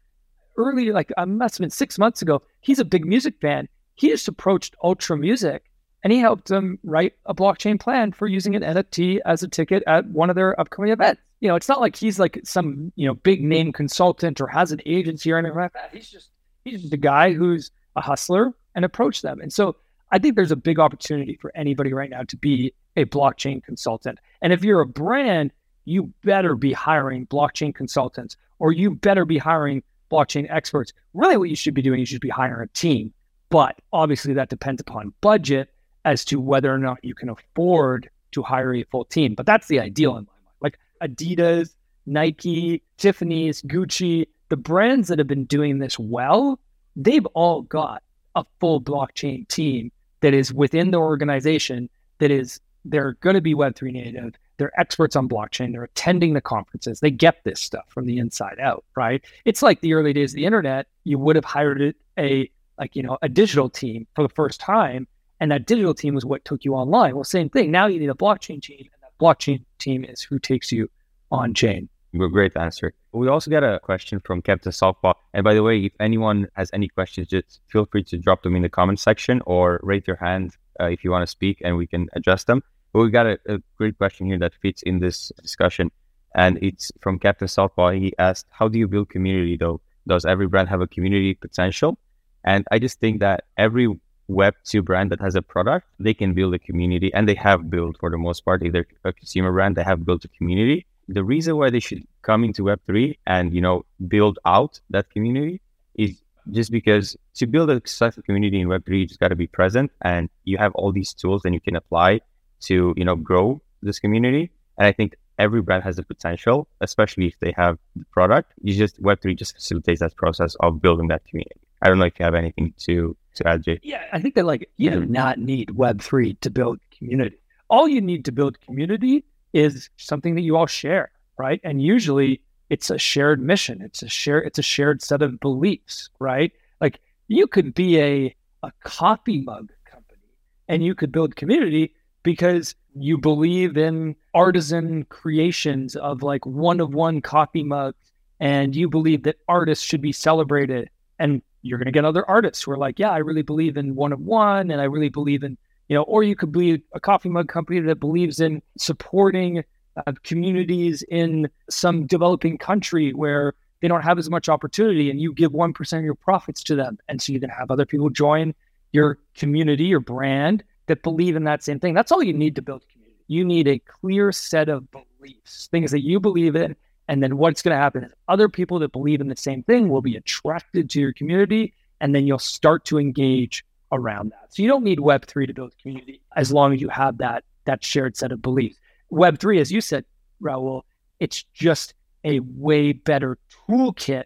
earlier, 0.57 0.93
like 0.93 1.11
I 1.17 1.25
must 1.25 1.55
have 1.55 1.63
been 1.63 1.69
six 1.69 1.97
months 1.97 2.21
ago. 2.21 2.41
He's 2.61 2.79
a 2.79 2.85
big 2.85 3.05
music 3.05 3.35
fan. 3.39 3.67
He 3.95 4.09
just 4.09 4.27
approached 4.27 4.75
Ultra 4.83 5.17
Music 5.17 5.63
and 6.03 6.13
he 6.13 6.19
helped 6.19 6.47
them 6.47 6.79
write 6.83 7.13
a 7.25 7.33
blockchain 7.33 7.79
plan 7.79 8.11
for 8.11 8.27
using 8.27 8.55
an 8.55 8.61
NFT 8.61 9.19
as 9.25 9.43
a 9.43 9.47
ticket 9.47 9.83
at 9.87 10.05
one 10.07 10.29
of 10.29 10.35
their 10.35 10.59
upcoming 10.59 10.91
events. 10.91 11.21
you 11.39 11.47
know, 11.47 11.55
it's 11.55 11.67
not 11.67 11.81
like 11.81 11.95
he's 11.95 12.19
like 12.19 12.39
some, 12.43 12.91
you 12.95 13.07
know, 13.07 13.15
big 13.15 13.43
name 13.43 13.71
consultant 13.71 14.39
or 14.39 14.47
has 14.47 14.71
an 14.71 14.81
agency 14.85 15.31
or 15.31 15.37
anything 15.37 15.57
like 15.57 15.73
that. 15.73 15.89
He's 15.93 16.09
just 16.09 16.29
he's 16.63 16.81
just 16.81 16.93
a 16.93 16.97
guy 16.97 17.33
who's 17.33 17.71
a 17.95 18.01
hustler 18.01 18.53
and 18.75 18.85
approached 18.85 19.21
them. 19.21 19.41
And 19.41 19.51
so 19.51 19.75
I 20.11 20.19
think 20.19 20.35
there's 20.35 20.51
a 20.51 20.55
big 20.55 20.79
opportunity 20.79 21.35
for 21.35 21.51
anybody 21.55 21.93
right 21.93 22.09
now 22.09 22.23
to 22.23 22.37
be 22.37 22.73
a 22.95 23.05
blockchain 23.05 23.63
consultant. 23.63 24.19
And 24.41 24.53
if 24.53 24.63
you're 24.63 24.81
a 24.81 24.87
brand, 24.87 25.51
you 25.85 26.13
better 26.23 26.55
be 26.55 26.73
hiring 26.73 27.27
blockchain 27.27 27.73
consultants 27.73 28.37
or 28.59 28.71
you 28.71 28.91
better 28.91 29.25
be 29.25 29.37
hiring 29.37 29.83
blockchain 30.09 30.47
experts. 30.49 30.93
Really, 31.13 31.37
what 31.37 31.49
you 31.49 31.55
should 31.55 31.73
be 31.73 31.81
doing, 31.81 32.01
is 32.01 32.11
you 32.11 32.15
should 32.15 32.21
be 32.21 32.29
hiring 32.29 32.67
a 32.69 32.73
team. 32.73 33.13
But 33.49 33.79
obviously, 33.93 34.33
that 34.33 34.49
depends 34.49 34.81
upon 34.81 35.13
budget 35.21 35.73
as 36.05 36.25
to 36.25 36.39
whether 36.39 36.73
or 36.73 36.77
not 36.77 37.03
you 37.03 37.15
can 37.15 37.29
afford 37.29 38.09
to 38.31 38.41
hire 38.43 38.73
a 38.73 38.83
full 38.83 39.05
team. 39.05 39.35
But 39.35 39.45
that's 39.45 39.67
the 39.67 39.79
ideal 39.79 40.17
in 40.17 40.25
my 40.25 40.33
mind. 40.33 40.55
Like 40.61 40.79
Adidas, 41.01 41.75
Nike, 42.05 42.83
Tiffany's, 42.97 43.61
Gucci, 43.61 44.27
the 44.49 44.57
brands 44.57 45.07
that 45.09 45.19
have 45.19 45.27
been 45.27 45.45
doing 45.45 45.79
this 45.79 45.99
well, 45.99 46.59
they've 46.95 47.25
all 47.27 47.63
got 47.63 48.03
a 48.35 48.45
full 48.59 48.81
blockchain 48.81 49.47
team 49.47 49.91
that 50.21 50.33
is 50.33 50.53
within 50.53 50.91
the 50.91 50.97
organization 50.97 51.89
that 52.19 52.31
is 52.31 52.59
they're 52.85 53.13
going 53.13 53.35
to 53.35 53.41
be 53.41 53.53
web3 53.53 53.91
native 53.91 54.35
they're 54.57 54.77
experts 54.79 55.15
on 55.15 55.29
blockchain. 55.29 55.71
They're 55.71 55.83
attending 55.83 56.33
the 56.33 56.41
conferences. 56.41 56.99
They 56.99 57.11
get 57.11 57.43
this 57.43 57.61
stuff 57.61 57.85
from 57.89 58.05
the 58.05 58.17
inside 58.17 58.59
out 58.59 58.83
right? 58.95 59.23
It's 59.45 59.61
like 59.61 59.81
the 59.81 59.93
early 59.93 60.13
days 60.13 60.31
of 60.31 60.35
the 60.35 60.45
internet. 60.45 60.87
You 61.03 61.19
would 61.19 61.35
have 61.35 61.45
hired 61.45 61.95
a 62.19 62.49
like 62.77 62.95
you 62.95 63.03
know 63.03 63.17
a 63.21 63.29
digital 63.29 63.69
team 63.69 64.07
for 64.15 64.23
the 64.23 64.33
first 64.33 64.59
time 64.59 65.07
and 65.39 65.51
that 65.51 65.65
digital 65.65 65.93
team 65.93 66.15
was 66.15 66.25
what 66.25 66.43
took 66.45 66.65
you 66.65 66.73
online. 66.73 67.15
Well 67.15 67.23
same 67.23 67.49
thing. 67.49 67.71
Now 67.71 67.87
you 67.87 67.99
need 67.99 68.09
a 68.09 68.15
blockchain 68.15 68.61
team 68.61 68.79
and 68.79 69.03
that 69.03 69.17
blockchain 69.19 69.63
team 69.79 70.03
is 70.03 70.21
who 70.21 70.39
takes 70.39 70.71
you 70.71 70.89
on 71.31 71.53
chain. 71.53 71.89
Great 72.17 72.57
answer. 72.57 72.93
We 73.11 73.27
also 73.27 73.51
got 73.51 73.63
a 73.63 73.79
question 73.79 74.19
from 74.19 74.41
Captain 74.41 74.71
Softball. 74.71 75.13
And 75.33 75.43
by 75.43 75.53
the 75.53 75.61
way, 75.61 75.79
if 75.85 75.93
anyone 75.99 76.47
has 76.55 76.69
any 76.73 76.87
questions, 76.87 77.27
just 77.27 77.59
feel 77.67 77.85
free 77.85 78.03
to 78.05 78.17
drop 78.17 78.43
them 78.43 78.55
in 78.55 78.61
the 78.61 78.69
comment 78.69 78.99
section 78.99 79.41
or 79.45 79.79
raise 79.83 80.03
your 80.07 80.15
hand 80.15 80.55
uh, 80.79 80.85
if 80.85 81.03
you 81.03 81.11
want 81.11 81.23
to 81.23 81.27
speak 81.27 81.61
and 81.63 81.77
we 81.77 81.85
can 81.85 82.07
address 82.13 82.45
them. 82.45 82.63
But 82.97 83.03
we 83.03 83.11
got 83.11 83.27
a, 83.27 83.37
a, 83.47 83.59
great 83.77 83.95
question 83.95 84.25
here 84.25 84.39
that 84.39 84.55
fits 84.55 84.81
in 84.81 84.97
this 84.97 85.31
discussion. 85.39 85.91
And 86.33 86.57
it's 86.63 86.91
from 86.99 87.19
Captain 87.19 87.47
Softball. 87.47 87.95
He 87.95 88.11
asked, 88.17 88.47
How 88.49 88.67
do 88.67 88.79
you 88.79 88.87
build 88.87 89.09
community 89.11 89.55
though? 89.55 89.81
Does 90.07 90.25
every 90.25 90.47
brand 90.47 90.67
have 90.69 90.81
a 90.81 90.87
community 90.87 91.35
potential? 91.35 91.99
And 92.43 92.65
I 92.71 92.79
just 92.79 92.99
think 92.99 93.19
that 93.19 93.43
every 93.55 93.87
Web2 94.31 94.83
brand 94.83 95.11
that 95.11 95.21
has 95.21 95.35
a 95.35 95.43
product, 95.43 95.85
they 95.99 96.15
can 96.15 96.33
build 96.33 96.55
a 96.55 96.57
community 96.57 97.13
and 97.13 97.29
they 97.29 97.35
have 97.35 97.69
built 97.69 97.99
for 97.99 98.09
the 98.09 98.17
most 98.17 98.43
part. 98.43 98.63
Either 98.63 98.87
a 99.03 99.13
consumer 99.13 99.51
brand, 99.51 99.75
they 99.75 99.83
have 99.83 100.03
built 100.03 100.25
a 100.25 100.29
community 100.29 100.87
the 101.07 101.23
reason 101.23 101.55
why 101.55 101.69
they 101.69 101.79
should 101.79 102.03
come 102.23 102.43
into 102.43 102.63
Web3 102.63 103.15
and, 103.27 103.53
you 103.53 103.61
know, 103.61 103.85
build 104.07 104.39
out 104.43 104.81
that 104.89 105.09
community 105.11 105.61
is 105.93 106.19
just 106.51 106.71
because 106.71 107.15
to 107.35 107.45
build 107.45 107.69
a 107.69 107.75
successful 107.75 108.23
community 108.23 108.59
in 108.59 108.67
Web3, 108.67 109.01
you 109.01 109.05
just 109.05 109.19
got 109.19 109.27
to 109.27 109.35
be 109.35 109.47
present 109.47 109.91
and 110.01 110.29
you 110.45 110.57
have 110.57 110.73
all 110.73 110.91
these 110.91 111.13
tools 111.13 111.43
that 111.43 111.53
you 111.53 111.61
can 111.61 111.75
apply 111.75 112.19
to, 112.61 112.93
you 112.97 113.05
know, 113.05 113.15
grow 113.15 113.61
this 113.81 113.99
community. 113.99 114.51
And 114.77 114.87
I 114.87 114.91
think 114.91 115.15
every 115.39 115.61
brand 115.61 115.83
has 115.83 115.97
the 115.97 116.03
potential, 116.03 116.67
especially 116.81 117.27
if 117.27 117.39
they 117.39 117.53
have 117.55 117.77
the 117.95 118.05
product. 118.11 118.53
You 118.61 118.73
just 118.73 119.01
Web3 119.01 119.37
just 119.37 119.55
facilitates 119.55 119.99
that 119.99 120.15
process 120.15 120.55
of 120.59 120.81
building 120.81 121.07
that 121.09 121.25
community. 121.25 121.59
I 121.81 121.89
don't 121.89 121.99
know 121.99 122.05
if 122.05 122.19
you 122.19 122.25
have 122.25 122.35
anything 122.35 122.73
to 122.85 123.15
to 123.35 123.47
add, 123.47 123.63
Jay. 123.63 123.79
Yeah, 123.83 124.03
I 124.11 124.19
think 124.19 124.35
that 124.35 124.45
like 124.45 124.69
you 124.77 124.89
do 124.89 125.05
not 125.05 125.37
need 125.37 125.69
Web3 125.69 126.39
to 126.41 126.49
build 126.49 126.79
community. 126.97 127.37
All 127.69 127.87
you 127.87 128.01
need 128.01 128.25
to 128.25 128.31
build 128.31 128.59
community 128.61 129.25
is 129.53 129.89
something 129.97 130.35
that 130.35 130.41
you 130.41 130.57
all 130.57 130.65
share, 130.67 131.11
right? 131.37 131.59
And 131.63 131.81
usually 131.81 132.41
it's 132.69 132.89
a 132.89 132.97
shared 132.97 133.41
mission. 133.41 133.81
It's 133.81 134.01
a 134.01 134.09
share. 134.09 134.39
It's 134.39 134.57
a 134.57 134.63
shared 134.63 135.01
set 135.01 135.21
of 135.21 135.39
beliefs, 135.39 136.09
right? 136.19 136.51
Like 136.81 136.99
you 137.27 137.47
could 137.47 137.73
be 137.73 137.99
a 137.99 138.35
a 138.63 138.71
coffee 138.83 139.41
mug 139.41 139.71
company 139.85 140.23
and 140.67 140.83
you 140.83 140.95
could 140.95 141.11
build 141.11 141.35
community 141.35 141.93
because 142.27 142.75
you 142.93 143.17
believe 143.17 143.77
in 143.77 144.15
artisan 144.33 145.03
creations 145.05 145.95
of 145.95 146.23
like 146.23 146.45
one 146.45 146.79
of 146.79 146.93
one 146.93 147.21
coffee 147.21 147.63
mugs 147.63 148.11
and 148.39 148.75
you 148.75 148.89
believe 148.89 149.23
that 149.23 149.37
artists 149.47 149.83
should 149.83 150.01
be 150.01 150.11
celebrated 150.11 150.89
and 151.19 151.41
you're 151.61 151.77
going 151.77 151.85
to 151.85 151.91
get 151.91 152.05
other 152.05 152.27
artists 152.29 152.63
who 152.63 152.71
are 152.71 152.77
like 152.77 152.99
yeah 152.99 153.11
i 153.11 153.17
really 153.17 153.41
believe 153.41 153.77
in 153.77 153.95
one 153.95 154.11
of 154.11 154.19
one 154.19 154.71
and 154.71 154.81
i 154.81 154.83
really 154.83 155.09
believe 155.09 155.43
in 155.43 155.57
you 155.87 155.95
know, 155.95 156.03
or 156.03 156.23
you 156.23 156.35
could 156.35 156.51
be 156.51 156.81
a 156.93 156.99
coffee 156.99 157.29
mug 157.29 157.47
company 157.47 157.79
that 157.79 157.99
believes 157.99 158.39
in 158.39 158.61
supporting 158.77 159.63
uh, 159.95 160.11
communities 160.23 161.03
in 161.03 161.49
some 161.69 162.05
developing 162.05 162.57
country 162.57 163.13
where 163.13 163.53
they 163.81 163.87
don't 163.87 164.01
have 164.01 164.17
as 164.17 164.29
much 164.29 164.49
opportunity 164.49 165.09
and 165.09 165.21
you 165.21 165.33
give 165.33 165.51
1% 165.51 165.97
of 165.97 166.03
your 166.03 166.15
profits 166.15 166.63
to 166.63 166.75
them. 166.75 166.97
And 167.07 167.21
so 167.21 167.31
you 167.31 167.39
can 167.39 167.49
have 167.49 167.71
other 167.71 167.85
people 167.85 168.09
join 168.09 168.53
your 168.91 169.17
community, 169.35 169.85
your 169.85 169.99
brand 169.99 170.63
that 170.87 171.03
believe 171.03 171.35
in 171.35 171.43
that 171.45 171.63
same 171.63 171.79
thing. 171.79 171.93
That's 171.93 172.11
all 172.11 172.23
you 172.23 172.33
need 172.33 172.55
to 172.55 172.61
build 172.61 172.83
a 172.83 172.91
community. 172.91 173.23
You 173.27 173.45
need 173.45 173.67
a 173.67 173.79
clear 173.79 174.31
set 174.31 174.69
of 174.69 174.87
beliefs, 174.91 175.67
things 175.67 175.91
that 175.91 176.03
you 176.03 176.19
believe 176.19 176.55
in. 176.55 176.75
And 177.09 177.23
then 177.23 177.37
what's 177.37 177.61
going 177.61 177.75
to 177.75 177.81
happen 177.81 178.03
is 178.03 178.11
other 178.27 178.49
people 178.49 178.79
that 178.79 178.91
believe 178.91 179.21
in 179.21 179.27
the 179.27 179.35
same 179.35 179.63
thing 179.63 179.89
will 179.89 180.01
be 180.01 180.17
attracted 180.17 180.89
to 180.91 180.99
your 180.99 181.13
community. 181.13 181.73
And 182.01 182.13
then 182.13 182.27
you'll 182.27 182.39
start 182.39 182.85
to 182.85 182.99
engage 182.99 183.63
around 183.91 184.31
that. 184.31 184.53
So 184.53 184.61
you 184.61 184.67
don't 184.67 184.83
need 184.83 184.99
Web3 184.99 185.47
to 185.47 185.53
build 185.53 185.73
a 185.77 185.81
community 185.81 186.21
as 186.35 186.51
long 186.51 186.73
as 186.73 186.81
you 186.81 186.89
have 186.89 187.17
that 187.19 187.43
that 187.65 187.83
shared 187.83 188.17
set 188.17 188.31
of 188.31 188.41
beliefs. 188.41 188.77
Web3, 189.11 189.59
as 189.59 189.71
you 189.71 189.81
said, 189.81 190.05
Raul, 190.41 190.81
it's 191.19 191.43
just 191.53 191.93
a 192.23 192.39
way 192.39 192.93
better 192.93 193.37
toolkit 193.69 194.23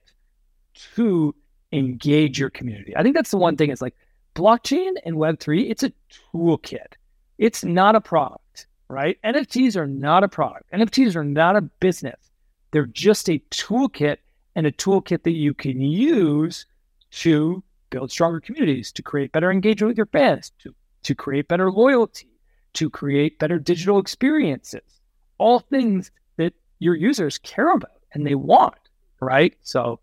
to 0.96 1.36
engage 1.72 2.40
your 2.40 2.50
community. 2.50 2.96
I 2.96 3.04
think 3.04 3.16
that's 3.16 3.32
the 3.32 3.38
one 3.38 3.58
thing 3.58 3.70
is 3.70 3.82
like 3.82 3.96
blockchain 4.36 4.94
and 5.06 5.16
Web3, 5.16 5.70
it's 5.70 5.84
a 5.84 5.92
toolkit. 6.34 6.94
It's 7.38 7.64
not 7.64 7.96
a 7.96 8.02
product, 8.02 8.68
right? 8.88 9.18
NFTs 9.24 9.76
are 9.76 9.88
not 9.88 10.24
a 10.24 10.28
product. 10.28 10.72
NFTs 10.72 11.16
are 11.16 11.24
not 11.24 11.56
a 11.56 11.62
business. 11.62 12.32
They're 12.72 12.86
just 12.86 13.30
a 13.30 13.40
toolkit 13.52 14.18
and 14.56 14.68
a 14.68 14.72
toolkit 14.72 15.24
that 15.24 15.32
you 15.32 15.54
can 15.54 15.82
use 15.82 16.66
to 17.12 17.64
build 17.90 18.12
stronger 18.12 18.40
communities, 18.40 18.92
to 18.94 19.02
create 19.02 19.32
better 19.32 19.52
engagement 19.52 19.90
with 19.90 19.98
your 19.98 20.06
fans, 20.08 20.52
to, 20.60 20.74
to 21.04 21.16
create 21.16 21.48
better 21.48 21.72
loyalty, 21.72 22.30
to 22.74 22.90
create 22.90 23.40
better 23.40 23.60
digital 23.60 24.00
experiences, 24.00 25.02
all 25.38 25.60
things 25.60 26.12
that 26.38 26.54
your 26.80 26.96
users 26.96 27.38
care 27.40 27.74
about 27.74 27.92
and 28.14 28.26
they 28.26 28.36
want, 28.36 28.76
right? 29.20 29.54
So, 29.62 30.00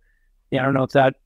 yeah, 0.50 0.62
I 0.62 0.64
don't 0.64 0.74
know 0.74 0.82
if 0.82 0.92
that 0.92 1.16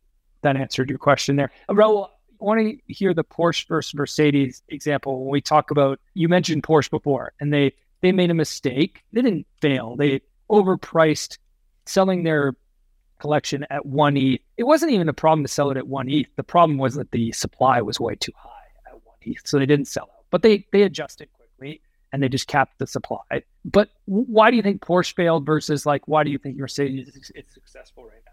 that 0.43 0.57
answered 0.57 0.89
your 0.89 0.99
question 0.99 1.37
there. 1.37 1.51
Uh, 1.69 1.75
Raul, 1.75 2.09
I 2.43 2.45
want 2.45 2.61
to 2.61 2.93
hear 2.93 3.15
the 3.15 3.23
Porsche 3.23 3.69
versus 3.69 3.95
Mercedes 3.95 4.63
example 4.69 5.21
when 5.21 5.31
we 5.31 5.41
talk 5.41 5.71
about. 5.71 6.01
You 6.15 6.29
mentioned 6.29 6.65
Porsche 6.65 6.91
before, 6.91 7.33
and 7.39 7.53
they 7.53 7.73
they 8.01 8.11
made 8.11 8.31
a 8.31 8.35
mistake. 8.35 9.05
They 9.13 9.23
didn't 9.23 9.47
fail. 9.61 9.95
They 9.95 10.23
overpriced 10.51 11.39
selling 11.87 12.25
their 12.25 12.57
collection 13.21 13.65
at 13.71 13.87
one 13.87 14.17
ETH. 14.17 14.41
It 14.57 14.65
wasn't 14.65 14.91
even 14.91 15.09
a 15.09 15.13
problem 15.13 15.45
to 15.45 15.49
sell 15.49 15.71
it 15.71 15.77
at 15.77 15.87
one 15.87 16.11
ETH. 16.11 16.27
The 16.35 16.43
problem 16.43 16.79
was 16.79 16.97
that 16.97 17.13
the 17.13 17.31
supply 17.31 17.81
was 17.81 18.01
way 18.01 18.17
too 18.17 18.33
high 18.37 18.91
at 18.91 18.95
one 19.05 19.17
ETH, 19.23 19.47
so 19.47 19.59
they 19.59 19.67
didn't 19.67 19.87
sell 19.87 20.11
out. 20.13 20.25
But 20.31 20.43
they 20.43 20.67
they 20.73 20.83
adjusted 20.83 21.29
quickly 21.35 21.81
and 22.13 22.23
they 22.23 22.29
just 22.29 22.49
capped 22.49 22.79
the 22.81 22.89
supply. 22.89 23.43
But 23.65 23.91
why 24.07 24.51
do 24.51 24.57
you 24.57 24.63
think 24.63 24.83
Porsche 24.83 25.15
failed 25.15 25.47
versus 25.47 25.87
like 25.87 26.09
why 26.09 26.25
do 26.25 26.31
you 26.31 26.39
think 26.39 26.57
Mercedes 26.57 27.09
is, 27.09 27.31
is 27.37 27.45
successful 27.55 28.05
right 28.05 28.21
now? 28.27 28.32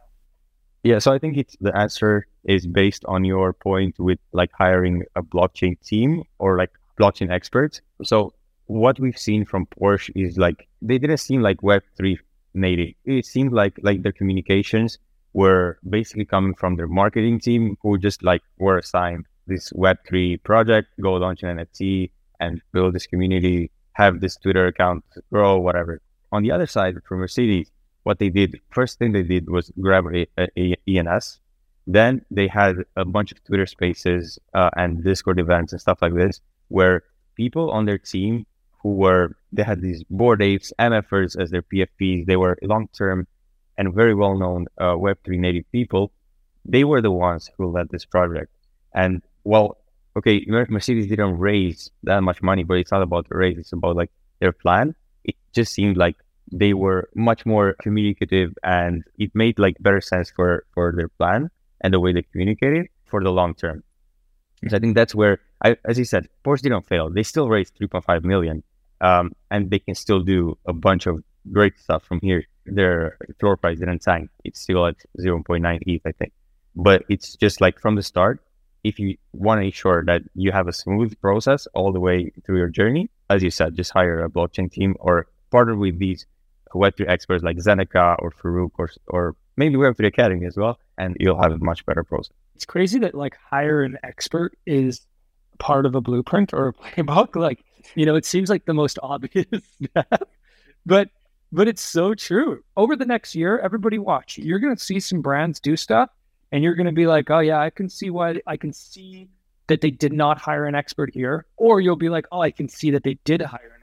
Yeah, 0.84 1.00
so 1.00 1.12
I 1.12 1.20
think 1.20 1.38
it's 1.38 1.58
the 1.60 1.76
answer 1.76 2.26
is 2.46 2.66
based 2.66 3.04
on 3.06 3.26
your 3.26 3.52
point 3.54 4.00
with 4.00 4.20
like 4.32 4.52
hiring 4.58 5.04
a 5.16 5.22
blockchain 5.22 5.80
team 5.82 6.24
or 6.38 6.58
like 6.58 6.72
blockchain 7.00 7.30
experts. 7.30 7.82
So 8.04 8.34
what 8.68 9.00
we've 9.00 9.18
seen 9.18 9.46
from 9.46 9.66
Porsche 9.66 10.12
is 10.16 10.38
like 10.38 10.68
they 10.82 10.98
didn't 10.98 11.18
seem 11.18 11.42
like 11.42 11.62
Web 11.64 11.84
three 11.98 12.18
native. 12.54 12.94
It 13.06 13.26
seemed 13.26 13.52
like 13.52 13.78
like 13.82 14.04
their 14.04 14.14
communications 14.14 14.98
were 15.34 15.78
basically 15.90 16.26
coming 16.26 16.56
from 16.56 16.76
their 16.76 16.88
marketing 16.88 17.40
team 17.40 17.78
who 17.82 17.98
just 17.98 18.24
like 18.24 18.42
were 18.58 18.78
assigned 18.78 19.26
this 19.48 19.72
Web3 19.74 20.42
project, 20.44 20.88
go 21.02 21.14
launch 21.14 21.44
an 21.44 21.58
NFT 21.58 22.12
and 22.40 22.62
build 22.72 22.94
this 22.94 23.08
community, 23.08 23.72
have 23.94 24.22
this 24.22 24.38
Twitter 24.38 24.68
account 24.68 25.04
grow, 25.32 25.58
whatever. 25.60 26.02
On 26.32 26.44
the 26.44 26.52
other 26.52 26.68
side, 26.68 26.96
for 27.08 27.18
Mercedes, 27.18 27.72
what 28.04 28.20
they 28.20 28.30
did, 28.30 28.60
first 28.72 28.98
thing 29.00 29.12
they 29.12 29.24
did 29.24 29.50
was 29.50 29.72
grab 29.80 30.06
a, 30.08 30.28
a, 30.38 30.48
a 30.58 30.76
ENS. 30.88 31.40
Then 31.88 32.24
they 32.30 32.48
had 32.48 32.78
a 32.96 33.06
bunch 33.06 33.32
of 33.32 33.44
Twitter 33.44 33.66
spaces 33.66 34.40
uh, 34.54 34.70
and 34.76 35.04
Discord 35.04 35.40
events 35.40 35.74
and 35.74 35.82
stuff 35.82 36.00
like 36.02 36.14
this, 36.14 36.40
where 36.68 37.04
people 37.36 37.72
on 37.72 37.86
their 37.86 37.98
team 37.98 38.46
who 38.82 38.90
were 38.94 39.36
they 39.52 39.64
had 39.64 39.82
these 39.82 40.04
bored 40.10 40.42
apes, 40.42 40.72
MFers 40.80 41.40
as 41.40 41.50
their 41.50 41.64
PFPs. 41.64 42.26
They 42.26 42.36
were 42.38 42.58
long 42.62 42.88
term 42.94 43.28
and 43.78 43.94
very 43.94 44.14
well 44.14 44.38
known 44.38 44.68
uh, 44.78 44.94
Web3 44.94 45.40
native 45.40 45.66
people. 45.72 46.12
They 46.66 46.84
were 46.84 47.02
the 47.02 47.12
ones 47.12 47.50
who 47.58 47.72
led 47.72 47.90
this 47.90 48.06
project. 48.06 48.52
And 48.94 49.22
well, 49.44 49.78
okay, 50.18 50.46
Mercedes 50.48 51.08
didn't 51.08 51.38
raise 51.40 51.90
that 52.04 52.22
much 52.22 52.42
money, 52.42 52.64
but 52.64 52.76
it's 52.76 52.92
not 52.92 53.02
about 53.02 53.28
the 53.30 53.36
raise. 53.36 53.58
It's 53.58 53.74
about 53.74 53.96
like 53.96 54.12
their 54.40 54.52
plan. 54.52 54.96
It 55.24 55.36
just 55.54 55.74
seemed 55.74 55.98
like 55.98 56.18
they 56.52 56.74
were 56.74 57.10
much 57.16 57.46
more 57.46 57.76
communicative 57.82 58.54
and 58.64 59.04
it 59.18 59.32
made 59.34 59.60
like 59.60 59.76
better 59.80 60.02
sense 60.02 60.32
for 60.32 60.66
for 60.74 60.94
their 60.96 61.10
plan 61.10 61.50
and 61.82 61.94
the 61.94 62.00
way 62.00 62.14
they 62.14 62.24
communicated 62.24 62.88
for 63.06 63.24
the 63.24 63.32
long 63.32 63.54
term. 63.54 63.84
So 64.68 64.76
I 64.76 64.80
think 64.80 64.96
that's 64.96 65.16
where, 65.16 65.40
I, 65.64 65.78
as 65.86 65.98
you 65.98 66.06
said, 66.06 66.28
Porsche 66.44 66.64
didn't 66.64 66.86
fail. 66.86 67.10
They 67.10 67.24
still 67.24 67.48
raised 67.48 67.78
3.5 67.80 68.24
million, 68.24 68.64
um, 69.00 69.32
and 69.50 69.70
they 69.72 69.80
can 69.80 69.96
still 69.96 70.20
do 70.20 70.58
a 70.66 70.74
bunch 70.74 71.08
of 71.08 71.24
great 71.52 71.80
stuff 71.80 72.04
from 72.04 72.20
here. 72.22 72.44
Their 72.66 73.18
floor 73.40 73.56
price 73.56 73.80
didn't 73.80 74.02
tank; 74.02 74.30
it's 74.44 74.60
still 74.60 74.86
at 74.86 74.98
0.9 75.18 75.80
ETH, 75.88 76.02
I 76.06 76.12
think. 76.12 76.34
But 76.76 77.04
it's 77.10 77.36
just 77.36 77.62
like 77.62 77.80
from 77.80 77.96
the 77.96 78.04
start, 78.04 78.42
if 78.84 79.00
you 79.00 79.18
want 79.34 79.62
to 79.62 79.66
ensure 79.66 80.04
that 80.06 80.22
you 80.36 80.52
have 80.52 80.68
a 80.68 80.74
smooth 80.74 81.20
process 81.22 81.68
all 81.74 81.92
the 81.92 82.00
way 82.00 82.32
through 82.46 82.58
your 82.58 82.70
journey, 82.70 83.10
as 83.30 83.42
you 83.42 83.50
said, 83.52 83.76
just 83.76 83.92
hire 83.92 84.24
a 84.24 84.30
blockchain 84.30 84.72
team 84.72 84.96
or 85.00 85.28
partner 85.52 85.76
with 85.76 86.00
these 86.00 86.26
Web3 86.78 87.08
experts 87.08 87.44
like 87.44 87.58
Zeneca 87.58 88.16
or 88.20 88.32
Farokh 88.32 88.72
or, 88.78 88.90
or 89.08 89.36
maybe 89.58 89.76
Web3 89.76 90.08
Academy 90.08 90.46
as 90.46 90.58
well, 90.58 90.80
and 90.98 91.16
you'll 91.20 91.42
have 91.42 91.52
a 91.52 91.58
much 91.58 91.86
better 91.86 92.04
process. 92.04 92.32
It's 92.56 92.66
crazy 92.66 93.00
that 93.00 93.16
like 93.16 93.38
hire 93.38 93.82
an 93.84 93.98
expert 94.04 94.58
is 94.66 95.02
part 95.58 95.86
of 95.86 95.96
a 95.96 96.02
blueprint 96.02 96.54
or 96.54 96.70
a 96.70 96.74
playbook. 96.74 97.36
Like, 97.40 97.64
you 97.96 98.06
know, 98.06 98.16
it 98.16 98.26
seems 98.26 98.50
like 98.50 98.66
the 98.66 98.74
most 98.74 99.00
obvious 99.04 99.46
step, 99.82 100.30
but 100.86 101.10
but 101.52 101.68
it's 101.68 101.82
so 101.82 102.14
true. 102.14 102.64
Over 102.78 102.96
the 102.96 103.06
next 103.06 103.34
year, 103.34 103.58
everybody 103.60 103.98
watch. 103.98 104.38
You're 104.38 104.60
going 104.60 104.76
to 104.76 104.82
see 104.82 105.00
some 105.00 105.22
brands 105.22 105.60
do 105.60 105.76
stuff 105.76 106.10
and 106.52 106.64
you're 106.64 106.76
going 106.76 106.86
to 106.86 106.92
be 106.92 107.08
like, 107.08 107.30
oh, 107.32 107.40
yeah, 107.40 107.60
I 107.60 107.72
can 107.72 107.90
see 107.90 108.10
why 108.12 108.40
I 108.46 108.56
can 108.56 108.72
see 108.72 109.30
that 109.68 109.82
they 109.82 109.90
did 109.92 110.14
not 110.14 110.38
hire 110.38 110.66
an 110.66 110.76
expert 110.76 111.12
here. 111.14 111.46
Or 111.58 111.82
you'll 111.82 111.96
be 111.96 112.10
like, 112.10 112.26
oh, 112.32 112.42
I 112.42 112.52
can 112.52 112.70
see 112.70 112.92
that 112.92 113.04
they 113.04 113.16
did 113.24 113.42
hire 113.42 113.72
an. 113.76 113.79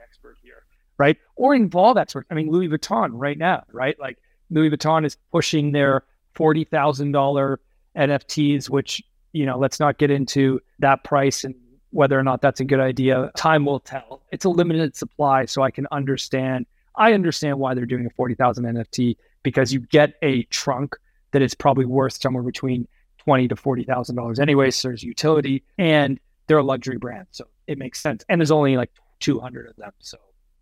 Right. 0.99 1.17
Or 1.37 1.55
involve 1.55 1.97
experts. 1.99 2.27
I 2.31 2.35
mean, 2.35 2.51
Louis 2.51 2.69
Vuitton 2.69 3.11
right 3.13 3.37
now, 3.37 3.65
right? 3.73 3.99
Like 4.01 4.19
Louis 4.51 4.71
Vuitton 4.71 5.05
is 5.05 5.17
pushing 5.31 5.73
their 5.73 6.05
$40,000 6.37 7.57
NFTs, 7.97 8.71
which, 8.71 9.03
you 9.33 9.45
know, 9.45 9.59
let's 9.59 9.79
not 9.79 9.99
get 9.99 10.11
into 10.11 10.61
that 10.79 11.05
price 11.05 11.45
and 11.45 11.55
whether 11.91 12.19
or 12.19 12.23
not 12.23 12.41
that's 12.41 12.61
a 12.61 12.65
good 12.65 12.81
idea. 12.81 13.31
Time 13.37 13.67
will 13.67 13.81
tell. 13.81 14.23
It's 14.33 14.45
a 14.45 14.49
limited 14.49 14.97
supply. 14.97 15.45
So 15.45 15.63
I 15.63 15.71
can 15.71 15.87
understand. 15.91 16.67
I 16.95 17.13
understand 17.13 17.59
why 17.59 17.75
they're 17.75 17.87
doing 17.87 18.07
a 18.07 18.11
40,000 18.11 18.65
NFT 18.65 19.17
because 19.43 19.73
you 19.73 19.81
get 19.81 20.15
a 20.23 20.45
trunk 20.45 20.97
that 21.33 21.43
is 21.43 21.55
probably 21.55 21.85
worth 21.85 22.21
somewhere 22.21 22.43
between 22.43 22.89
twenty 23.19 23.49
to 23.49 23.57
forty 23.57 23.85
thousand 23.85 24.17
dollars 24.17 24.39
anyway. 24.39 24.71
So 24.71 24.89
there's 24.89 25.03
utility, 25.03 25.63
and 25.77 26.19
they're 26.47 26.59
a 26.59 26.63
luxury 26.63 26.97
brand, 26.97 27.27
so 27.31 27.45
it 27.67 27.77
makes 27.77 28.01
sense. 28.01 28.25
And 28.29 28.41
there's 28.41 28.51
only 28.51 28.77
like 28.77 28.91
two 29.21 29.39
hundred 29.39 29.69
of 29.69 29.77
them, 29.77 29.93
so 30.01 30.17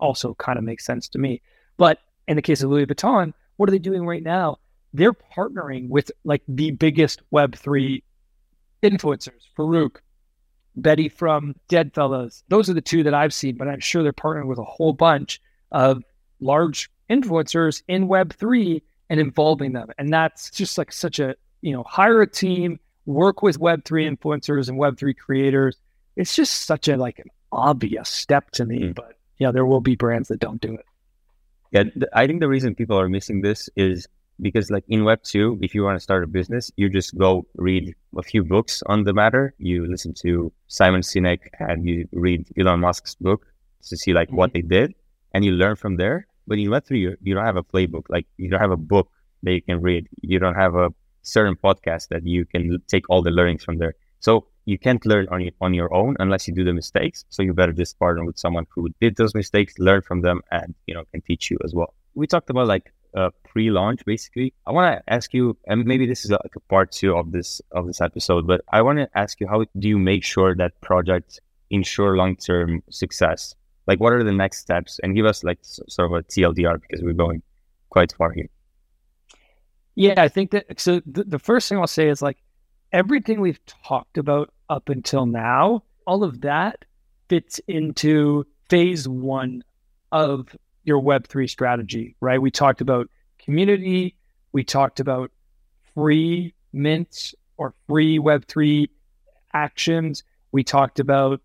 also 0.04 0.34
kind 0.34 0.58
of 0.58 0.64
makes 0.64 0.84
sense 0.84 1.08
to 1.08 1.18
me. 1.18 1.40
But 1.76 1.98
in 2.28 2.36
the 2.36 2.42
case 2.42 2.62
of 2.62 2.70
Louis 2.70 2.86
Vuitton, 2.86 3.32
what 3.56 3.68
are 3.68 3.72
they 3.72 3.78
doing 3.78 4.06
right 4.06 4.22
now? 4.22 4.58
They're 4.92 5.12
partnering 5.12 5.88
with 5.88 6.12
like 6.24 6.42
the 6.46 6.70
biggest 6.70 7.22
Web 7.30 7.56
three 7.56 8.04
influencers, 8.82 9.42
Farokh, 9.56 9.96
Betty 10.76 11.08
from 11.08 11.54
Deadfellaz. 11.68 12.42
Those 12.48 12.68
are 12.68 12.74
the 12.74 12.80
two 12.80 13.02
that 13.04 13.14
I've 13.14 13.34
seen, 13.34 13.56
but 13.56 13.68
I'm 13.68 13.80
sure 13.80 14.02
they're 14.02 14.12
partnering 14.12 14.46
with 14.46 14.58
a 14.58 14.64
whole 14.64 14.92
bunch 14.92 15.40
of 15.72 16.02
large 16.40 16.90
influencers 17.10 17.82
in 17.88 18.08
Web 18.08 18.34
three 18.34 18.82
and 19.10 19.20
involving 19.20 19.72
them. 19.72 19.88
And 19.98 20.12
that's 20.12 20.50
just 20.50 20.78
like 20.78 20.92
such 20.92 21.18
a, 21.18 21.34
you 21.60 21.72
know, 21.72 21.82
hire 21.84 22.22
a 22.22 22.30
team, 22.30 22.78
work 23.06 23.42
with 23.42 23.58
Web3 23.58 24.16
influencers 24.16 24.68
and 24.68 24.78
Web3 24.78 25.16
creators. 25.16 25.76
It's 26.16 26.34
just 26.34 26.62
such 26.62 26.88
a 26.88 26.96
like 26.96 27.18
an 27.18 27.30
obvious 27.52 28.08
step 28.08 28.50
to 28.52 28.64
me. 28.64 28.80
Mm. 28.80 28.94
But 28.94 29.18
yeah, 29.38 29.50
there 29.50 29.66
will 29.66 29.80
be 29.80 29.96
brands 29.96 30.28
that 30.28 30.40
don't 30.40 30.60
do 30.60 30.74
it. 30.74 30.86
Yeah, 31.72 31.84
I 32.12 32.26
think 32.26 32.40
the 32.40 32.48
reason 32.48 32.74
people 32.74 32.98
are 32.98 33.08
missing 33.08 33.40
this 33.40 33.68
is 33.76 34.06
because 34.40 34.70
like 34.70 34.84
in 34.88 35.04
web 35.04 35.22
2 35.22 35.60
if 35.62 35.76
you 35.76 35.84
want 35.84 35.94
to 35.94 36.00
start 36.00 36.24
a 36.24 36.26
business 36.26 36.68
you 36.76 36.88
just 36.88 37.16
go 37.16 37.46
read 37.54 37.94
a 38.18 38.22
few 38.22 38.42
books 38.42 38.82
on 38.86 39.04
the 39.04 39.12
matter 39.12 39.54
you 39.58 39.86
listen 39.86 40.12
to 40.12 40.52
simon 40.66 41.02
sinek 41.02 41.38
and 41.60 41.88
you 41.88 42.04
read 42.10 42.44
elon 42.58 42.80
musk's 42.80 43.14
book 43.14 43.46
to 43.84 43.96
see 43.96 44.12
like 44.12 44.26
mm-hmm. 44.26 44.38
what 44.38 44.52
they 44.52 44.60
did 44.60 44.92
and 45.34 45.44
you 45.44 45.52
learn 45.52 45.76
from 45.76 45.98
there 45.98 46.26
but 46.46 46.58
in 46.58 46.68
Web3, 46.68 46.98
you, 46.98 47.16
you 47.22 47.34
don't 47.34 47.44
have 47.44 47.56
a 47.56 47.62
playbook. 47.62 48.04
Like 48.08 48.26
you 48.36 48.50
don't 48.50 48.60
have 48.60 48.70
a 48.70 48.76
book 48.76 49.08
that 49.42 49.52
you 49.52 49.62
can 49.62 49.80
read. 49.80 50.08
You 50.22 50.38
don't 50.38 50.54
have 50.54 50.74
a 50.74 50.92
certain 51.22 51.56
podcast 51.56 52.08
that 52.08 52.26
you 52.26 52.44
can 52.44 52.78
take 52.86 53.08
all 53.08 53.22
the 53.22 53.30
learnings 53.30 53.64
from 53.64 53.78
there. 53.78 53.94
So 54.20 54.46
you 54.64 54.78
can't 54.78 55.04
learn 55.04 55.26
on 55.30 55.40
your, 55.42 55.52
on 55.60 55.74
your 55.74 55.92
own 55.94 56.16
unless 56.18 56.48
you 56.48 56.54
do 56.54 56.64
the 56.64 56.72
mistakes. 56.72 57.24
So 57.28 57.42
you 57.42 57.52
better 57.52 57.72
just 57.72 57.98
partner 57.98 58.24
with 58.24 58.38
someone 58.38 58.66
who 58.74 58.88
did 59.00 59.16
those 59.16 59.34
mistakes, 59.34 59.74
learn 59.78 60.02
from 60.02 60.22
them, 60.22 60.40
and 60.50 60.74
you 60.86 60.94
know 60.94 61.04
can 61.12 61.20
teach 61.22 61.50
you 61.50 61.58
as 61.64 61.74
well. 61.74 61.94
We 62.14 62.26
talked 62.26 62.50
about 62.50 62.66
like 62.66 62.92
uh, 63.16 63.30
pre-launch 63.44 64.04
basically. 64.04 64.54
I 64.66 64.72
want 64.72 64.96
to 64.96 65.12
ask 65.12 65.32
you, 65.34 65.56
and 65.66 65.84
maybe 65.84 66.06
this 66.06 66.24
is 66.24 66.30
like 66.30 66.56
a 66.56 66.60
part 66.60 66.92
two 66.92 67.16
of 67.16 67.32
this 67.32 67.60
of 67.72 67.86
this 67.86 68.00
episode, 68.00 68.46
but 68.46 68.62
I 68.72 68.82
want 68.82 68.98
to 68.98 69.08
ask 69.14 69.40
you, 69.40 69.46
how 69.48 69.64
do 69.78 69.88
you 69.88 69.98
make 69.98 70.24
sure 70.24 70.54
that 70.56 70.80
projects 70.80 71.40
ensure 71.70 72.16
long-term 72.16 72.82
success? 72.90 73.54
like 73.86 74.00
what 74.00 74.12
are 74.12 74.24
the 74.24 74.32
next 74.32 74.58
steps 74.58 74.98
and 75.02 75.14
give 75.14 75.26
us 75.26 75.44
like 75.44 75.58
sort 75.62 76.10
of 76.10 76.18
a 76.18 76.22
tldr 76.22 76.80
because 76.80 77.02
we're 77.02 77.12
going 77.12 77.42
quite 77.90 78.12
far 78.12 78.32
here 78.32 78.48
yeah 79.94 80.22
i 80.22 80.28
think 80.28 80.50
that 80.50 80.64
so 80.80 81.00
the, 81.06 81.24
the 81.24 81.38
first 81.38 81.68
thing 81.68 81.78
i'll 81.78 81.86
say 81.86 82.08
is 82.08 82.22
like 82.22 82.38
everything 82.94 83.40
we've 83.40 83.60
talked 83.66 84.16
about 84.16 84.54
up 84.70 84.88
until 84.88 85.26
now 85.26 85.82
all 86.06 86.22
of 86.22 86.40
that 86.42 86.84
fits 87.28 87.60
into 87.66 88.46
phase 88.70 89.08
one 89.08 89.64
of 90.12 90.56
your 90.84 91.02
web3 91.02 91.50
strategy 91.50 92.14
right 92.20 92.40
we 92.40 92.52
talked 92.52 92.80
about 92.80 93.08
community 93.40 94.14
we 94.52 94.62
talked 94.62 95.00
about 95.00 95.32
free 95.92 96.54
mints 96.72 97.34
or 97.56 97.74
free 97.88 98.16
web3 98.20 98.88
actions 99.52 100.22
we 100.52 100.62
talked 100.62 101.00
about 101.00 101.40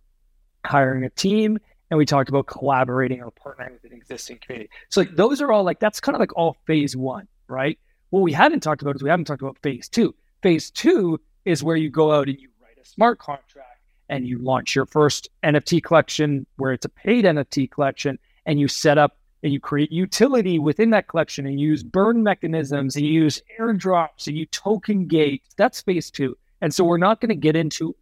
hiring 0.63 1.03
a 1.03 1.09
team 1.09 1.57
and 1.89 1.97
we 1.97 2.05
talked 2.05 2.29
about 2.29 2.45
collaborating 2.45 3.23
or 3.23 3.31
partnering 3.31 3.73
with 3.73 3.91
an 3.91 3.97
existing 3.97 4.37
community. 4.37 4.69
So 4.89 5.01
like 5.01 5.15
those 5.15 5.41
are 5.41 5.51
all 5.51 5.63
like 5.63 5.79
that's 5.79 5.99
kind 5.99 6.15
of 6.15 6.19
like 6.19 6.35
all 6.37 6.57
phase 6.67 6.95
one, 6.95 7.27
right? 7.47 7.79
What 8.11 8.19
we 8.19 8.33
haven't 8.33 8.59
talked 8.59 8.83
about 8.83 8.95
is 8.95 9.01
we 9.01 9.09
haven't 9.09 9.25
talked 9.25 9.41
about 9.41 9.57
phase 9.63 9.89
two. 9.89 10.13
Phase 10.43 10.69
two 10.69 11.19
is 11.45 11.63
where 11.63 11.75
you 11.75 11.89
go 11.89 12.11
out 12.11 12.27
and 12.27 12.39
you 12.39 12.49
write 12.61 12.77
a 12.81 12.87
smart 12.87 13.19
contract 13.19 13.81
and 14.09 14.27
you 14.27 14.39
launch 14.39 14.75
your 14.75 14.85
first 14.85 15.29
NFT 15.43 15.83
collection 15.83 16.45
where 16.57 16.73
it's 16.73 16.85
a 16.85 16.89
paid 16.89 17.25
NFT 17.25 17.69
collection 17.69 18.17
and 18.45 18.59
you 18.59 18.67
set 18.67 18.97
up 18.97 19.17
and 19.43 19.53
you 19.53 19.59
create 19.59 19.91
utility 19.91 20.59
within 20.59 20.89
that 20.89 21.07
collection 21.07 21.45
and 21.45 21.59
use 21.59 21.83
burn 21.83 22.23
mechanisms 22.23 22.95
and 22.95 23.05
you 23.05 23.13
use 23.13 23.41
airdrops 23.59 24.27
and 24.27 24.37
you 24.37 24.45
token 24.47 25.07
gate. 25.07 25.43
That's 25.55 25.81
phase 25.81 26.11
two. 26.11 26.37
And 26.61 26.73
so 26.73 26.83
we're 26.83 26.97
not 26.97 27.21
going 27.21 27.29
to 27.29 27.35
get 27.35 27.55
into 27.55 27.95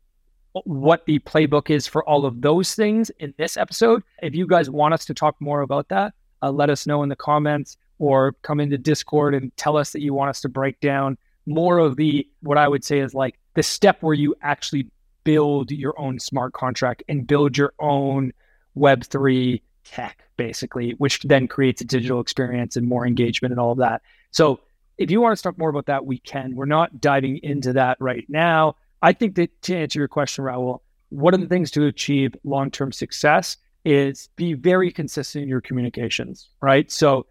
what 0.64 1.06
the 1.06 1.20
playbook 1.20 1.70
is 1.70 1.86
for 1.86 2.04
all 2.10 2.26
of 2.26 2.42
those 2.42 2.74
things 2.74 3.12
in 3.20 3.34
this 3.38 3.58
episode. 3.58 4.02
If 4.24 4.34
you 4.34 4.48
guys 4.48 4.70
want 4.70 4.96
us 4.96 5.06
to 5.06 5.14
talk 5.14 5.36
more 5.40 5.62
about 5.62 5.90
that, 5.90 6.14
uh, 6.42 6.52
let 6.52 6.70
us 6.70 6.88
know 6.88 7.04
in 7.04 7.10
the 7.10 7.16
comments 7.16 7.78
or 8.00 8.34
come 8.42 8.60
into 8.60 8.78
Discord 8.78 9.36
and 9.36 9.56
tell 9.58 9.78
us 9.78 9.92
that 9.92 10.02
you 10.02 10.14
want 10.14 10.30
us 10.30 10.42
to 10.42 10.50
break 10.50 10.80
down 10.80 11.18
more 11.48 11.80
of 11.80 11.95
the 11.95 12.28
what 12.41 12.58
I 12.58 12.68
would 12.68 12.84
say 12.84 13.00
is 13.00 13.16
like 13.16 13.39
the 13.56 13.64
step 13.64 14.04
where 14.04 14.14
you 14.14 14.36
actually 14.41 14.88
build 15.24 15.72
your 15.72 16.00
own 16.00 16.20
smart 16.20 16.54
contract 16.54 17.04
and 17.08 17.26
build 17.26 17.58
your 17.58 17.74
own 17.80 18.32
Web3 18.78 19.62
tech, 19.84 20.24
basically, 20.38 20.91
which 20.91 21.22
then 21.24 21.48
creates 21.48 21.82
a 21.82 21.86
digital 21.86 22.20
experience 22.20 22.76
and 22.76 22.88
more 22.88 23.08
engagement 23.08 23.52
and 23.52 23.60
all 23.60 23.72
of 23.72 23.80
that. 23.80 24.02
So 24.32 24.60
if 24.98 25.10
you 25.10 25.22
want 25.22 25.36
to 25.36 25.41
talk 25.41 25.58
more 25.58 25.70
about 25.70 25.88
that, 25.88 26.06
we 26.06 26.20
can. 26.20 26.56
We're 26.56 26.66
not 26.66 27.02
diving 27.02 27.39
into 27.43 27.74
that 27.74 27.98
right 28.00 28.26
now. 28.28 28.76
I 29.02 29.14
think 29.14 29.36
that 29.36 29.62
to 29.64 29.76
answer 29.76 30.00
your 30.00 30.08
question, 30.08 30.43
Raul, 30.43 30.82
one 31.10 31.34
of 31.34 31.39
the 31.39 31.48
things 31.48 31.72
to 31.72 31.86
achieve 31.86 32.36
long 32.43 32.72
term 32.72 32.91
success 32.91 33.58
is 33.86 34.30
be 34.36 34.54
very 34.54 34.91
consistent 34.91 35.43
in 35.43 35.50
your 35.50 35.62
communications, 35.62 36.50
right? 36.62 36.91
So 36.91 37.26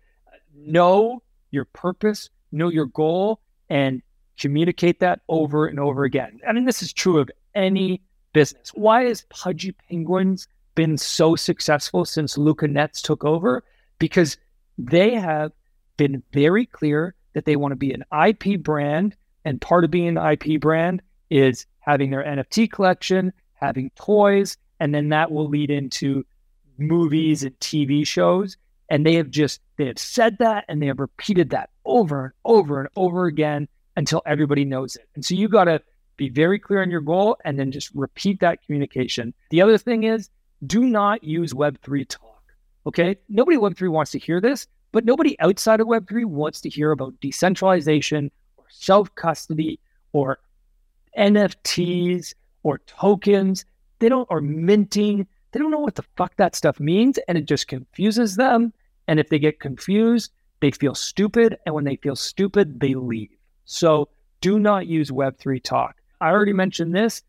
know 0.55 1.23
your 1.51 1.67
purpose, 1.67 2.31
know 2.53 2.69
your 2.69 2.87
goal, 2.87 3.41
and 3.69 4.03
communicate 4.39 5.01
that 5.01 5.19
mm-hmm. 5.21 5.43
over 5.43 5.67
and 5.67 5.81
over 5.81 6.03
mm-hmm. 6.03 6.07
again. 6.07 6.41
I 6.47 6.53
mean, 6.53 6.65
this 6.65 6.83
is 6.83 6.93
true 6.93 7.19
of 7.19 7.31
any 7.55 8.03
business. 8.33 8.71
Why 8.75 9.05
has 9.05 9.25
Pudgy 9.31 9.73
Penguins 9.73 10.49
been 10.75 10.99
so 10.99 11.37
successful 11.37 12.05
since 12.05 12.37
Luca 12.37 12.67
Netz 12.67 13.01
took 13.01 13.25
over? 13.25 13.65
Because 13.99 14.37
they 14.79 15.15
have 15.15 15.53
been 15.97 16.23
very 16.33 16.67
clear 16.67 17.15
that 17.33 17.45
they 17.45 17.57
want 17.57 17.73
to 17.73 17.77
be 17.77 17.93
an 17.93 18.05
IP 18.27 18.63
brand. 18.63 19.17
And 19.45 19.61
part 19.61 19.85
of 19.85 19.91
being 19.91 20.17
an 20.17 20.19
IP 20.19 20.61
brand 20.61 21.03
is 21.31 21.67
having 21.79 22.11
their 22.11 22.25
NFT 22.25 22.71
collection, 22.71 23.33
having 23.55 23.91
toys, 23.97 24.57
and 24.81 24.95
then 24.95 25.09
that 25.11 25.31
will 25.31 25.49
lead 25.49 25.71
into 25.71 26.25
movies 26.79 27.43
and 27.43 27.59
TV 27.61 28.07
shows. 28.07 28.57
And 28.89 29.05
they 29.05 29.15
have 29.15 29.31
just 29.31 29.61
they 29.79 29.87
have 29.87 29.99
said 29.99 30.39
that 30.39 30.65
and 30.69 30.81
they 30.81 30.87
have 30.87 31.01
repeated 31.01 31.51
that 31.51 31.71
over 31.85 32.25
and 32.25 32.33
over 32.45 32.81
and 32.81 32.89
over 32.97 33.27
again 33.27 33.69
until 33.97 34.23
everybody 34.27 34.65
knows 34.65 34.97
it. 34.97 35.09
And 35.15 35.25
so 35.25 35.35
you 35.35 35.49
got 35.49 35.65
to 35.65 35.81
be 36.17 36.29
very 36.29 36.59
clear 36.59 36.83
on 36.83 36.91
your 36.91 37.01
goal 37.01 37.37
and 37.45 37.59
then 37.59 37.73
just 37.73 37.91
repeat 37.95 38.41
that 38.41 38.65
communication. 38.65 39.35
The 39.51 39.63
other 39.63 39.79
thing 39.79 40.05
is 40.05 40.31
do 40.67 40.85
not 40.85 41.23
use 41.23 41.53
Web3 41.53 42.09
talk. 42.09 42.43
Okay. 42.87 43.17
Nobody 43.29 43.57
Web3 43.57 43.91
wants 43.91 44.13
to 44.13 44.19
hear 44.19 44.41
this, 44.41 44.67
But 44.93 45.05
nobody 45.05 45.39
outside 45.41 45.81
of 45.81 45.89
Web3 45.89 46.25
wants 46.25 46.61
to 46.63 46.71
hear 46.71 46.93
about 46.93 47.21
decentralization 47.21 48.31
or 48.57 48.65
self 48.71 49.15
custody 49.15 49.79
or 50.13 50.39
NFTs 51.19 52.35
or 52.63 52.79
tokens. 52.87 53.65
They 53.99 54.09
don't, 54.09 54.27
or 54.31 54.41
minting. 54.41 55.27
They 55.53 55.61
don't 55.61 55.71
know 55.71 55.81
what 55.81 55.95
the 55.95 56.05
fuck 56.17 56.37
that 56.37 56.55
stuff 56.55 56.81
means. 56.81 57.19
And 57.29 57.37
it 57.37 57.47
just 57.47 57.69
confuses 57.69 58.37
them. 58.37 58.73
And 59.09 59.21
if 59.21 59.29
they 59.29 59.39
get 59.39 59.61
confused, 59.61 60.33
they 60.61 60.71
feel 60.71 60.95
stupid. 60.95 61.59
And 61.67 61.75
when 61.75 61.85
they 61.85 61.97
feel 61.97 62.17
stupid, 62.17 62.81
they 62.81 62.95
leave. 62.95 63.31
So 63.67 64.09
do 64.41 64.59
not 64.59 64.87
use 64.87 65.11
Web3 65.11 65.63
talk. 65.63 65.97
I 66.21 66.31
already 66.31 66.53
mentioned 66.53 66.95
this. 66.95 67.23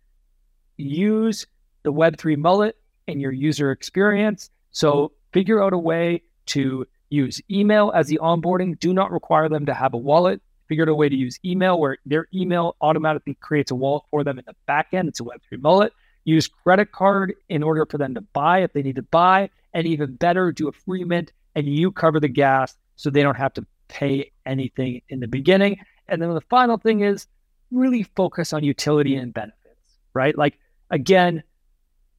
Use 0.78 1.46
the 1.84 1.92
Web3 1.92 2.38
mullet 2.38 2.78
in 3.08 3.20
your 3.20 3.32
user 3.32 3.72
experience. 3.72 4.50
So 4.72 5.12
figure 5.34 5.62
out 5.62 5.74
a 5.74 5.78
way 5.78 6.22
to 6.48 6.86
use 7.10 7.42
email 7.50 7.92
as 7.94 8.08
the 8.08 8.20
onboarding. 8.22 8.80
Do 8.80 8.94
not 8.94 9.12
require 9.12 9.50
them 9.50 9.66
to 9.66 9.74
have 9.74 9.94
a 9.94 9.98
wallet. 9.98 10.42
Figure 10.68 10.84
out 10.84 10.90
a 10.90 10.96
way 10.96 11.10
to 11.10 11.16
use 11.16 11.40
email 11.44 11.80
where 11.80 11.98
their 12.06 12.28
email 12.34 12.76
automatically 12.82 13.36
creates 13.42 13.72
a 13.72 13.76
wallet 13.76 14.04
for 14.12 14.24
them 14.24 14.38
in 14.38 14.46
the 14.46 14.56
back 14.66 14.90
end. 14.94 15.08
It's 15.08 15.20
a 15.20 15.24
Web3 15.24 15.60
mullet. 15.62 15.94
Use 16.26 16.48
credit 16.48 16.92
card 16.92 17.34
in 17.50 17.64
order 17.64 17.86
for 17.86 17.98
them 17.98 18.14
to 18.16 18.22
buy 18.22 18.60
if 18.60 18.74
they 18.74 18.84
need 18.84 18.98
to 18.98 19.02
buy. 19.02 19.50
And 19.74 19.88
even 19.88 20.16
better, 20.16 20.52
do 20.52 20.68
a 20.68 20.72
free 20.72 21.04
mint 21.04 21.32
and 21.56 21.68
you 21.68 21.92
cover 21.92 22.20
the 22.20 22.28
gas 22.28 22.78
so 22.98 23.10
they 23.10 23.24
don't 23.24 23.38
have 23.38 23.54
to 23.54 23.66
pay 23.88 24.32
anything 24.46 25.02
in 25.10 25.22
the 25.22 25.28
beginning. 25.28 25.80
And 26.10 26.22
then 26.22 26.34
the 26.34 26.42
final 26.42 26.78
thing 26.78 27.02
is 27.02 27.28
really 27.72 28.04
focus 28.04 28.54
on 28.54 28.64
utility 28.64 29.16
and 29.16 29.34
benefits, 29.34 30.00
right? 30.14 30.38
Like, 30.38 30.60
again, 30.90 31.44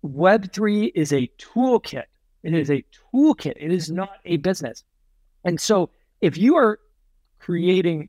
Web3 0.04 0.92
is 0.94 1.12
a 1.12 1.30
toolkit. 1.38 2.04
It 2.42 2.54
is 2.54 2.70
a 2.70 2.84
toolkit. 3.12 3.54
It 3.56 3.72
is 3.72 3.90
not 3.90 4.18
a 4.24 4.36
business. 4.36 4.84
And 5.44 5.60
so 5.60 5.90
if 6.20 6.36
you 6.36 6.56
are 6.56 6.78
creating 7.38 8.08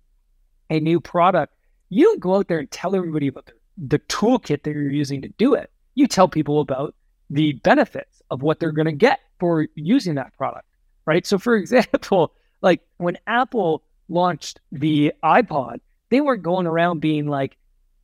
a 0.70 0.80
new 0.80 1.00
product, 1.00 1.54
you 1.90 2.06
don't 2.06 2.20
go 2.20 2.36
out 2.36 2.48
there 2.48 2.60
and 2.60 2.70
tell 2.70 2.96
everybody 2.96 3.28
about 3.28 3.48
the, 3.48 3.54
the 3.78 4.00
toolkit 4.00 4.64
that 4.64 4.72
you're 4.72 4.92
using 4.92 5.22
to 5.22 5.30
do 5.30 5.54
it. 5.54 5.72
You 5.96 6.08
tell 6.08 6.28
people 6.28 6.62
about 6.62 6.96
the 7.30 7.54
benefits 7.54 8.22
of 8.30 8.42
what 8.42 8.60
they're 8.60 8.72
going 8.72 8.86
to 8.86 8.92
get 8.92 9.20
for 9.40 9.68
using 9.76 10.16
that 10.16 10.36
product, 10.38 10.68
right? 11.06 11.26
So, 11.26 11.38
for 11.38 11.56
example, 11.58 12.34
like 12.62 12.82
when 12.98 13.18
Apple 13.28 13.84
launched 14.10 14.60
the 14.72 15.14
iPod, 15.24 15.80
they 16.10 16.22
weren't 16.22 16.44
going 16.44 16.68
around 16.68 17.00
being 17.00 17.28
like 17.28 17.58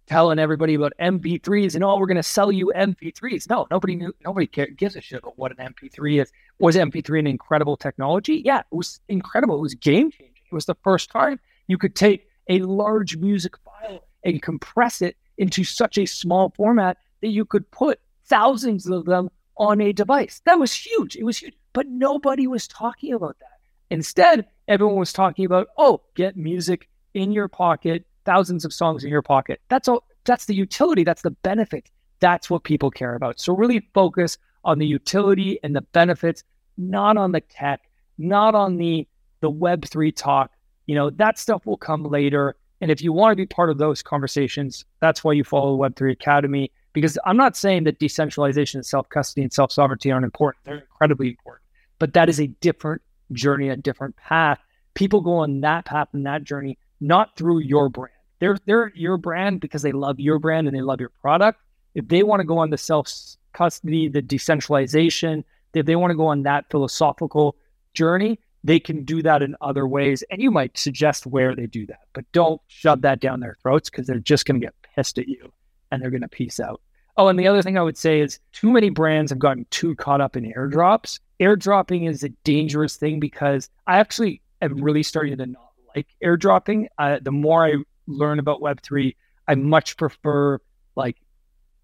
telling 0.08 0.38
everybody 0.38 0.76
about 0.76 0.94
MP3s 1.02 1.76
and 1.76 1.84
oh, 1.84 1.98
we're 1.98 2.06
going 2.06 2.16
to 2.18 2.24
sell 2.24 2.52
you 2.52 2.72
MP3s. 2.76 3.50
No, 3.50 3.68
nobody 3.72 3.96
knew, 3.96 4.14
nobody 4.24 4.46
gives 4.46 4.96
a 4.96 5.02
shit 5.02 5.20
about 5.20 5.38
what 5.38 5.58
an 5.58 5.74
MP3 5.74 6.22
is. 6.22 6.32
Was 6.60 6.76
MP3 6.76 7.20
an 7.20 7.28
incredible 7.28 7.76
technology? 7.76 8.42
Yeah, 8.46 8.60
it 8.60 8.66
was 8.76 9.00
incredible. 9.10 9.58
It 9.58 9.62
was 9.62 9.76
game 9.76 10.12
changing. 10.12 10.44
It 10.52 10.54
was 10.54 10.66
the 10.66 10.76
first 10.84 11.10
time 11.10 11.40
you 11.68 11.78
could 11.78 11.96
take 11.96 12.28
a 12.50 12.60
large 12.60 13.18
music 13.18 13.54
file 13.58 14.06
and 14.24 14.42
compress 14.42 15.02
it 15.02 15.18
into 15.38 15.64
such 15.64 15.98
a 15.98 16.06
small 16.06 16.54
format 16.56 16.98
that 17.22 17.30
you 17.30 17.46
could 17.46 17.70
put 17.72 18.00
thousands 18.26 18.88
of 18.88 19.06
them 19.06 19.30
on 19.58 19.82
a 19.82 19.94
device. 19.94 20.42
That 20.46 20.60
was 20.60 20.74
huge. 20.74 21.16
It 21.16 21.24
was 21.24 21.38
huge. 21.38 21.56
But 21.74 21.88
nobody 21.88 22.48
was 22.48 22.68
talking 22.68 23.14
about 23.14 23.38
that. 23.40 23.55
Instead, 23.90 24.46
everyone 24.68 24.98
was 24.98 25.14
talking 25.14 25.46
about, 25.46 25.68
oh, 25.78 26.02
get 26.16 26.36
music 26.36 26.90
in 27.14 27.32
your 27.32 27.48
pocket, 27.48 28.06
thousands 28.26 28.66
of 28.66 28.74
songs 28.74 29.04
in 29.04 29.10
your 29.10 29.22
pocket. 29.22 29.62
That's 29.70 29.88
all 29.88 30.04
that's 30.26 30.46
the 30.46 30.56
utility, 30.56 31.04
that's 31.04 31.22
the 31.22 31.32
benefit. 31.32 31.90
That's 32.20 32.50
what 32.50 32.64
people 32.64 32.90
care 32.90 33.16
about. 33.16 33.40
So 33.40 33.56
really 33.56 33.88
focus 33.94 34.38
on 34.64 34.80
the 34.80 34.88
utility 34.88 35.60
and 35.64 35.76
the 35.76 35.82
benefits, 35.82 36.44
not 36.78 37.18
on 37.18 37.32
the 37.32 37.42
tech, 37.42 37.82
not 38.18 38.56
on 38.56 38.78
the 38.78 39.08
the 39.42 39.52
web3 39.52 40.16
talk. 40.16 40.52
You 40.88 40.96
know, 40.96 41.10
that 41.12 41.38
stuff 41.38 41.66
will 41.66 41.78
come 41.78 42.04
later. 42.04 42.56
And 42.82 42.92
if 42.92 43.02
you 43.02 43.14
want 43.14 43.32
to 43.32 43.36
be 43.36 43.46
part 43.46 43.70
of 43.70 43.78
those 43.78 44.02
conversations, 44.02 44.86
that's 45.00 45.24
why 45.24 45.34
you 45.34 45.44
follow 45.44 45.78
Web3 45.78 46.12
Academy. 46.12 46.72
Because 46.94 47.18
I'm 47.26 47.38
not 47.38 47.56
saying 47.56 47.86
that 47.86 48.00
decentralization 48.00 48.80
and 48.80 48.86
self 48.86 49.10
custody 49.10 49.44
and 49.44 49.54
self 49.54 49.72
sovereignty 49.72 50.12
aren't 50.12 50.26
important. 50.26 50.66
They're 50.66 50.80
incredibly 50.80 51.30
important. 51.30 51.64
But 52.00 52.14
that 52.14 52.30
is 52.30 52.40
a 52.40 52.48
different 52.48 53.02
journey, 53.32 53.70
a 53.70 53.78
different 53.78 54.16
path. 54.18 54.60
People 54.94 55.22
go 55.22 55.38
on 55.38 55.62
that 55.62 55.86
path 55.86 56.10
and 56.14 56.26
that 56.26 56.44
journey, 56.44 56.78
not 57.02 57.36
through 57.36 57.60
your 57.60 57.90
brand. 57.90 58.12
They're 58.40 58.58
they're 58.66 58.92
your 58.96 59.18
brand 59.18 59.62
because 59.62 59.82
they 59.82 59.92
love 59.92 60.20
your 60.20 60.40
brand 60.40 60.68
and 60.68 60.76
they 60.76 60.82
love 60.82 61.00
your 61.00 61.12
product. 61.22 61.60
If 61.94 62.08
they 62.08 62.24
want 62.24 62.42
to 62.42 62.46
go 62.46 62.58
on 62.58 62.70
the 62.70 62.78
self 62.78 63.10
custody, 63.54 64.08
the 64.08 64.22
decentralization, 64.22 65.44
if 65.74 65.86
they 65.86 65.96
want 65.96 66.12
to 66.12 66.18
go 66.18 66.28
on 66.28 66.44
that 66.44 66.66
philosophical 66.70 67.56
journey, 67.94 68.40
they 68.64 68.80
can 68.80 69.04
do 69.06 69.22
that 69.22 69.42
in 69.42 69.56
other 69.62 69.88
ways. 69.88 70.24
And 70.32 70.42
you 70.42 70.52
might 70.52 70.78
suggest 70.78 71.26
where 71.26 71.56
they 71.56 71.68
do 71.68 71.86
that, 71.88 72.02
but 72.14 72.26
don't 72.32 72.62
shove 72.68 73.02
that 73.02 73.20
down 73.20 73.40
their 73.40 73.58
throats 73.62 73.90
because 73.90 74.08
they're 74.08 74.20
just 74.20 74.46
going 74.46 74.60
to 74.60 74.66
get 74.66 74.76
pissed 74.96 75.18
at 75.18 75.28
you 75.28 75.52
and 75.92 76.02
they're 76.02 76.10
going 76.10 76.22
to 76.22 76.28
peace 76.28 76.60
out. 76.60 76.82
Oh, 77.18 77.28
and 77.28 77.40
the 77.40 77.48
other 77.48 77.62
thing 77.62 77.78
I 77.78 77.84
would 77.84 77.98
say 77.98 78.20
is 78.20 78.40
too 78.52 78.72
many 78.72 78.90
brands 78.90 79.32
have 79.32 79.40
gotten 79.40 79.66
too 79.70 79.96
caught 79.96 80.20
up 80.20 80.36
in 80.36 80.52
airdrops 80.52 81.20
airdropping 81.40 82.10
is 82.10 82.24
a 82.24 82.30
dangerous 82.44 82.96
thing 82.96 83.20
because 83.20 83.70
I 83.88 84.00
actually 84.00 84.42
am 84.62 84.82
really 84.82 85.04
starting 85.04 85.38
to 85.38 85.46
not 85.46 85.72
like 85.96 86.08
airdropping. 86.24 86.88
Uh, 86.98 87.20
the 87.22 87.32
more 87.32 87.66
I 87.66 87.76
learn 88.08 88.40
about 88.40 88.62
Web3, 88.62 89.16
I 89.48 89.56
much 89.56 89.98
prefer 89.98 90.60
like 90.96 91.18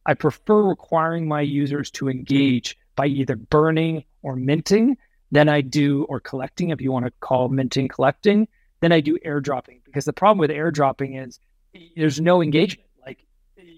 I 0.06 0.14
prefer 0.14 0.64
requiring 0.64 1.28
my 1.28 1.42
users 1.42 1.92
to 1.92 2.10
engage 2.10 2.78
by 2.96 3.08
either 3.08 3.36
burning 3.36 4.04
or 4.24 4.36
minting 4.36 4.98
than 5.32 5.48
I 5.48 5.62
do 5.62 6.04
or 6.10 6.20
collecting, 6.20 6.70
if 6.70 6.82
you 6.82 6.92
want 6.92 7.06
to 7.06 7.12
call 7.22 7.50
minting 7.50 7.88
collecting, 7.88 8.48
then 8.82 8.92
I 8.92 9.00
do 9.00 9.18
airdropping. 9.26 9.84
Because 9.86 10.06
the 10.06 10.14
problem 10.14 10.40
with 10.40 10.50
airdropping 10.50 11.26
is 11.26 11.40
there's 11.96 12.20
no 12.20 12.42
engagement. 12.42 12.90
Like 13.06 13.26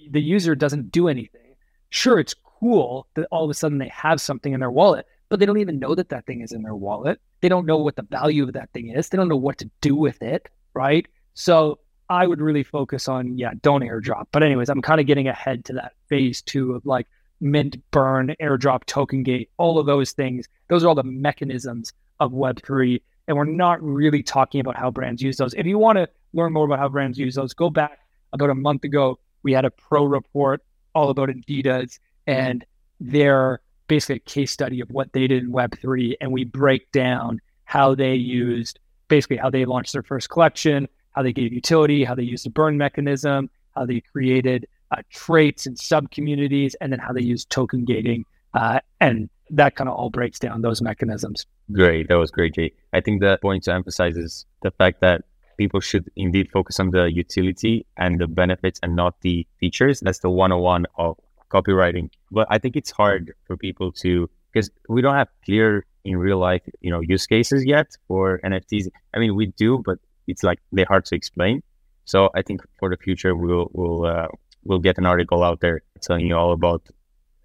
the 0.10 0.22
user 0.22 0.56
doesn't 0.56 0.92
do 0.92 1.08
anything. 1.08 1.42
Sure, 1.90 2.20
it's 2.20 2.34
cool 2.60 3.08
that 3.14 3.28
all 3.30 3.44
of 3.44 3.52
a 3.52 3.54
sudden 3.54 3.78
they 3.78 3.90
have 3.90 4.20
something 4.20 4.54
in 4.54 4.62
their 4.62 4.72
wallet, 4.72 5.06
but 5.34 5.40
they 5.40 5.48
don't 5.48 5.58
even 5.58 5.80
know 5.80 5.96
that 5.96 6.10
that 6.10 6.28
thing 6.28 6.42
is 6.42 6.52
in 6.52 6.62
their 6.62 6.76
wallet. 6.76 7.20
They 7.42 7.50
don't 7.50 7.66
know 7.66 7.78
what 7.78 7.96
the 7.96 8.04
value 8.04 8.44
of 8.44 8.54
that 8.54 8.70
thing 8.72 8.90
is. 8.90 9.10
They 9.10 9.18
don't 9.18 9.30
know 9.30 9.36
what 9.36 9.58
to 9.58 9.72
do 9.82 9.96
with 9.96 10.22
it, 10.22 10.48
right? 10.76 11.08
So 11.34 11.80
I 12.08 12.28
would 12.28 12.40
really 12.40 12.62
focus 12.62 13.08
on, 13.08 13.36
yeah, 13.36 13.50
don't 13.64 13.82
airdrop. 13.82 14.26
But 14.32 14.44
anyways, 14.44 14.70
I'm 14.70 14.84
kind 14.84 15.02
of 15.02 15.08
getting 15.08 15.28
ahead 15.28 15.66
to 15.66 15.74
that 15.74 15.94
phase 16.08 16.44
two 16.44 16.76
of 16.76 16.86
like 16.86 17.08
mint, 17.42 17.78
burn, 17.90 18.36
airdrop, 18.40 18.86
token 18.86 19.24
gate, 19.24 19.50
all 19.58 19.80
of 19.80 19.88
those 19.88 20.12
things. 20.12 20.48
Those 20.68 20.84
are 20.84 20.88
all 20.88 20.94
the 20.94 21.02
mechanisms 21.02 21.94
of 22.20 22.32
Web3. 22.32 23.02
And 23.28 23.36
we're 23.36 23.46
not 23.46 23.82
really 23.82 24.22
talking 24.22 24.62
about 24.62 24.78
how 24.78 24.92
brands 24.92 25.20
use 25.24 25.38
those. 25.38 25.56
If 25.56 25.66
you 25.66 25.80
want 25.80 25.98
to 25.98 26.08
learn 26.34 26.54
more 26.54 26.66
about 26.66 26.78
how 26.78 26.90
brands 26.90 27.18
use 27.18 27.34
those, 27.34 27.56
go 27.56 27.72
back 27.72 27.98
about 28.34 28.52
a 28.52 28.56
month 28.56 28.84
ago. 28.84 29.18
We 29.42 29.52
had 29.52 29.66
a 29.66 29.72
pro 29.72 30.06
report 30.06 30.62
all 30.94 31.10
about 31.10 31.30
Adidas 31.30 31.98
and 32.28 32.64
their 33.00 33.62
basically 33.94 34.16
a 34.16 34.20
case 34.20 34.52
study 34.52 34.82
of 34.82 34.89
what 34.89 35.14
they 35.14 35.28
did 35.28 35.44
in 35.44 35.52
Web3, 35.52 36.16
and 36.20 36.32
we 36.32 36.44
break 36.44 36.91
down 36.91 37.39
how 37.66 37.94
they 37.94 38.16
used 38.16 38.80
basically 39.08 39.38
how 39.38 39.52
they 39.52 39.66
launched 39.66 39.94
their 39.94 40.02
first 40.02 40.32
collection, 40.32 40.88
how 41.12 41.22
they 41.22 41.32
gave 41.32 41.54
utility, 41.54 42.04
how 42.04 42.16
they 42.16 42.24
used 42.24 42.44
the 42.44 42.50
burn 42.50 42.76
mechanism, 42.76 43.52
how 43.76 43.86
they 43.86 44.02
created 44.02 44.66
uh, 44.89 45.04
traits 45.12 45.68
and 45.68 45.78
sub 45.78 46.10
communities, 46.10 46.76
and 46.82 46.91
then 46.91 46.98
how 46.98 47.14
they 47.14 47.22
used 47.22 47.52
token 47.52 47.86
gating. 47.86 48.26
Uh, 48.56 48.80
and 49.00 49.30
that 49.52 49.76
kind 49.76 49.88
of 49.88 49.96
all 49.96 50.10
breaks 50.10 50.39
down 50.39 50.64
those 50.64 50.82
mechanisms. 50.82 51.46
Great. 51.72 52.08
That 52.08 52.16
was 52.16 52.32
great, 52.32 52.56
Jay. 52.56 52.74
I 52.94 53.00
think 53.02 53.22
the 53.22 53.38
point 53.44 53.64
to 53.66 53.74
emphasize 53.74 54.18
is 54.18 54.48
the 54.64 54.72
fact 54.72 55.02
that 55.02 55.22
people 55.60 55.82
should 55.82 56.10
indeed 56.16 56.50
focus 56.52 56.80
on 56.80 56.89
the 56.89 57.12
utility 57.12 57.86
and 57.96 58.20
the 58.20 58.28
benefits 58.28 58.80
and 58.82 58.96
not 58.96 59.22
the 59.22 59.46
features. 59.60 60.00
That's 60.00 60.20
the 60.20 60.32
101 60.32 60.88
of 60.98 61.18
copywriting. 61.54 62.10
But 62.32 62.47
I 62.49 62.58
think 62.58 62.76
it's 62.76 62.91
hard 62.91 63.34
for 63.45 63.56
people 63.58 63.91
to 64.04 64.30
because 64.51 64.70
we 64.88 65.01
don't 65.01 65.16
have 65.16 65.30
clear 65.45 65.86
in 66.06 66.18
real 66.18 66.38
life, 66.38 66.62
you 66.82 66.91
know, 66.91 67.01
use 67.01 67.26
cases 67.26 67.66
yet 67.66 67.88
for 68.08 68.39
NFTs. 68.43 68.88
I 69.14 69.20
mean, 69.20 69.36
we 69.36 69.47
do, 69.47 69.82
but 69.86 69.97
it's 70.28 70.43
like 70.43 70.60
they're 70.72 70.86
hard 70.86 71.06
to 71.06 71.16
explain. 71.16 71.64
So 72.06 72.30
I 72.36 72.41
think 72.41 72.62
for 72.80 72.89
the 72.89 72.97
future, 72.97 73.36
we'll 73.36 73.70
we'll 73.74 74.06
uh, 74.06 74.28
we'll 74.64 74.80
get 74.80 74.97
an 74.97 75.06
article 75.06 75.43
out 75.43 75.62
there 75.62 75.82
telling 76.01 76.28
you 76.28 76.36
all 76.36 76.51
about 76.51 76.82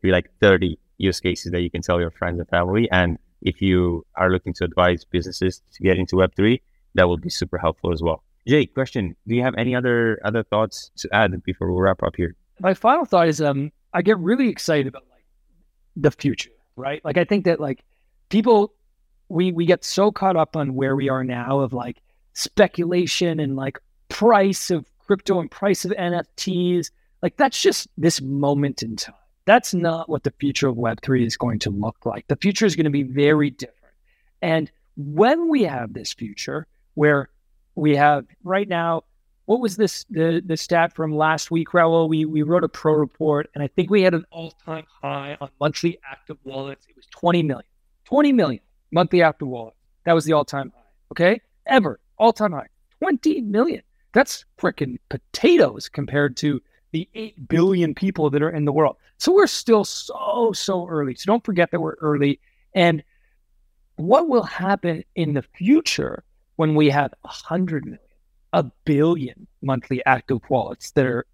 maybe 0.02 0.12
like 0.12 0.30
30 0.40 0.78
use 0.98 1.20
cases 1.20 1.52
that 1.52 1.61
you 1.61 1.70
can 1.70 1.82
tell 1.82 2.00
your 2.00 2.11
friends 2.11 2.38
and 2.40 2.48
family. 2.48 2.88
And 2.90 3.18
if 3.42 3.62
you 3.62 4.04
are 4.16 4.30
looking 4.30 4.52
to 4.54 4.64
advise 4.64 5.04
businesses 5.04 5.62
to 5.74 5.82
get 5.82 5.96
into 5.96 6.16
Web3, 6.16 6.61
that 6.94 7.09
will 7.09 7.18
be 7.18 7.30
super 7.30 7.59
helpful 7.59 7.92
as 7.92 8.02
well. 8.02 8.24
Jay, 8.46 8.66
question: 8.66 9.14
Do 9.26 9.34
you 9.36 9.42
have 9.42 9.54
any 9.56 9.74
other 9.74 10.20
other 10.24 10.42
thoughts 10.42 10.90
to 10.96 11.09
add 11.12 11.30
before 11.44 11.72
we 11.72 11.80
wrap 11.80 12.02
up 12.02 12.16
here? 12.16 12.34
My 12.61 12.74
final 12.74 13.04
thought 13.04 13.28
is 13.28 13.40
um 13.40 13.70
I 13.93 14.03
get 14.03 14.18
really 14.18 14.49
excited 14.49 14.86
about 14.86 15.05
like 15.11 15.24
the 15.97 16.11
future, 16.11 16.51
right? 16.76 17.05
Like 17.05 17.16
I 17.16 17.24
think 17.24 17.45
that 17.45 17.61
like 17.61 17.84
people 18.28 18.74
we 19.28 19.53
we 19.53 19.66
get 19.66 19.84
so 19.84 20.11
caught 20.11 20.36
up 20.36 20.57
on 20.57 20.74
where 20.74 20.97
we 20.97 21.09
are 21.09 21.24
now 21.24 21.61
of 21.61 21.72
like 21.72 22.03
speculation 22.34 23.41
and 23.41 23.57
like 23.57 23.78
price 24.09 24.70
of 24.70 24.86
crypto 24.99 25.41
and 25.41 25.51
price 25.51 25.84
of 25.84 25.93
NFTs. 25.93 26.91
Like 27.22 27.36
that's 27.36 27.61
just 27.61 27.89
this 27.97 28.20
moment 28.20 28.82
in 28.82 28.97
time. 28.97 29.14
That's 29.45 29.72
not 29.72 30.09
what 30.09 30.24
the 30.24 30.32
future 30.39 30.68
of 30.68 30.76
Web3 30.76 31.26
is 31.26 31.36
going 31.36 31.59
to 31.61 31.70
look 31.70 32.05
like. 32.05 32.28
The 32.28 32.36
future 32.36 32.66
is 32.66 32.76
going 32.76 32.84
to 32.84 32.91
be 32.91 33.03
very 33.03 33.51
different. 33.51 33.95
And 34.43 34.70
when 34.97 35.49
we 35.49 35.62
have 35.62 35.95
this 35.95 36.12
future 36.12 36.66
where 36.95 37.30
we 37.74 37.97
have 37.97 38.26
right 38.45 38.68
now, 38.68 39.05
what 39.49 39.61
was 39.61 39.76
this 39.76 40.05
the 40.11 40.42
the 40.44 40.59
stat 40.59 40.94
from 40.94 41.16
last 41.16 41.51
week, 41.51 41.68
Raul? 41.68 42.07
We 42.07 42.26
we 42.26 42.42
wrote 42.42 42.64
a 42.64 42.68
pro 42.68 42.92
report, 42.92 43.49
and 43.55 43.64
I 43.64 43.68
think 43.68 43.88
we 43.88 44.03
had 44.03 44.12
an 44.12 44.26
all 44.30 44.51
time 44.51 44.84
high 45.01 45.38
on 45.40 45.49
monthly 45.59 45.99
active 46.05 46.36
wallets. 46.44 46.84
It 46.86 46.94
was 46.94 47.07
20 47.07 47.42
million. 47.44 47.64
20 48.05 48.32
million 48.34 48.62
monthly 48.90 49.22
active 49.22 49.49
wallets. 49.49 49.78
That 50.05 50.12
was 50.12 50.26
the 50.26 50.34
all 50.34 50.44
time 50.44 50.70
high. 50.76 50.82
Okay, 51.12 51.40
ever 51.64 51.99
all 52.18 52.30
time 52.30 52.53
high. 52.53 52.66
20 52.99 53.40
million. 53.40 53.80
That's 54.12 54.44
freaking 54.59 54.99
potatoes 55.09 55.88
compared 55.88 56.36
to 56.38 56.61
the 56.92 57.09
8 57.14 57.49
billion 57.49 57.94
people 57.94 58.28
that 58.28 58.42
are 58.42 58.51
in 58.51 58.66
the 58.66 58.72
world. 58.72 58.96
So 59.16 59.32
we're 59.32 59.46
still 59.46 59.84
so, 59.86 60.53
so 60.55 60.86
early. 60.86 61.14
So 61.14 61.24
don't 61.24 61.44
forget 61.44 61.70
that 61.70 61.80
we're 61.80 61.96
early. 62.03 62.38
And 62.74 63.03
what 63.96 64.28
will 64.28 64.42
happen 64.42 65.05
in 65.14 65.32
the 65.32 65.42
future 65.42 66.22
when 66.57 66.74
we 66.74 66.90
have 66.90 67.14
100 67.22 67.86
million, 67.86 68.07
a 68.53 68.64
billion 68.84 69.46
monthly 69.62 70.05
active 70.07 70.40
wallets 70.49 70.90
that 70.92 71.07
are, 71.07 71.26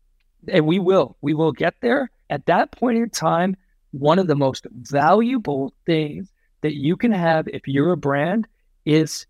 and 0.48 0.66
we 0.66 0.78
will, 0.78 1.16
we 1.20 1.34
will 1.34 1.52
get 1.52 1.74
there. 1.80 2.10
At 2.30 2.46
that 2.46 2.72
point 2.72 2.98
in 2.98 3.10
time, 3.10 3.56
one 3.92 4.18
of 4.18 4.26
the 4.26 4.34
most 4.34 4.66
valuable 4.72 5.72
things 5.86 6.32
that 6.62 6.74
you 6.74 6.96
can 6.96 7.12
have 7.12 7.46
if 7.48 7.68
you're 7.68 7.92
a 7.92 7.96
brand 7.96 8.48
is 8.84 9.26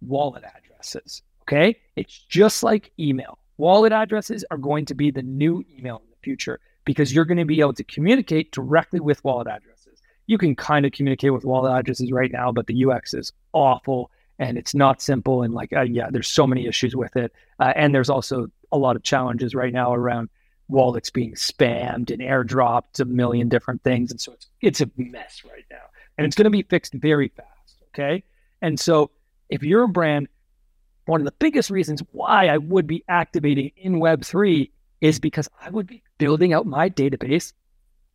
wallet 0.00 0.44
addresses. 0.44 1.22
Okay. 1.42 1.76
It's 1.96 2.18
just 2.28 2.62
like 2.62 2.92
email. 2.98 3.38
Wallet 3.58 3.92
addresses 3.92 4.44
are 4.50 4.58
going 4.58 4.84
to 4.86 4.94
be 4.94 5.10
the 5.10 5.22
new 5.22 5.64
email 5.76 5.96
in 6.04 6.10
the 6.10 6.16
future 6.22 6.60
because 6.84 7.12
you're 7.12 7.24
going 7.24 7.38
to 7.38 7.44
be 7.44 7.60
able 7.60 7.74
to 7.74 7.84
communicate 7.84 8.52
directly 8.52 9.00
with 9.00 9.22
wallet 9.24 9.46
addresses. 9.46 10.00
You 10.26 10.38
can 10.38 10.56
kind 10.56 10.84
of 10.84 10.92
communicate 10.92 11.32
with 11.32 11.44
wallet 11.44 11.72
addresses 11.72 12.10
right 12.12 12.32
now, 12.32 12.52
but 12.52 12.66
the 12.66 12.84
UX 12.84 13.14
is 13.14 13.32
awful 13.52 14.10
and 14.38 14.58
it's 14.58 14.74
not 14.74 15.00
simple. 15.00 15.42
And 15.42 15.54
like, 15.54 15.72
uh, 15.72 15.82
yeah, 15.82 16.08
there's 16.10 16.28
so 16.28 16.46
many 16.46 16.66
issues 16.66 16.94
with 16.94 17.16
it. 17.16 17.32
Uh, 17.58 17.72
and 17.74 17.94
there's 17.94 18.10
also 18.10 18.48
a 18.72 18.78
lot 18.78 18.96
of 18.96 19.02
challenges 19.02 19.54
right 19.54 19.72
now 19.72 19.94
around 19.94 20.28
wallets 20.68 21.10
being 21.10 21.34
spammed 21.34 22.10
and 22.10 22.20
airdropped 22.20 23.00
a 23.00 23.04
million 23.04 23.48
different 23.48 23.82
things. 23.82 24.10
And 24.10 24.20
so 24.20 24.32
it's, 24.32 24.48
it's 24.60 24.80
a 24.80 24.90
mess 24.96 25.42
right 25.44 25.64
now 25.70 25.76
and 26.18 26.26
it's 26.26 26.36
going 26.36 26.44
to 26.44 26.50
be 26.50 26.62
fixed 26.62 26.94
very 26.94 27.28
fast. 27.28 27.82
Okay. 27.88 28.24
And 28.62 28.78
so 28.78 29.10
if 29.48 29.62
you're 29.62 29.84
a 29.84 29.88
brand, 29.88 30.28
one 31.06 31.20
of 31.20 31.24
the 31.24 31.34
biggest 31.38 31.70
reasons 31.70 32.02
why 32.12 32.48
I 32.48 32.58
would 32.58 32.86
be 32.86 33.04
activating 33.08 33.70
in 33.76 33.94
Web3 33.94 34.70
is 35.00 35.20
because 35.20 35.48
I 35.60 35.70
would 35.70 35.86
be 35.86 36.02
building 36.18 36.52
out 36.52 36.66
my 36.66 36.90
database 36.90 37.52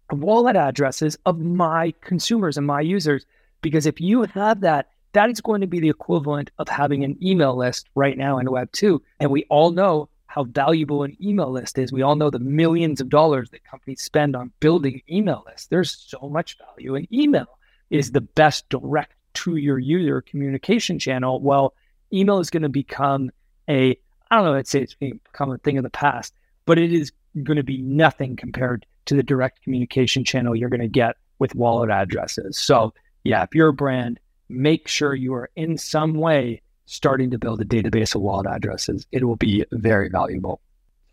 of 0.09 0.19
wallet 0.19 0.55
addresses 0.55 1.17
of 1.25 1.39
my 1.39 1.93
consumers 2.01 2.57
and 2.57 2.67
my 2.67 2.81
users. 2.81 3.25
Because 3.61 3.85
if 3.85 4.01
you 4.01 4.23
have 4.23 4.61
that, 4.61 4.89
that 5.13 5.29
is 5.29 5.41
going 5.41 5.61
to 5.61 5.67
be 5.67 5.79
the 5.79 5.89
equivalent 5.89 6.51
of 6.57 6.69
having 6.69 7.03
an 7.03 7.17
email 7.23 7.55
list 7.55 7.89
right 7.95 8.17
now 8.17 8.37
in 8.37 8.47
Web2. 8.47 8.99
And 9.19 9.31
we 9.31 9.43
all 9.49 9.71
know 9.71 10.09
how 10.27 10.45
valuable 10.45 11.03
an 11.03 11.17
email 11.21 11.51
list 11.51 11.77
is. 11.77 11.91
We 11.91 12.01
all 12.01 12.15
know 12.15 12.29
the 12.29 12.39
millions 12.39 13.01
of 13.01 13.09
dollars 13.09 13.49
that 13.49 13.65
companies 13.65 14.01
spend 14.01 14.35
on 14.35 14.51
building 14.61 15.01
email 15.09 15.43
lists. 15.45 15.67
There's 15.67 15.91
so 15.91 16.29
much 16.29 16.57
value 16.57 16.95
in 16.95 17.07
email. 17.13 17.57
Is 17.89 18.11
the 18.11 18.21
best 18.21 18.69
direct 18.69 19.15
to 19.33 19.55
your 19.55 19.79
user 19.79 20.21
communication 20.21 20.99
channel. 20.99 21.39
Well, 21.41 21.73
email 22.13 22.39
is 22.39 22.49
going 22.49 22.63
to 22.63 22.69
become 22.69 23.31
a, 23.69 23.97
I 24.29 24.35
don't 24.35 24.45
know, 24.45 24.53
I'd 24.53 24.67
say 24.67 24.81
it's 24.81 24.93
become 24.95 25.51
a 25.51 25.57
thing 25.59 25.77
of 25.77 25.83
the 25.83 25.89
past, 25.89 26.33
but 26.65 26.77
it 26.77 26.91
is 26.93 27.11
going 27.43 27.57
to 27.57 27.63
be 27.63 27.81
nothing 27.81 28.35
compared 28.35 28.85
to 29.05 29.15
the 29.15 29.23
direct 29.23 29.63
communication 29.63 30.23
channel 30.23 30.55
you're 30.55 30.69
going 30.69 30.81
to 30.81 30.87
get 30.87 31.15
with 31.39 31.55
wallet 31.55 31.89
addresses. 31.89 32.57
So, 32.57 32.93
yeah, 33.23 33.43
if 33.43 33.55
you're 33.55 33.69
a 33.69 33.73
brand, 33.73 34.19
make 34.51 34.87
sure 34.87 35.15
you 35.15 35.33
are 35.33 35.49
in 35.55 35.77
some 35.77 36.13
way 36.13 36.61
starting 36.85 37.31
to 37.31 37.37
build 37.37 37.61
a 37.61 37.65
database 37.65 38.15
of 38.15 38.21
wallet 38.21 38.47
addresses. 38.47 39.07
It 39.11 39.23
will 39.23 39.37
be 39.37 39.65
very 39.71 40.09
valuable. 40.09 40.61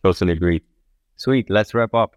Totally 0.02 0.32
agree. 0.32 0.62
Sweet. 1.16 1.48
Let's 1.50 1.74
wrap 1.74 1.94
up. 1.94 2.16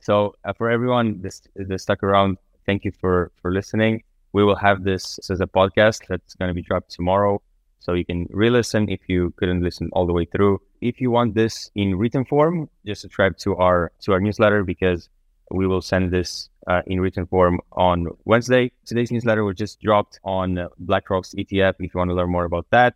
So, 0.00 0.34
uh, 0.44 0.52
for 0.52 0.70
everyone 0.70 1.22
that 1.22 1.80
stuck 1.80 2.02
around, 2.02 2.38
thank 2.66 2.84
you 2.84 2.92
for 3.00 3.32
for 3.40 3.52
listening. 3.52 4.02
We 4.32 4.44
will 4.44 4.56
have 4.56 4.82
this 4.82 5.18
as 5.30 5.40
a 5.40 5.46
podcast 5.46 6.06
that's 6.08 6.34
going 6.34 6.48
to 6.48 6.54
be 6.54 6.62
dropped 6.62 6.90
tomorrow. 6.90 7.42
So 7.80 7.94
you 7.94 8.04
can 8.04 8.28
re-listen 8.30 8.88
if 8.88 9.00
you 9.08 9.34
couldn't 9.36 9.62
listen 9.62 9.90
all 9.92 10.06
the 10.06 10.12
way 10.12 10.24
through. 10.24 10.60
If 10.80 11.00
you 11.00 11.10
want 11.10 11.34
this 11.34 11.70
in 11.74 11.96
written 11.96 12.24
form, 12.24 12.70
just 12.86 13.02
subscribe 13.02 13.36
to 13.38 13.56
our 13.56 13.92
to 14.02 14.12
our 14.12 14.20
newsletter 14.20 14.62
because 14.64 15.08
we 15.50 15.66
will 15.66 15.82
send 15.82 16.12
this 16.12 16.48
uh, 16.66 16.82
in 16.86 17.00
written 17.00 17.26
form 17.26 17.60
on 17.72 18.08
Wednesday. 18.24 18.72
Today's 18.84 19.10
newsletter 19.10 19.44
was 19.44 19.56
just 19.56 19.80
dropped 19.80 20.20
on 20.24 20.68
BlackRock's 20.78 21.34
ETF 21.34 21.74
if 21.80 21.94
you 21.94 21.98
want 21.98 22.10
to 22.10 22.14
learn 22.14 22.30
more 22.30 22.44
about 22.44 22.66
that. 22.70 22.94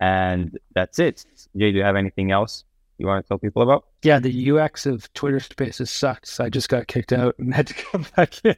And 0.00 0.58
that's 0.74 0.98
it. 0.98 1.24
Jay, 1.56 1.70
do 1.72 1.78
you 1.78 1.84
have 1.84 1.96
anything 1.96 2.30
else 2.30 2.64
you 2.98 3.06
want 3.06 3.24
to 3.24 3.28
tell 3.28 3.38
people 3.38 3.62
about? 3.62 3.86
Yeah, 4.02 4.18
the 4.18 4.50
UX 4.50 4.86
of 4.86 5.12
Twitter 5.14 5.40
Spaces 5.40 5.90
sucks. 5.90 6.40
I 6.40 6.48
just 6.48 6.68
got 6.68 6.86
kicked 6.86 7.12
out 7.12 7.36
and 7.38 7.54
had 7.54 7.68
to 7.68 7.74
come 7.74 8.06
back 8.16 8.34
in. 8.44 8.56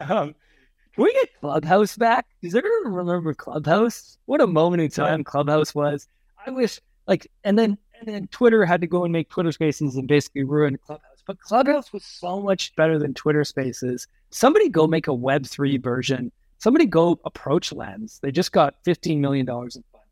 um, 0.00 0.34
can 0.94 1.04
we 1.04 1.12
get 1.12 1.40
Clubhouse 1.40 1.96
back? 1.96 2.26
Does 2.42 2.54
everyone 2.54 2.92
remember 2.92 3.32
Clubhouse? 3.32 4.18
What 4.26 4.40
a 4.40 4.46
moment 4.46 4.82
in 4.82 4.90
time 4.90 5.24
Clubhouse 5.24 5.74
was. 5.74 6.06
I 6.46 6.50
wish, 6.50 6.80
like, 7.06 7.28
and 7.44 7.58
then 7.58 7.78
and 7.98 8.14
then 8.14 8.26
Twitter 8.28 8.64
had 8.66 8.80
to 8.80 8.86
go 8.86 9.04
and 9.04 9.12
make 9.12 9.30
Twitter 9.30 9.52
Spaces 9.52 9.96
and 9.96 10.08
basically 10.08 10.44
ruin 10.44 10.76
Clubhouse. 10.76 11.11
But 11.26 11.40
Clubhouse 11.40 11.92
was 11.92 12.04
so 12.04 12.40
much 12.40 12.74
better 12.76 12.98
than 12.98 13.14
Twitter 13.14 13.44
Spaces. 13.44 14.06
Somebody 14.30 14.68
go 14.68 14.86
make 14.86 15.06
a 15.06 15.14
Web 15.14 15.46
three 15.46 15.78
version. 15.78 16.32
Somebody 16.58 16.86
go 16.86 17.20
approach 17.24 17.72
Lens. 17.72 18.18
They 18.22 18.32
just 18.32 18.52
got 18.52 18.74
fifteen 18.84 19.20
million 19.20 19.46
dollars 19.46 19.76
in 19.76 19.84
funding. 19.92 20.08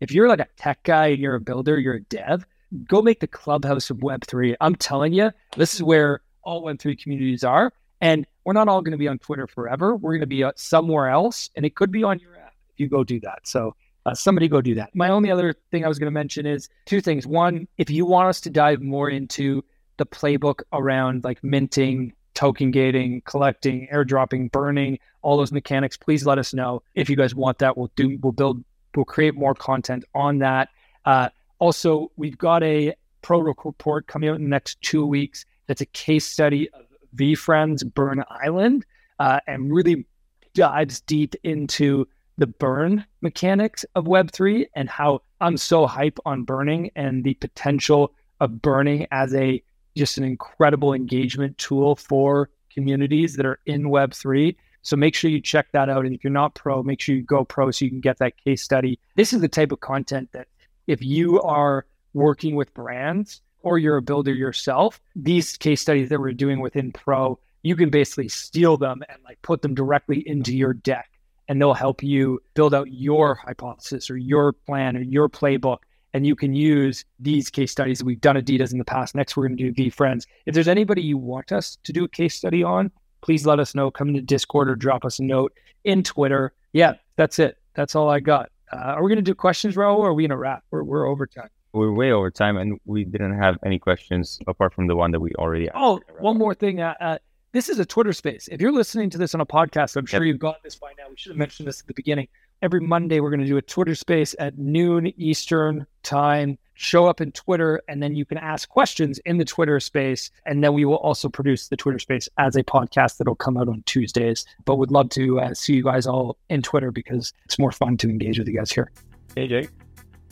If 0.00 0.12
you're 0.12 0.28
like 0.28 0.40
a 0.40 0.48
tech 0.56 0.82
guy 0.82 1.08
and 1.08 1.18
you're 1.18 1.34
a 1.34 1.40
builder, 1.40 1.78
you're 1.78 1.94
a 1.94 2.02
dev, 2.02 2.46
go 2.88 3.02
make 3.02 3.20
the 3.20 3.26
Clubhouse 3.26 3.90
of 3.90 4.02
Web 4.02 4.24
three. 4.26 4.56
I'm 4.60 4.76
telling 4.76 5.12
you, 5.12 5.30
this 5.56 5.74
is 5.74 5.82
where 5.82 6.22
all 6.42 6.62
Web 6.62 6.78
three 6.78 6.96
communities 6.96 7.44
are. 7.44 7.72
And 8.00 8.26
we're 8.44 8.52
not 8.52 8.68
all 8.68 8.82
going 8.82 8.92
to 8.92 8.98
be 8.98 9.08
on 9.08 9.18
Twitter 9.18 9.46
forever. 9.46 9.96
We're 9.96 10.12
going 10.12 10.20
to 10.20 10.26
be 10.26 10.44
uh, 10.44 10.52
somewhere 10.54 11.08
else, 11.08 11.48
and 11.56 11.64
it 11.64 11.74
could 11.74 11.90
be 11.90 12.04
on 12.04 12.18
your 12.18 12.36
app 12.36 12.52
if 12.72 12.78
you 12.78 12.88
go 12.88 13.04
do 13.04 13.18
that. 13.20 13.40
So 13.44 13.74
uh, 14.04 14.14
somebody 14.14 14.48
go 14.48 14.60
do 14.60 14.74
that. 14.74 14.94
My 14.94 15.08
only 15.08 15.30
other 15.30 15.54
thing 15.70 15.84
I 15.84 15.88
was 15.88 15.98
going 15.98 16.08
to 16.08 16.14
mention 16.14 16.44
is 16.46 16.68
two 16.84 17.00
things. 17.00 17.26
One, 17.26 17.66
if 17.78 17.88
you 17.88 18.04
want 18.04 18.28
us 18.28 18.40
to 18.42 18.50
dive 18.50 18.82
more 18.82 19.08
into 19.08 19.64
the 19.96 20.06
playbook 20.06 20.62
around 20.72 21.24
like 21.24 21.42
minting, 21.42 22.12
token 22.34 22.70
gating, 22.70 23.22
collecting, 23.22 23.88
airdropping, 23.92 24.50
burning, 24.50 24.98
all 25.22 25.36
those 25.36 25.52
mechanics, 25.52 25.96
please 25.96 26.24
let 26.26 26.38
us 26.38 26.54
know. 26.54 26.82
If 26.94 27.10
you 27.10 27.16
guys 27.16 27.34
want 27.34 27.58
that, 27.58 27.76
we'll 27.76 27.90
do. 27.96 28.18
We'll 28.22 28.32
build. 28.32 28.62
We'll 28.94 29.04
create 29.04 29.34
more 29.34 29.54
content 29.54 30.04
on 30.14 30.38
that. 30.38 30.68
Uh, 31.04 31.28
also, 31.58 32.10
we've 32.16 32.38
got 32.38 32.62
a 32.62 32.94
pro 33.22 33.40
report 33.40 34.06
coming 34.06 34.28
out 34.28 34.36
in 34.36 34.44
the 34.44 34.48
next 34.48 34.80
two 34.82 35.04
weeks. 35.04 35.44
That's 35.66 35.80
a 35.80 35.86
case 35.86 36.26
study 36.26 36.70
of 36.70 36.86
VeeFriends 37.16 37.92
Burn 37.94 38.22
Island 38.30 38.84
uh, 39.18 39.40
and 39.46 39.72
really 39.72 40.06
dives 40.54 41.00
deep 41.00 41.34
into 41.42 42.06
the 42.38 42.46
burn 42.46 43.04
mechanics 43.22 43.84
of 43.94 44.04
Web3 44.04 44.66
and 44.74 44.88
how 44.88 45.22
I'm 45.40 45.56
so 45.56 45.86
hype 45.86 46.18
on 46.24 46.44
burning 46.44 46.90
and 46.94 47.24
the 47.24 47.34
potential 47.34 48.12
of 48.40 48.60
burning 48.60 49.06
as 49.10 49.34
a 49.34 49.62
just 49.96 50.18
an 50.18 50.24
incredible 50.24 50.92
engagement 50.92 51.56
tool 51.58 51.96
for 51.96 52.50
communities 52.72 53.34
that 53.36 53.46
are 53.46 53.58
in 53.66 53.84
Web3. 53.84 54.54
So 54.82 54.96
make 54.96 55.14
sure 55.14 55.30
you 55.30 55.40
check 55.40 55.66
that 55.72 55.88
out. 55.88 56.04
And 56.04 56.14
if 56.14 56.22
you're 56.22 56.32
not 56.32 56.54
pro, 56.54 56.82
make 56.82 57.00
sure 57.00 57.14
you 57.14 57.22
go 57.22 57.44
pro 57.44 57.70
so 57.70 57.84
you 57.84 57.90
can 57.90 58.00
get 58.00 58.18
that 58.18 58.36
case 58.36 58.62
study. 58.62 58.98
This 59.16 59.32
is 59.32 59.40
the 59.40 59.48
type 59.48 59.72
of 59.72 59.80
content 59.80 60.30
that 60.32 60.48
if 60.86 61.02
you 61.02 61.40
are 61.42 61.86
working 62.14 62.54
with 62.54 62.72
brands 62.74 63.40
or 63.62 63.78
you're 63.78 63.96
a 63.96 64.02
builder 64.02 64.32
yourself, 64.32 65.00
these 65.16 65.56
case 65.56 65.80
studies 65.80 66.08
that 66.10 66.20
we're 66.20 66.32
doing 66.32 66.60
within 66.60 66.92
Pro, 66.92 67.38
you 67.62 67.74
can 67.74 67.90
basically 67.90 68.28
steal 68.28 68.76
them 68.76 69.02
and 69.08 69.18
like 69.24 69.42
put 69.42 69.62
them 69.62 69.74
directly 69.74 70.22
into 70.28 70.56
your 70.56 70.72
deck 70.72 71.10
and 71.48 71.60
they'll 71.60 71.74
help 71.74 72.02
you 72.02 72.40
build 72.54 72.74
out 72.74 72.92
your 72.92 73.34
hypothesis 73.34 74.10
or 74.10 74.16
your 74.16 74.52
plan 74.52 74.96
or 74.96 75.00
your 75.00 75.28
playbook. 75.28 75.78
And 76.16 76.26
you 76.26 76.34
can 76.34 76.54
use 76.54 77.04
these 77.20 77.50
case 77.50 77.70
studies. 77.70 78.02
We've 78.02 78.20
done 78.22 78.36
Adidas 78.36 78.72
in 78.72 78.78
the 78.78 78.86
past. 78.86 79.14
Next, 79.14 79.36
we're 79.36 79.48
going 79.48 79.58
to 79.58 79.70
do 79.70 79.90
friends 79.90 80.26
If 80.46 80.54
there's 80.54 80.66
anybody 80.66 81.02
you 81.02 81.18
want 81.18 81.52
us 81.52 81.76
to 81.84 81.92
do 81.92 82.04
a 82.04 82.08
case 82.08 82.34
study 82.34 82.62
on, 82.62 82.90
please 83.20 83.44
let 83.44 83.60
us 83.60 83.74
know. 83.74 83.90
Come 83.90 84.08
into 84.08 84.22
Discord 84.22 84.70
or 84.70 84.76
drop 84.76 85.04
us 85.04 85.18
a 85.18 85.22
note 85.22 85.52
in 85.84 86.02
Twitter. 86.02 86.54
Yeah, 86.72 86.94
that's 87.16 87.38
it. 87.38 87.58
That's 87.74 87.94
all 87.94 88.08
I 88.08 88.20
got. 88.20 88.48
Uh, 88.72 88.94
are 88.96 89.02
we 89.02 89.10
going 89.10 89.22
to 89.22 89.30
do 89.30 89.34
questions, 89.34 89.76
Raul, 89.76 89.98
or 89.98 90.08
are 90.08 90.14
we 90.14 90.22
going 90.22 90.30
to 90.30 90.38
wrap? 90.38 90.64
We're, 90.70 90.84
we're 90.84 91.06
over 91.06 91.26
time 91.26 91.50
we're 91.76 91.92
way 91.92 92.10
over 92.10 92.30
time 92.30 92.56
and 92.56 92.80
we 92.86 93.04
didn't 93.04 93.36
have 93.36 93.58
any 93.62 93.78
questions 93.78 94.38
apart 94.46 94.72
from 94.72 94.86
the 94.86 94.96
one 94.96 95.10
that 95.10 95.20
we 95.20 95.30
already 95.34 95.68
asked. 95.68 95.76
Oh, 95.78 96.00
one 96.18 96.38
more 96.38 96.54
thing. 96.54 96.80
Uh, 96.80 96.94
uh, 97.00 97.18
this 97.52 97.68
is 97.68 97.78
a 97.78 97.84
Twitter 97.84 98.12
space. 98.12 98.48
If 98.50 98.60
you're 98.60 98.72
listening 98.72 99.10
to 99.10 99.18
this 99.18 99.34
on 99.34 99.40
a 99.40 99.46
podcast, 99.46 99.96
I'm 99.96 100.06
sure 100.06 100.24
yep. 100.24 100.32
you've 100.32 100.40
got 100.40 100.62
this 100.62 100.76
by 100.76 100.92
now. 100.98 101.04
We 101.08 101.16
should 101.16 101.30
have 101.30 101.38
mentioned 101.38 101.68
this 101.68 101.80
at 101.80 101.86
the 101.86 101.94
beginning. 101.94 102.28
Every 102.62 102.80
Monday, 102.80 103.20
we're 103.20 103.30
going 103.30 103.40
to 103.40 103.46
do 103.46 103.58
a 103.58 103.62
Twitter 103.62 103.94
space 103.94 104.34
at 104.38 104.56
noon 104.56 105.08
Eastern 105.20 105.86
time. 106.02 106.58
show 106.72 107.06
up 107.06 107.20
in 107.20 107.32
Twitter 107.32 107.82
and 107.88 108.02
then 108.02 108.14
you 108.14 108.24
can 108.24 108.38
ask 108.38 108.68
questions 108.68 109.18
in 109.24 109.38
the 109.38 109.44
Twitter 109.44 109.78
space. 109.80 110.30
And 110.46 110.64
then 110.64 110.72
we 110.74 110.84
will 110.84 110.96
also 110.96 111.28
produce 111.28 111.68
the 111.68 111.76
Twitter 111.76 111.98
space 111.98 112.28
as 112.38 112.56
a 112.56 112.62
podcast 112.62 113.18
that'll 113.18 113.34
come 113.34 113.56
out 113.56 113.68
on 113.68 113.82
Tuesdays. 113.86 114.44
But 114.64 114.76
would 114.76 114.90
love 114.90 115.10
to 115.10 115.40
uh, 115.40 115.54
see 115.54 115.74
you 115.74 115.84
guys 115.84 116.06
all 116.06 116.38
in 116.48 116.62
Twitter 116.62 116.90
because 116.90 117.32
it's 117.44 117.58
more 117.58 117.72
fun 117.72 117.96
to 117.98 118.08
engage 118.08 118.38
with 118.38 118.48
you 118.48 118.56
guys 118.56 118.70
here. 118.70 118.90
Hey, 119.34 119.48
Jake. 119.48 119.70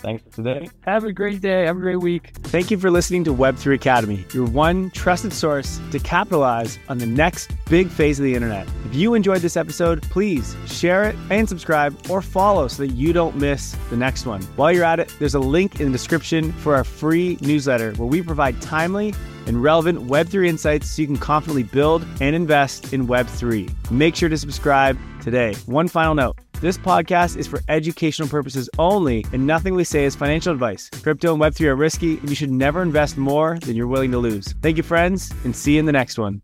Thanks 0.04 0.22
for 0.22 0.30
today. 0.42 0.68
Have 0.82 1.04
a 1.04 1.12
great 1.14 1.40
day. 1.40 1.64
Have 1.64 1.78
a 1.78 1.80
great 1.80 1.96
week. 1.96 2.32
Thank 2.42 2.70
you 2.70 2.76
for 2.76 2.90
listening 2.90 3.24
to 3.24 3.34
Web3 3.34 3.74
Academy, 3.74 4.26
your 4.34 4.44
one 4.44 4.90
trusted 4.90 5.32
source 5.32 5.80
to 5.92 5.98
capitalize 5.98 6.78
on 6.90 6.98
the 6.98 7.06
next 7.06 7.50
big 7.70 7.88
phase 7.88 8.18
of 8.18 8.24
the 8.24 8.34
internet. 8.34 8.68
If 8.84 8.94
you 8.94 9.14
enjoyed 9.14 9.40
this 9.40 9.56
episode, 9.56 10.02
please 10.02 10.54
share 10.66 11.04
it 11.04 11.16
and 11.30 11.48
subscribe 11.48 11.96
or 12.10 12.20
follow 12.20 12.68
so 12.68 12.82
that 12.82 12.92
you 12.92 13.14
don't 13.14 13.36
miss 13.36 13.78
the 13.88 13.96
next 13.96 14.26
one. 14.26 14.42
While 14.56 14.72
you're 14.72 14.84
at 14.84 15.00
it, 15.00 15.10
there's 15.18 15.36
a 15.36 15.40
link 15.40 15.80
in 15.80 15.86
the 15.86 15.92
description 15.92 16.52
for 16.52 16.74
our 16.74 16.84
free 16.84 17.38
newsletter 17.40 17.94
where 17.94 18.06
we 18.06 18.20
provide 18.20 18.60
timely 18.60 19.14
and 19.46 19.62
relevant 19.62 20.06
Web3 20.06 20.48
insights 20.48 20.90
so 20.90 21.00
you 21.00 21.08
can 21.08 21.16
confidently 21.16 21.62
build 21.62 22.06
and 22.20 22.36
invest 22.36 22.92
in 22.92 23.06
Web3. 23.06 23.90
Make 23.90 24.16
sure 24.16 24.28
to 24.28 24.36
subscribe 24.36 24.98
today. 25.22 25.54
One 25.64 25.88
final 25.88 26.14
note. 26.14 26.36
This 26.64 26.78
podcast 26.78 27.36
is 27.36 27.46
for 27.46 27.60
educational 27.68 28.26
purposes 28.26 28.70
only, 28.78 29.26
and 29.34 29.46
nothing 29.46 29.74
we 29.74 29.84
say 29.84 30.06
is 30.06 30.16
financial 30.16 30.50
advice. 30.50 30.88
Crypto 31.02 31.34
and 31.34 31.42
Web3 31.42 31.66
are 31.66 31.76
risky, 31.76 32.16
and 32.16 32.30
you 32.30 32.34
should 32.34 32.50
never 32.50 32.80
invest 32.80 33.18
more 33.18 33.58
than 33.58 33.76
you're 33.76 33.86
willing 33.86 34.10
to 34.12 34.18
lose. 34.18 34.54
Thank 34.62 34.78
you, 34.78 34.82
friends, 34.82 35.30
and 35.44 35.54
see 35.54 35.74
you 35.74 35.80
in 35.80 35.84
the 35.84 35.92
next 35.92 36.16
one. 36.16 36.40